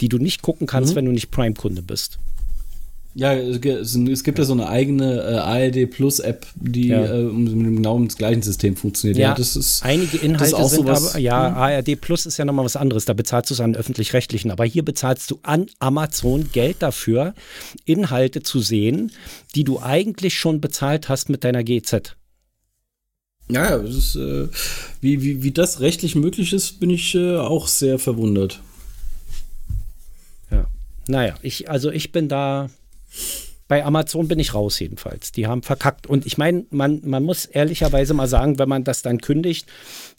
die 0.00 0.08
du 0.08 0.18
nicht 0.18 0.42
gucken 0.42 0.66
kannst, 0.66 0.92
Mhm. 0.92 0.96
wenn 0.96 1.04
du 1.06 1.12
nicht 1.12 1.30
Prime-Kunde 1.30 1.82
bist. 1.82 2.18
Ja, 3.18 3.32
es 3.32 3.62
gibt 3.62 4.38
ja 4.38 4.44
so 4.44 4.52
eine 4.52 4.68
eigene 4.68 5.22
äh, 5.22 5.36
ARD 5.38 5.86
Plus 5.90 6.18
App, 6.18 6.46
die 6.54 6.88
Ja. 6.88 7.02
äh, 7.02 7.22
mit 7.22 7.50
dem 7.50 7.76
genau 7.76 7.98
das 8.04 8.18
gleichen 8.18 8.42
System 8.42 8.76
funktioniert. 8.76 9.16
Ja, 9.16 9.32
das 9.34 9.56
ist 9.56 9.82
einige 9.82 10.18
Inhalte 10.18 10.54
auch 10.54 10.68
sind 10.68 10.80
sowas- 10.86 11.12
aber, 11.12 11.18
ja, 11.20 11.50
ARD 11.54 11.96
Plus 11.96 12.26
ist 12.26 12.36
ja 12.36 12.44
nochmal 12.44 12.66
was 12.66 12.76
anderes, 12.76 13.06
da 13.06 13.14
bezahlst 13.14 13.48
du 13.48 13.54
es 13.54 13.60
an 13.60 13.74
öffentlich-rechtlichen, 13.74 14.50
aber 14.50 14.66
hier 14.66 14.84
bezahlst 14.84 15.30
du 15.30 15.38
an 15.42 15.64
Amazon 15.78 16.50
Geld 16.52 16.76
dafür, 16.80 17.32
Inhalte 17.86 18.42
zu 18.42 18.60
sehen, 18.60 19.10
die 19.54 19.64
du 19.64 19.80
eigentlich 19.80 20.34
schon 20.38 20.60
bezahlt 20.60 21.08
hast 21.08 21.30
mit 21.30 21.42
deiner 21.42 21.64
GZ. 21.64 22.16
Ja, 23.48 23.70
ja, 23.70 23.78
das 23.78 23.94
ist, 23.96 24.16
äh, 24.16 24.48
wie, 25.00 25.22
wie, 25.22 25.42
wie 25.42 25.52
das 25.52 25.80
rechtlich 25.80 26.16
möglich 26.16 26.52
ist, 26.52 26.80
bin 26.80 26.90
ich 26.90 27.14
äh, 27.14 27.38
auch 27.38 27.66
sehr 27.66 27.98
verwundert. 27.98 28.60
Ja. 30.50 30.66
Naja, 31.08 31.34
ich, 31.40 31.70
also 31.70 31.90
ich 31.90 32.12
bin 32.12 32.28
da, 32.28 32.68
bei 33.68 33.84
Amazon 33.84 34.28
bin 34.28 34.38
ich 34.38 34.54
raus 34.54 34.78
jedenfalls. 34.78 35.32
Die 35.32 35.46
haben 35.46 35.62
verkackt. 35.62 36.06
Und 36.06 36.24
ich 36.24 36.38
meine, 36.38 36.66
man, 36.70 37.00
man 37.04 37.24
muss 37.24 37.46
ehrlicherweise 37.46 38.14
mal 38.14 38.28
sagen, 38.28 38.58
wenn 38.58 38.68
man 38.68 38.84
das 38.84 39.02
dann 39.02 39.20
kündigt, 39.20 39.66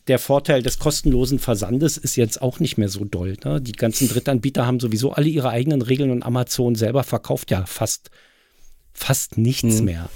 der 0.08 0.20
Vorteil 0.20 0.62
des 0.62 0.80
kostenlosen 0.80 1.40
Versandes 1.40 1.98
ist 1.98 2.18
jetzt 2.18 2.42
auch 2.42 2.60
nicht 2.60 2.78
mehr 2.78 2.90
so 2.90 3.06
doll. 3.06 3.38
Ne? 3.46 3.62
Die 3.62 3.72
ganzen 3.72 4.10
Drittanbieter 4.10 4.66
haben 4.66 4.80
sowieso 4.80 5.12
alle 5.14 5.30
ihre 5.30 5.50
eigenen 5.50 5.82
Regeln 5.82 6.12
und 6.12 6.24
Amazon 6.24 6.76
selber 6.76 7.04
verkauft 7.04 7.52
ja 7.52 7.66
fast, 7.66 8.10
fast 8.94 9.38
nichts 9.38 9.80
Hm. 9.80 9.86
mehr. 9.86 10.10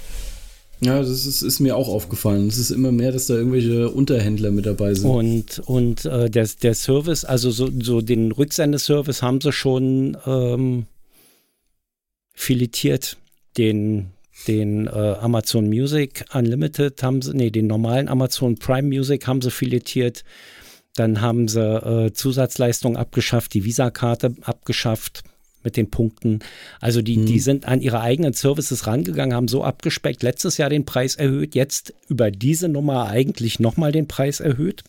Ja, 0.83 0.97
das 0.97 1.27
ist, 1.27 1.43
ist 1.43 1.59
mir 1.59 1.77
auch 1.77 1.87
aufgefallen. 1.87 2.47
Es 2.47 2.57
ist 2.57 2.71
immer 2.71 2.91
mehr, 2.91 3.11
dass 3.11 3.27
da 3.27 3.35
irgendwelche 3.35 3.91
Unterhändler 3.91 4.49
mit 4.49 4.65
dabei 4.65 4.95
sind. 4.95 5.09
Und, 5.09 5.59
und 5.59 6.05
äh, 6.05 6.27
der, 6.29 6.49
der 6.63 6.73
Service, 6.73 7.23
also 7.23 7.51
so, 7.51 7.69
so 7.81 8.01
den 8.01 8.31
Rücksendeservice 8.31 9.21
haben 9.21 9.39
sie 9.41 9.51
schon 9.51 10.17
ähm, 10.25 10.87
filetiert. 12.33 13.17
Den, 13.57 14.11
den 14.47 14.87
äh, 14.87 14.89
Amazon 14.89 15.67
Music 15.67 16.25
Unlimited 16.33 17.03
haben 17.03 17.21
sie, 17.21 17.35
nee, 17.35 17.49
den 17.49 17.67
normalen 17.67 18.07
Amazon 18.07 18.55
Prime 18.55 18.87
Music 18.87 19.27
haben 19.27 19.41
sie 19.41 19.51
filetiert. 19.51 20.23
Dann 20.95 21.21
haben 21.21 21.47
sie 21.47 21.61
äh, 21.61 22.13
Zusatzleistungen 22.13 22.97
abgeschafft, 22.97 23.53
die 23.53 23.63
Visa-Karte 23.65 24.35
abgeschafft 24.41 25.23
mit 25.63 25.77
den 25.77 25.91
Punkten. 25.91 26.39
Also 26.79 27.01
die, 27.01 27.23
die 27.23 27.39
sind 27.39 27.65
an 27.65 27.81
ihre 27.81 28.01
eigenen 28.01 28.33
Services 28.33 28.87
rangegangen, 28.87 29.35
haben 29.35 29.47
so 29.47 29.63
abgespeckt, 29.63 30.23
letztes 30.23 30.57
Jahr 30.57 30.69
den 30.69 30.85
Preis 30.85 31.15
erhöht, 31.15 31.53
jetzt 31.53 31.93
über 32.09 32.31
diese 32.31 32.67
Nummer 32.67 33.07
eigentlich 33.07 33.59
nochmal 33.59 33.91
den 33.91 34.07
Preis 34.07 34.39
erhöht 34.39 34.83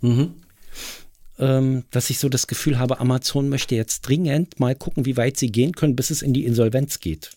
Mhm. 0.00 0.34
Ähm, 1.38 1.84
dass 1.90 2.10
ich 2.10 2.18
so 2.18 2.28
das 2.28 2.46
Gefühl 2.46 2.78
habe, 2.78 3.00
Amazon 3.00 3.48
möchte 3.48 3.74
jetzt 3.74 4.02
dringend 4.02 4.58
mal 4.60 4.74
gucken, 4.74 5.04
wie 5.06 5.16
weit 5.16 5.36
sie 5.36 5.50
gehen 5.52 5.72
können, 5.72 5.96
bis 5.96 6.10
es 6.10 6.22
in 6.22 6.32
die 6.32 6.44
Insolvenz 6.44 7.00
geht. 7.00 7.30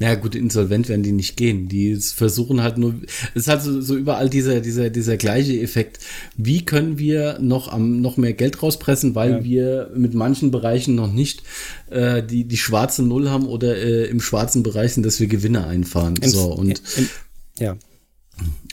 Naja, 0.00 0.16
gut, 0.16 0.34
insolvent 0.34 0.88
werden 0.88 1.04
die 1.04 1.12
nicht 1.12 1.36
gehen. 1.36 1.68
Die 1.68 1.94
versuchen 1.94 2.62
halt 2.62 2.78
nur, 2.78 2.96
es 3.36 3.46
halt 3.46 3.62
so, 3.62 3.80
so 3.80 3.96
überall 3.96 4.28
dieser, 4.28 4.60
dieser, 4.60 4.90
dieser 4.90 5.16
gleiche 5.16 5.60
Effekt. 5.60 6.00
Wie 6.36 6.64
können 6.64 6.98
wir 6.98 7.38
noch 7.40 7.68
am, 7.68 8.00
noch 8.00 8.16
mehr 8.16 8.32
Geld 8.32 8.60
rauspressen, 8.60 9.14
weil 9.14 9.30
Ja. 9.30 9.44
wir 9.44 9.90
mit 9.94 10.14
manchen 10.14 10.50
Bereichen 10.50 10.96
noch 10.96 11.12
nicht 11.12 11.42
äh, 11.90 12.24
die, 12.24 12.44
die 12.44 12.56
schwarze 12.56 13.04
Null 13.04 13.30
haben 13.30 13.46
oder 13.46 13.76
äh, 13.76 14.06
im 14.06 14.20
schwarzen 14.20 14.64
Bereich 14.64 14.94
sind, 14.94 15.06
dass 15.06 15.20
wir 15.20 15.28
Gewinne 15.28 15.64
einfahren. 15.64 16.16
Im- 16.16 16.28
so, 16.30 16.52
und, 16.52 16.82
im- 16.96 17.08
ja, 17.60 17.76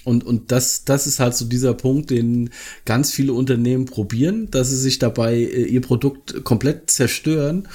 und, 0.06 0.26
und 0.26 0.52
das, 0.52 0.86
das 0.86 1.06
ist 1.08 1.20
halt 1.20 1.36
so 1.36 1.46
dieser 1.46 1.74
Punkt, 1.74 2.10
den 2.10 2.50
ganz 2.86 3.12
viele 3.12 3.34
Unternehmen 3.34 3.86
probieren, 3.86 4.50
dass 4.50 4.70
sie 4.70 4.78
sich 4.78 4.98
dabei 4.98 5.36
äh, 5.36 5.66
ihr 5.66 5.82
Produkt 5.82 6.44
komplett 6.44 6.90
zerstören, 6.90 7.68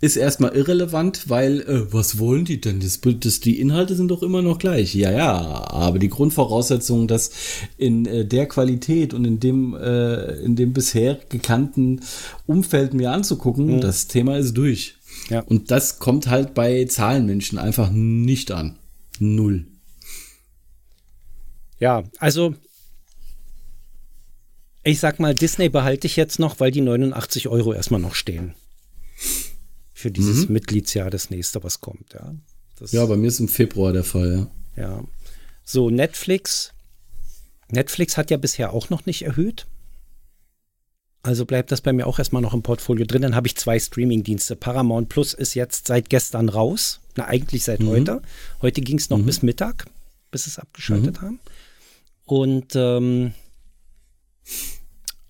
ist 0.00 0.16
erstmal 0.16 0.56
irrelevant, 0.56 1.28
weil 1.28 1.60
äh, 1.60 1.92
was 1.92 2.18
wollen 2.18 2.44
die 2.44 2.60
denn? 2.60 2.80
Das, 2.80 3.00
das, 3.20 3.40
die 3.40 3.60
Inhalte 3.60 3.94
sind 3.94 4.08
doch 4.08 4.22
immer 4.22 4.42
noch 4.42 4.58
gleich. 4.58 4.94
Ja, 4.94 5.12
ja, 5.12 5.70
aber 5.70 5.98
die 5.98 6.08
Grundvoraussetzung, 6.08 7.08
dass 7.08 7.30
in 7.76 8.06
äh, 8.06 8.24
der 8.24 8.46
Qualität 8.46 9.12
und 9.12 9.24
in 9.24 9.38
dem, 9.38 9.74
äh, 9.74 10.40
in 10.40 10.56
dem 10.56 10.72
bisher 10.72 11.18
gekannten 11.28 12.00
Umfeld 12.46 12.94
mir 12.94 13.12
anzugucken, 13.12 13.80
das 13.80 14.08
Thema 14.08 14.38
ist 14.38 14.54
durch. 14.54 14.96
Ja. 15.28 15.40
Und 15.40 15.70
das 15.70 15.98
kommt 15.98 16.26
halt 16.26 16.54
bei 16.54 16.84
Zahlenmenschen 16.86 17.58
einfach 17.58 17.90
nicht 17.92 18.50
an. 18.50 18.78
Null. 19.18 19.66
Ja, 21.78 22.04
also 22.18 22.54
ich 24.82 25.00
sag 25.00 25.18
mal, 25.18 25.34
Disney 25.34 25.68
behalte 25.68 26.06
ich 26.06 26.14
jetzt 26.14 26.38
noch, 26.38 26.60
weil 26.60 26.70
die 26.70 26.80
89 26.80 27.48
Euro 27.48 27.72
erstmal 27.72 28.00
noch 28.00 28.14
stehen. 28.14 28.54
Für 29.92 30.12
dieses 30.12 30.48
Mitgliedsjahr, 30.48 31.10
das 31.10 31.30
nächste, 31.30 31.64
was 31.64 31.80
kommt, 31.80 32.14
ja. 32.14 32.34
Das, 32.78 32.92
Ja, 32.92 33.04
bei 33.06 33.16
mir 33.16 33.26
ist 33.26 33.40
im 33.40 33.48
Februar 33.48 33.92
der 33.92 34.04
Fall, 34.04 34.48
ja. 34.76 34.82
Ja. 34.82 35.04
So, 35.64 35.90
Netflix. 35.90 36.72
Netflix 37.68 38.16
hat 38.16 38.30
ja 38.30 38.36
bisher 38.36 38.72
auch 38.72 38.90
noch 38.90 39.06
nicht 39.06 39.22
erhöht. 39.22 39.66
Also 41.22 41.44
bleibt 41.44 41.72
das 41.72 41.80
bei 41.80 41.92
mir 41.92 42.06
auch 42.06 42.20
erstmal 42.20 42.42
noch 42.42 42.54
im 42.54 42.62
Portfolio 42.62 43.04
drin. 43.04 43.22
Dann 43.22 43.34
habe 43.34 43.48
ich 43.48 43.56
zwei 43.56 43.80
Streaming-Dienste. 43.80 44.54
Paramount 44.54 45.08
Plus 45.08 45.34
ist 45.34 45.54
jetzt 45.54 45.88
seit 45.88 46.08
gestern 46.08 46.48
raus. 46.48 47.00
Na, 47.16 47.26
eigentlich 47.26 47.64
seit 47.64 47.82
heute. 47.82 48.22
Heute 48.62 48.80
ging 48.82 48.98
es 48.98 49.10
noch 49.10 49.18
bis 49.18 49.42
Mittag, 49.42 49.86
bis 50.30 50.46
es 50.46 50.60
abgeschaltet 50.60 51.20
haben. 51.22 51.40
Und 52.26 52.74
ähm, 52.74 53.32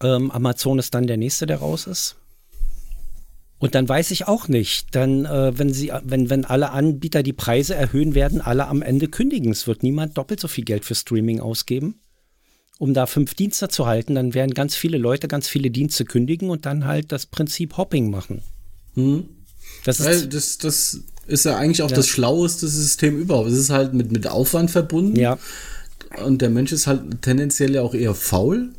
ähm, 0.03 0.31
Amazon 0.31 0.79
ist 0.79 0.95
dann 0.95 1.07
der 1.07 1.17
nächste, 1.17 1.47
der 1.47 1.59
raus 1.59 1.87
ist. 1.87 2.17
Und 3.59 3.75
dann 3.75 3.89
weiß 3.89 4.11
ich 4.11 4.29
auch 4.29 4.49
nicht, 4.49 4.95
dann, 4.95 5.25
äh, 5.25 5.59
wenn 5.59 5.73
sie, 5.73 5.91
wenn, 6.05 6.29
wenn 6.29 6.45
alle 6.45 6.71
Anbieter 6.71 7.23
die 7.23 7.33
Preise 7.33 7.75
erhöhen, 7.75 8.15
werden 8.15 8.41
alle 8.43 8.67
am 8.67 8.83
Ende 8.83 9.09
kündigen. 9.09 9.51
Es 9.51 9.67
wird 9.67 9.83
niemand 9.83 10.19
doppelt 10.19 10.41
so 10.41 10.49
viel 10.49 10.65
Geld 10.65 10.85
für 10.85 10.95
Streaming 10.95 11.41
ausgeben, 11.41 12.01
um 12.79 12.93
da 12.93 13.07
fünf 13.07 13.35
Dienste 13.35 13.69
zu 13.69 13.87
halten. 13.87 14.15
Dann 14.15 14.35
werden 14.35 14.53
ganz 14.53 14.75
viele 14.75 14.99
Leute 14.99 15.27
ganz 15.27 15.49
viele 15.49 15.71
Dienste 15.71 16.05
kündigen 16.05 16.51
und 16.51 16.67
dann 16.67 16.85
halt 16.85 17.13
das 17.13 17.25
Prinzip 17.25 17.79
Hopping 17.79 18.11
machen. 18.11 18.43
Hm. 18.95 19.27
Das 19.85 20.01
ist, 20.01 20.07
Weil 20.07 20.27
das, 20.29 20.59
das 20.59 21.01
ist 21.27 21.45
ja 21.47 21.57
eigentlich 21.57 21.83
auch 21.83 21.91
Ja. 21.91 21.97
das 21.97 22.09
schlaueste 22.09 22.69
System 22.69 23.19
überhaupt. 23.19 23.49
Es 23.49 23.57
ist 23.59 23.71
halt 23.71 23.95
mit, 23.95 24.13
mit 24.13 24.27
Aufwand 24.27 24.71
verbunden. 24.71 25.17
ja, 25.17 25.39
Und 26.25 26.43
der 26.43 26.51
Mensch 26.51 26.73
ist 26.73 26.87
halt 26.87 27.23
tendenziell 27.23 27.75
ja 27.75 27.83
auch 27.83 27.95
eher 27.95 28.15
faul. 28.15 28.73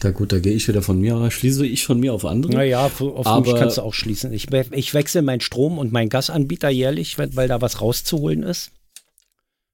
Da 0.00 0.10
gut, 0.10 0.32
da 0.32 0.38
gehe 0.38 0.52
ich 0.52 0.68
wieder 0.68 0.82
von 0.82 1.00
mir, 1.00 1.30
schließe 1.30 1.66
ich 1.66 1.86
von 1.86 1.98
mir 1.98 2.12
auf 2.12 2.24
andere. 2.26 2.52
naja, 2.52 2.84
auf 2.84 3.00
auf 3.00 3.24
mich 3.24 3.26
Aber- 3.26 3.58
kannst 3.58 3.78
du 3.78 3.82
auch 3.82 3.94
schließen. 3.94 4.32
Ich, 4.32 4.52
ich 4.52 4.92
wechsle 4.92 5.22
meinen 5.22 5.40
Strom 5.40 5.78
und 5.78 5.92
meinen 5.92 6.10
Gasanbieter 6.10 6.68
jährlich, 6.68 7.16
weil, 7.18 7.48
da 7.48 7.60
was 7.62 7.80
rauszuholen 7.80 8.42
ist. 8.42 8.70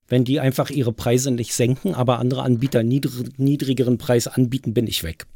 Wenn 0.07 0.25
die 0.25 0.40
einfach 0.40 0.71
ihre 0.71 0.93
Preise 0.93 1.31
nicht 1.31 1.55
senken, 1.55 1.95
aber 1.95 2.19
andere 2.19 2.43
Anbieter 2.43 2.83
niedr 2.83 3.11
niedrigeren 3.37 3.99
Preis 3.99 4.27
anbieten, 4.27 4.75
bin 4.75 4.87
ich 4.87 5.03
weg. 5.03 5.27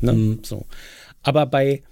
Ne? 0.00 0.12
Mhm. 0.12 0.38
So. 0.42 0.66
Aber 1.22 1.46
bei, 1.46 1.82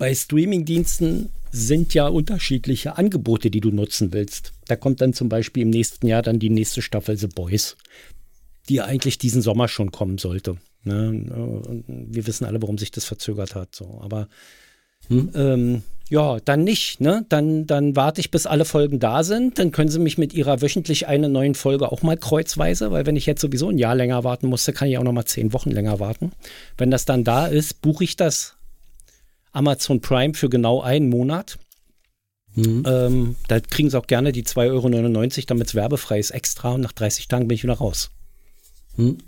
bei 0.00 0.14
Streamingdiensten 0.14 1.28
sind 1.52 1.92
ja 1.92 2.08
unterschiedliche 2.08 2.96
Angebote, 2.96 3.50
die 3.50 3.60
du 3.60 3.70
nutzen 3.70 4.14
willst. 4.14 4.54
Da 4.66 4.74
kommt 4.74 5.02
dann 5.02 5.12
zum 5.12 5.28
Beispiel 5.28 5.62
im 5.62 5.68
nächsten 5.68 6.06
Jahr 6.06 6.22
dann 6.22 6.38
die 6.38 6.48
nächste 6.48 6.80
Staffel 6.80 7.18
The 7.18 7.26
Boys, 7.26 7.76
die 8.70 8.80
eigentlich 8.80 9.18
diesen 9.18 9.42
Sommer 9.42 9.68
schon 9.68 9.92
kommen 9.92 10.16
sollte. 10.16 10.56
Ne? 10.84 11.84
Wir 11.86 12.26
wissen 12.26 12.46
alle, 12.46 12.62
warum 12.62 12.78
sich 12.78 12.90
das 12.90 13.04
verzögert 13.04 13.54
hat. 13.54 13.74
So. 13.74 14.00
Aber 14.00 14.28
ähm, 15.10 15.82
ja, 16.08 16.40
dann 16.40 16.64
nicht. 16.64 17.02
Ne? 17.02 17.26
Dann, 17.28 17.66
dann 17.66 17.94
warte 17.94 18.22
ich, 18.22 18.30
bis 18.30 18.46
alle 18.46 18.64
Folgen 18.64 19.00
da 19.00 19.22
sind. 19.22 19.58
Dann 19.58 19.70
können 19.70 19.90
sie 19.90 19.98
mich 19.98 20.16
mit 20.16 20.32
ihrer 20.32 20.62
wöchentlich 20.62 21.08
eine 21.08 21.28
neuen 21.28 21.54
Folge 21.54 21.92
auch 21.92 22.00
mal 22.00 22.16
kreuzweise, 22.16 22.90
weil 22.90 23.04
wenn 23.04 23.16
ich 23.16 23.26
jetzt 23.26 23.42
sowieso 23.42 23.68
ein 23.68 23.76
Jahr 23.76 23.96
länger 23.96 24.24
warten 24.24 24.46
musste, 24.46 24.72
kann 24.72 24.88
ich 24.88 24.96
auch 24.96 25.04
noch 25.04 25.12
mal 25.12 25.26
zehn 25.26 25.52
Wochen 25.52 25.70
länger 25.70 26.00
warten. 26.00 26.32
Wenn 26.78 26.90
das 26.90 27.04
dann 27.04 27.22
da 27.22 27.48
ist, 27.48 27.82
buche 27.82 28.04
ich 28.04 28.16
das 28.16 28.56
Amazon 29.52 30.00
Prime 30.00 30.34
für 30.34 30.48
genau 30.48 30.80
einen 30.80 31.08
Monat. 31.08 31.58
Mhm. 32.54 32.82
Ähm, 32.86 33.36
da 33.48 33.60
kriegen 33.60 33.90
sie 33.90 33.98
auch 33.98 34.06
gerne 34.06 34.32
die 34.32 34.44
2,99 34.44 35.38
Euro, 35.38 35.46
damit 35.46 35.68
es 35.68 35.74
werbefrei 35.74 36.18
ist, 36.18 36.30
extra. 36.30 36.72
Und 36.72 36.80
nach 36.80 36.92
30 36.92 37.28
Tagen 37.28 37.48
bin 37.48 37.54
ich 37.54 37.62
wieder 37.62 37.74
raus. 37.74 38.10
Hm. 38.96 39.18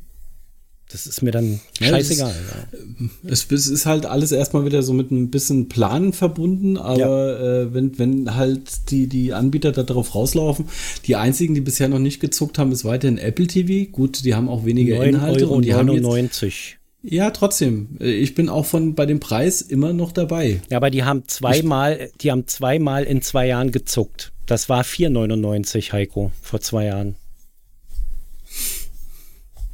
Das 0.90 1.06
ist 1.06 1.22
mir 1.22 1.30
dann 1.30 1.60
Ja, 1.80 1.88
scheißegal. 1.88 2.34
ja. 2.34 3.08
Es, 3.24 3.50
es 3.50 3.66
ist 3.66 3.86
halt 3.86 4.04
alles 4.04 4.30
erstmal 4.30 4.66
wieder 4.66 4.82
so 4.82 4.92
mit 4.92 5.10
ein 5.10 5.30
bisschen 5.30 5.70
Plan 5.70 6.12
verbunden, 6.12 6.76
aber 6.76 7.40
äh, 7.40 7.72
wenn, 7.72 7.98
wenn 7.98 8.34
halt 8.34 8.90
die, 8.90 9.06
die 9.06 9.32
Anbieter 9.32 9.72
da 9.72 9.84
drauf 9.84 10.14
rauslaufen, 10.14 10.66
die 11.06 11.16
einzigen, 11.16 11.54
die 11.54 11.62
bisher 11.62 11.88
noch 11.88 11.98
nicht 11.98 12.20
gezuckt 12.20 12.58
haben, 12.58 12.72
ist 12.72 12.84
weiterhin 12.84 13.16
Apple 13.16 13.46
TV. 13.46 13.90
Gut, 13.90 14.22
die 14.24 14.34
haben 14.34 14.50
auch 14.50 14.66
weniger 14.66 14.96
9,99 14.96 15.08
Inhalte 15.08 15.44
Euro. 15.44 15.54
und 15.54 15.64
die 15.64 15.72
haben 15.72 15.88
jetzt, 15.88 16.02
99. 16.02 16.78
ja, 17.03 17.30
trotzdem. 17.30 17.96
Ich 17.98 18.34
bin 18.34 18.48
auch 18.48 18.66
von 18.66 18.94
bei 18.94 19.07
dem 19.07 19.20
Preis 19.20 19.61
immer 19.61 19.92
noch 19.92 20.12
dabei. 20.12 20.61
Ja, 20.70 20.76
aber 20.76 20.90
die 20.90 21.03
haben 21.05 21.26
zweimal, 21.26 22.11
die 22.20 22.30
haben 22.30 22.46
zweimal 22.46 23.05
in 23.05 23.22
zwei 23.22 23.46
Jahren 23.46 23.72
gezuckt. 23.72 24.32
Das 24.46 24.68
war 24.68 24.82
4,99, 24.82 25.92
Heiko, 25.92 26.30
vor 26.40 26.61
zwei 26.61 26.86
Jahren. 26.86 27.16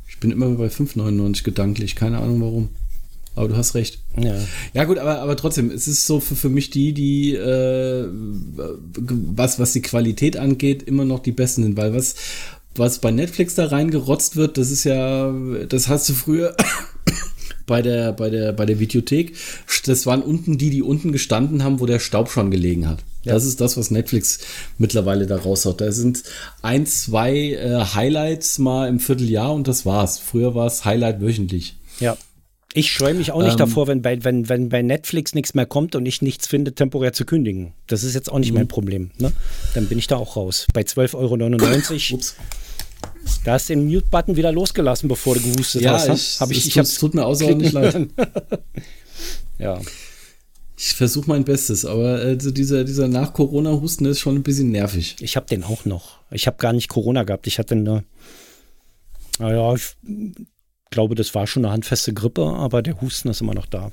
Ich 0.09 0.18
bin 0.20 0.31
immer 0.31 0.49
bei 0.51 0.66
5,99 0.66 1.45
gedanklich, 1.45 1.97
keine 1.97 2.18
Ahnung 2.18 2.41
warum. 2.41 2.68
Aber 3.35 3.49
du 3.49 3.57
hast 3.57 3.74
recht. 3.76 4.01
Ja. 4.16 4.35
Ja 4.74 4.85
gut, 4.85 4.99
aber, 4.99 5.20
aber 5.20 5.37
trotzdem, 5.37 5.70
es 5.70 5.87
ist 5.87 6.07
so 6.07 6.18
für, 6.18 6.35
für 6.35 6.49
mich 6.49 6.70
die, 6.70 6.93
die 6.93 7.35
äh, 7.35 8.09
was, 8.11 9.61
was 9.61 9.72
die 9.72 9.83
Qualität 9.83 10.37
angeht, 10.37 10.83
immer 10.83 11.05
noch 11.05 11.20
die 11.20 11.31
besten 11.31 11.62
sind, 11.62 11.76
weil 11.76 11.95
was, 11.95 12.16
was 12.74 13.01
bei 13.01 13.12
Netflix 13.12 13.55
da 13.55 13.66
reingerotzt 13.66 14.35
wird, 14.35 14.59
das 14.59 14.72
ist 14.72 14.83
ja, 14.83 15.33
das 15.68 15.87
hast 15.87 16.09
du 16.09 16.14
früher 16.14 16.57
bei 17.69 17.83
der, 17.83 18.12
bei 18.12 18.29
der, 18.31 18.53
bei 18.53 18.66
der 18.66 18.81
Videothek, 18.81 19.37
das 19.87 20.05
waren 20.07 20.23
unten 20.23 20.59
die, 20.59 20.71
die 20.71 20.83
unten 20.83 21.12
gestanden 21.12 21.62
haben, 21.62 21.79
wo 21.79 21.87
der 21.87 22.01
Staub 22.01 22.29
schon 22.31 22.51
gelegen 22.51 22.89
hat. 22.89 23.05
Das 23.25 23.45
ist 23.45 23.61
das, 23.61 23.77
was 23.77 23.91
Netflix 23.93 24.41
mittlerweile 24.79 25.27
da 25.27 25.37
raushaut. 25.37 25.81
Da 25.81 25.93
sind 25.93 26.23
ein, 26.62 26.87
zwei 26.87 27.35
äh, 27.53 27.85
Highlights 27.95 28.59
mal 28.59 28.89
im 28.89 28.99
Vierteljahr 29.01 29.53
und 29.55 29.69
das 29.69 29.85
war's. 29.87 30.19
Früher 30.19 30.55
war 30.57 30.66
es 30.66 30.85
Highlight 30.85 31.21
wöchentlich. 31.21 31.77
ja. 32.01 32.16
Ich 32.75 32.93
scheue 32.93 33.14
mich 33.14 33.33
auch 33.33 33.41
nicht 33.43 33.53
Ähm. 33.53 33.59
davor, 33.59 33.87
wenn 33.89 34.03
bei, 34.03 34.23
wenn, 34.25 34.51
wenn 34.51 34.69
bei 34.69 34.83
Netflix 34.83 35.35
nichts 35.35 35.55
mehr 35.55 35.64
kommt 35.64 35.97
und 35.97 36.05
ich 36.05 36.21
nichts 36.21 36.47
finde, 36.47 36.75
temporär 36.75 37.14
zu 37.14 37.25
kündigen. 37.25 37.73
Das 37.87 38.05
ist 38.05 38.14
jetzt 38.14 38.31
auch 38.31 38.39
nicht 38.39 38.51
Mhm. 38.51 38.59
mein 38.59 38.69
Problem. 38.69 39.11
Ne? 39.19 39.33
Dann 39.73 39.87
bin 39.87 39.99
ich 39.99 40.07
da 40.07 40.16
auch 40.16 40.37
raus. 40.37 40.66
Bei 40.75 40.83
12,99 40.83 41.14
Euro, 42.12 42.14
Ups. 42.19 42.37
Da 43.45 43.53
hast 43.53 43.69
du 43.69 43.75
den 43.75 43.87
Mute-Button 43.87 44.37
wieder 44.37 44.53
losgelassen, 44.53 45.09
bevor 45.09 45.35
du 45.35 45.41
gehustet 45.43 45.83
Ja, 45.83 45.93
hast. 45.95 46.09
ne? 46.09 46.14
ich, 46.14 46.41
Hab 46.41 46.51
ich, 46.51 46.59
ich 46.59 46.64
tut, 46.73 46.77
hab's 46.79 46.93
es 46.93 46.99
tut 46.99 47.14
mir 47.14 47.25
außerordentlich 47.25 47.73
leid. 47.73 48.09
Ja. 49.59 49.81
Ich 50.77 50.95
versuche 50.95 51.29
mein 51.29 51.45
Bestes, 51.45 51.85
aber 51.85 52.11
also 52.21 52.53
dieser, 52.53 52.85
dieser 52.85 53.09
Nach-Corona-Husten 53.09 54.05
ist 54.05 54.21
schon 54.21 54.37
ein 54.37 54.45
bisschen 54.45 54.71
nervig. 54.71 55.16
Ich 55.19 55.35
habe 55.35 55.47
den 55.47 55.64
auch 55.64 55.85
noch. 55.85 56.19
Ich 56.31 56.47
habe 56.47 56.57
gar 56.59 56.73
nicht 56.73 56.89
Corona 56.89 57.25
gehabt. 57.25 57.49
Ich 57.49 57.59
hatte 57.59 57.75
eine, 57.75 58.05
naja, 59.41 59.75
ich 59.75 59.97
glaube, 60.91 61.16
das 61.16 61.35
war 61.35 61.49
schon 61.49 61.64
eine 61.64 61.73
handfeste 61.73 62.14
Grippe, 62.14 62.45
aber 62.47 62.83
der 62.83 63.01
Husten 63.01 63.29
ist 63.29 63.41
immer 63.41 63.55
noch 63.55 63.66
da. 63.66 63.91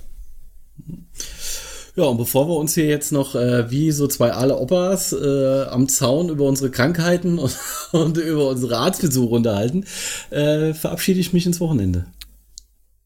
Ja, 1.96 2.04
und 2.04 2.18
bevor 2.18 2.50
wir 2.50 2.58
uns 2.58 2.74
hier 2.74 2.88
jetzt 2.88 3.14
noch 3.14 3.36
äh, 3.36 3.72
wie 3.72 3.92
so 3.92 4.08
zwei 4.08 4.32
alle 4.32 4.58
Opas 4.58 5.14
äh, 5.14 5.64
am 5.70 5.88
Zaun 5.88 6.28
über 6.28 6.44
unsere 6.44 6.70
Krankheiten 6.70 7.40
und, 7.40 7.58
und 7.94 8.18
über 8.18 8.50
unsere 8.50 8.78
Arztbesuche 8.78 9.34
unterhalten, 9.34 9.86
äh, 10.30 10.74
verabschiede 10.74 11.22
ich 11.22 11.32
mich 11.32 11.46
ins 11.46 11.62
Wochenende. 11.62 12.08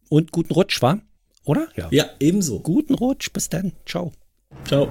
Und 0.09 0.31
guten 0.31 0.53
Rutsch, 0.53 0.81
war? 0.81 0.99
Oder? 1.45 1.67
Ja. 1.75 1.87
ja, 1.91 2.05
ebenso. 2.19 2.59
Guten 2.59 2.95
Rutsch, 2.95 3.31
bis 3.31 3.49
dann. 3.49 3.73
Ciao. 3.85 4.11
Ciao. 4.65 4.87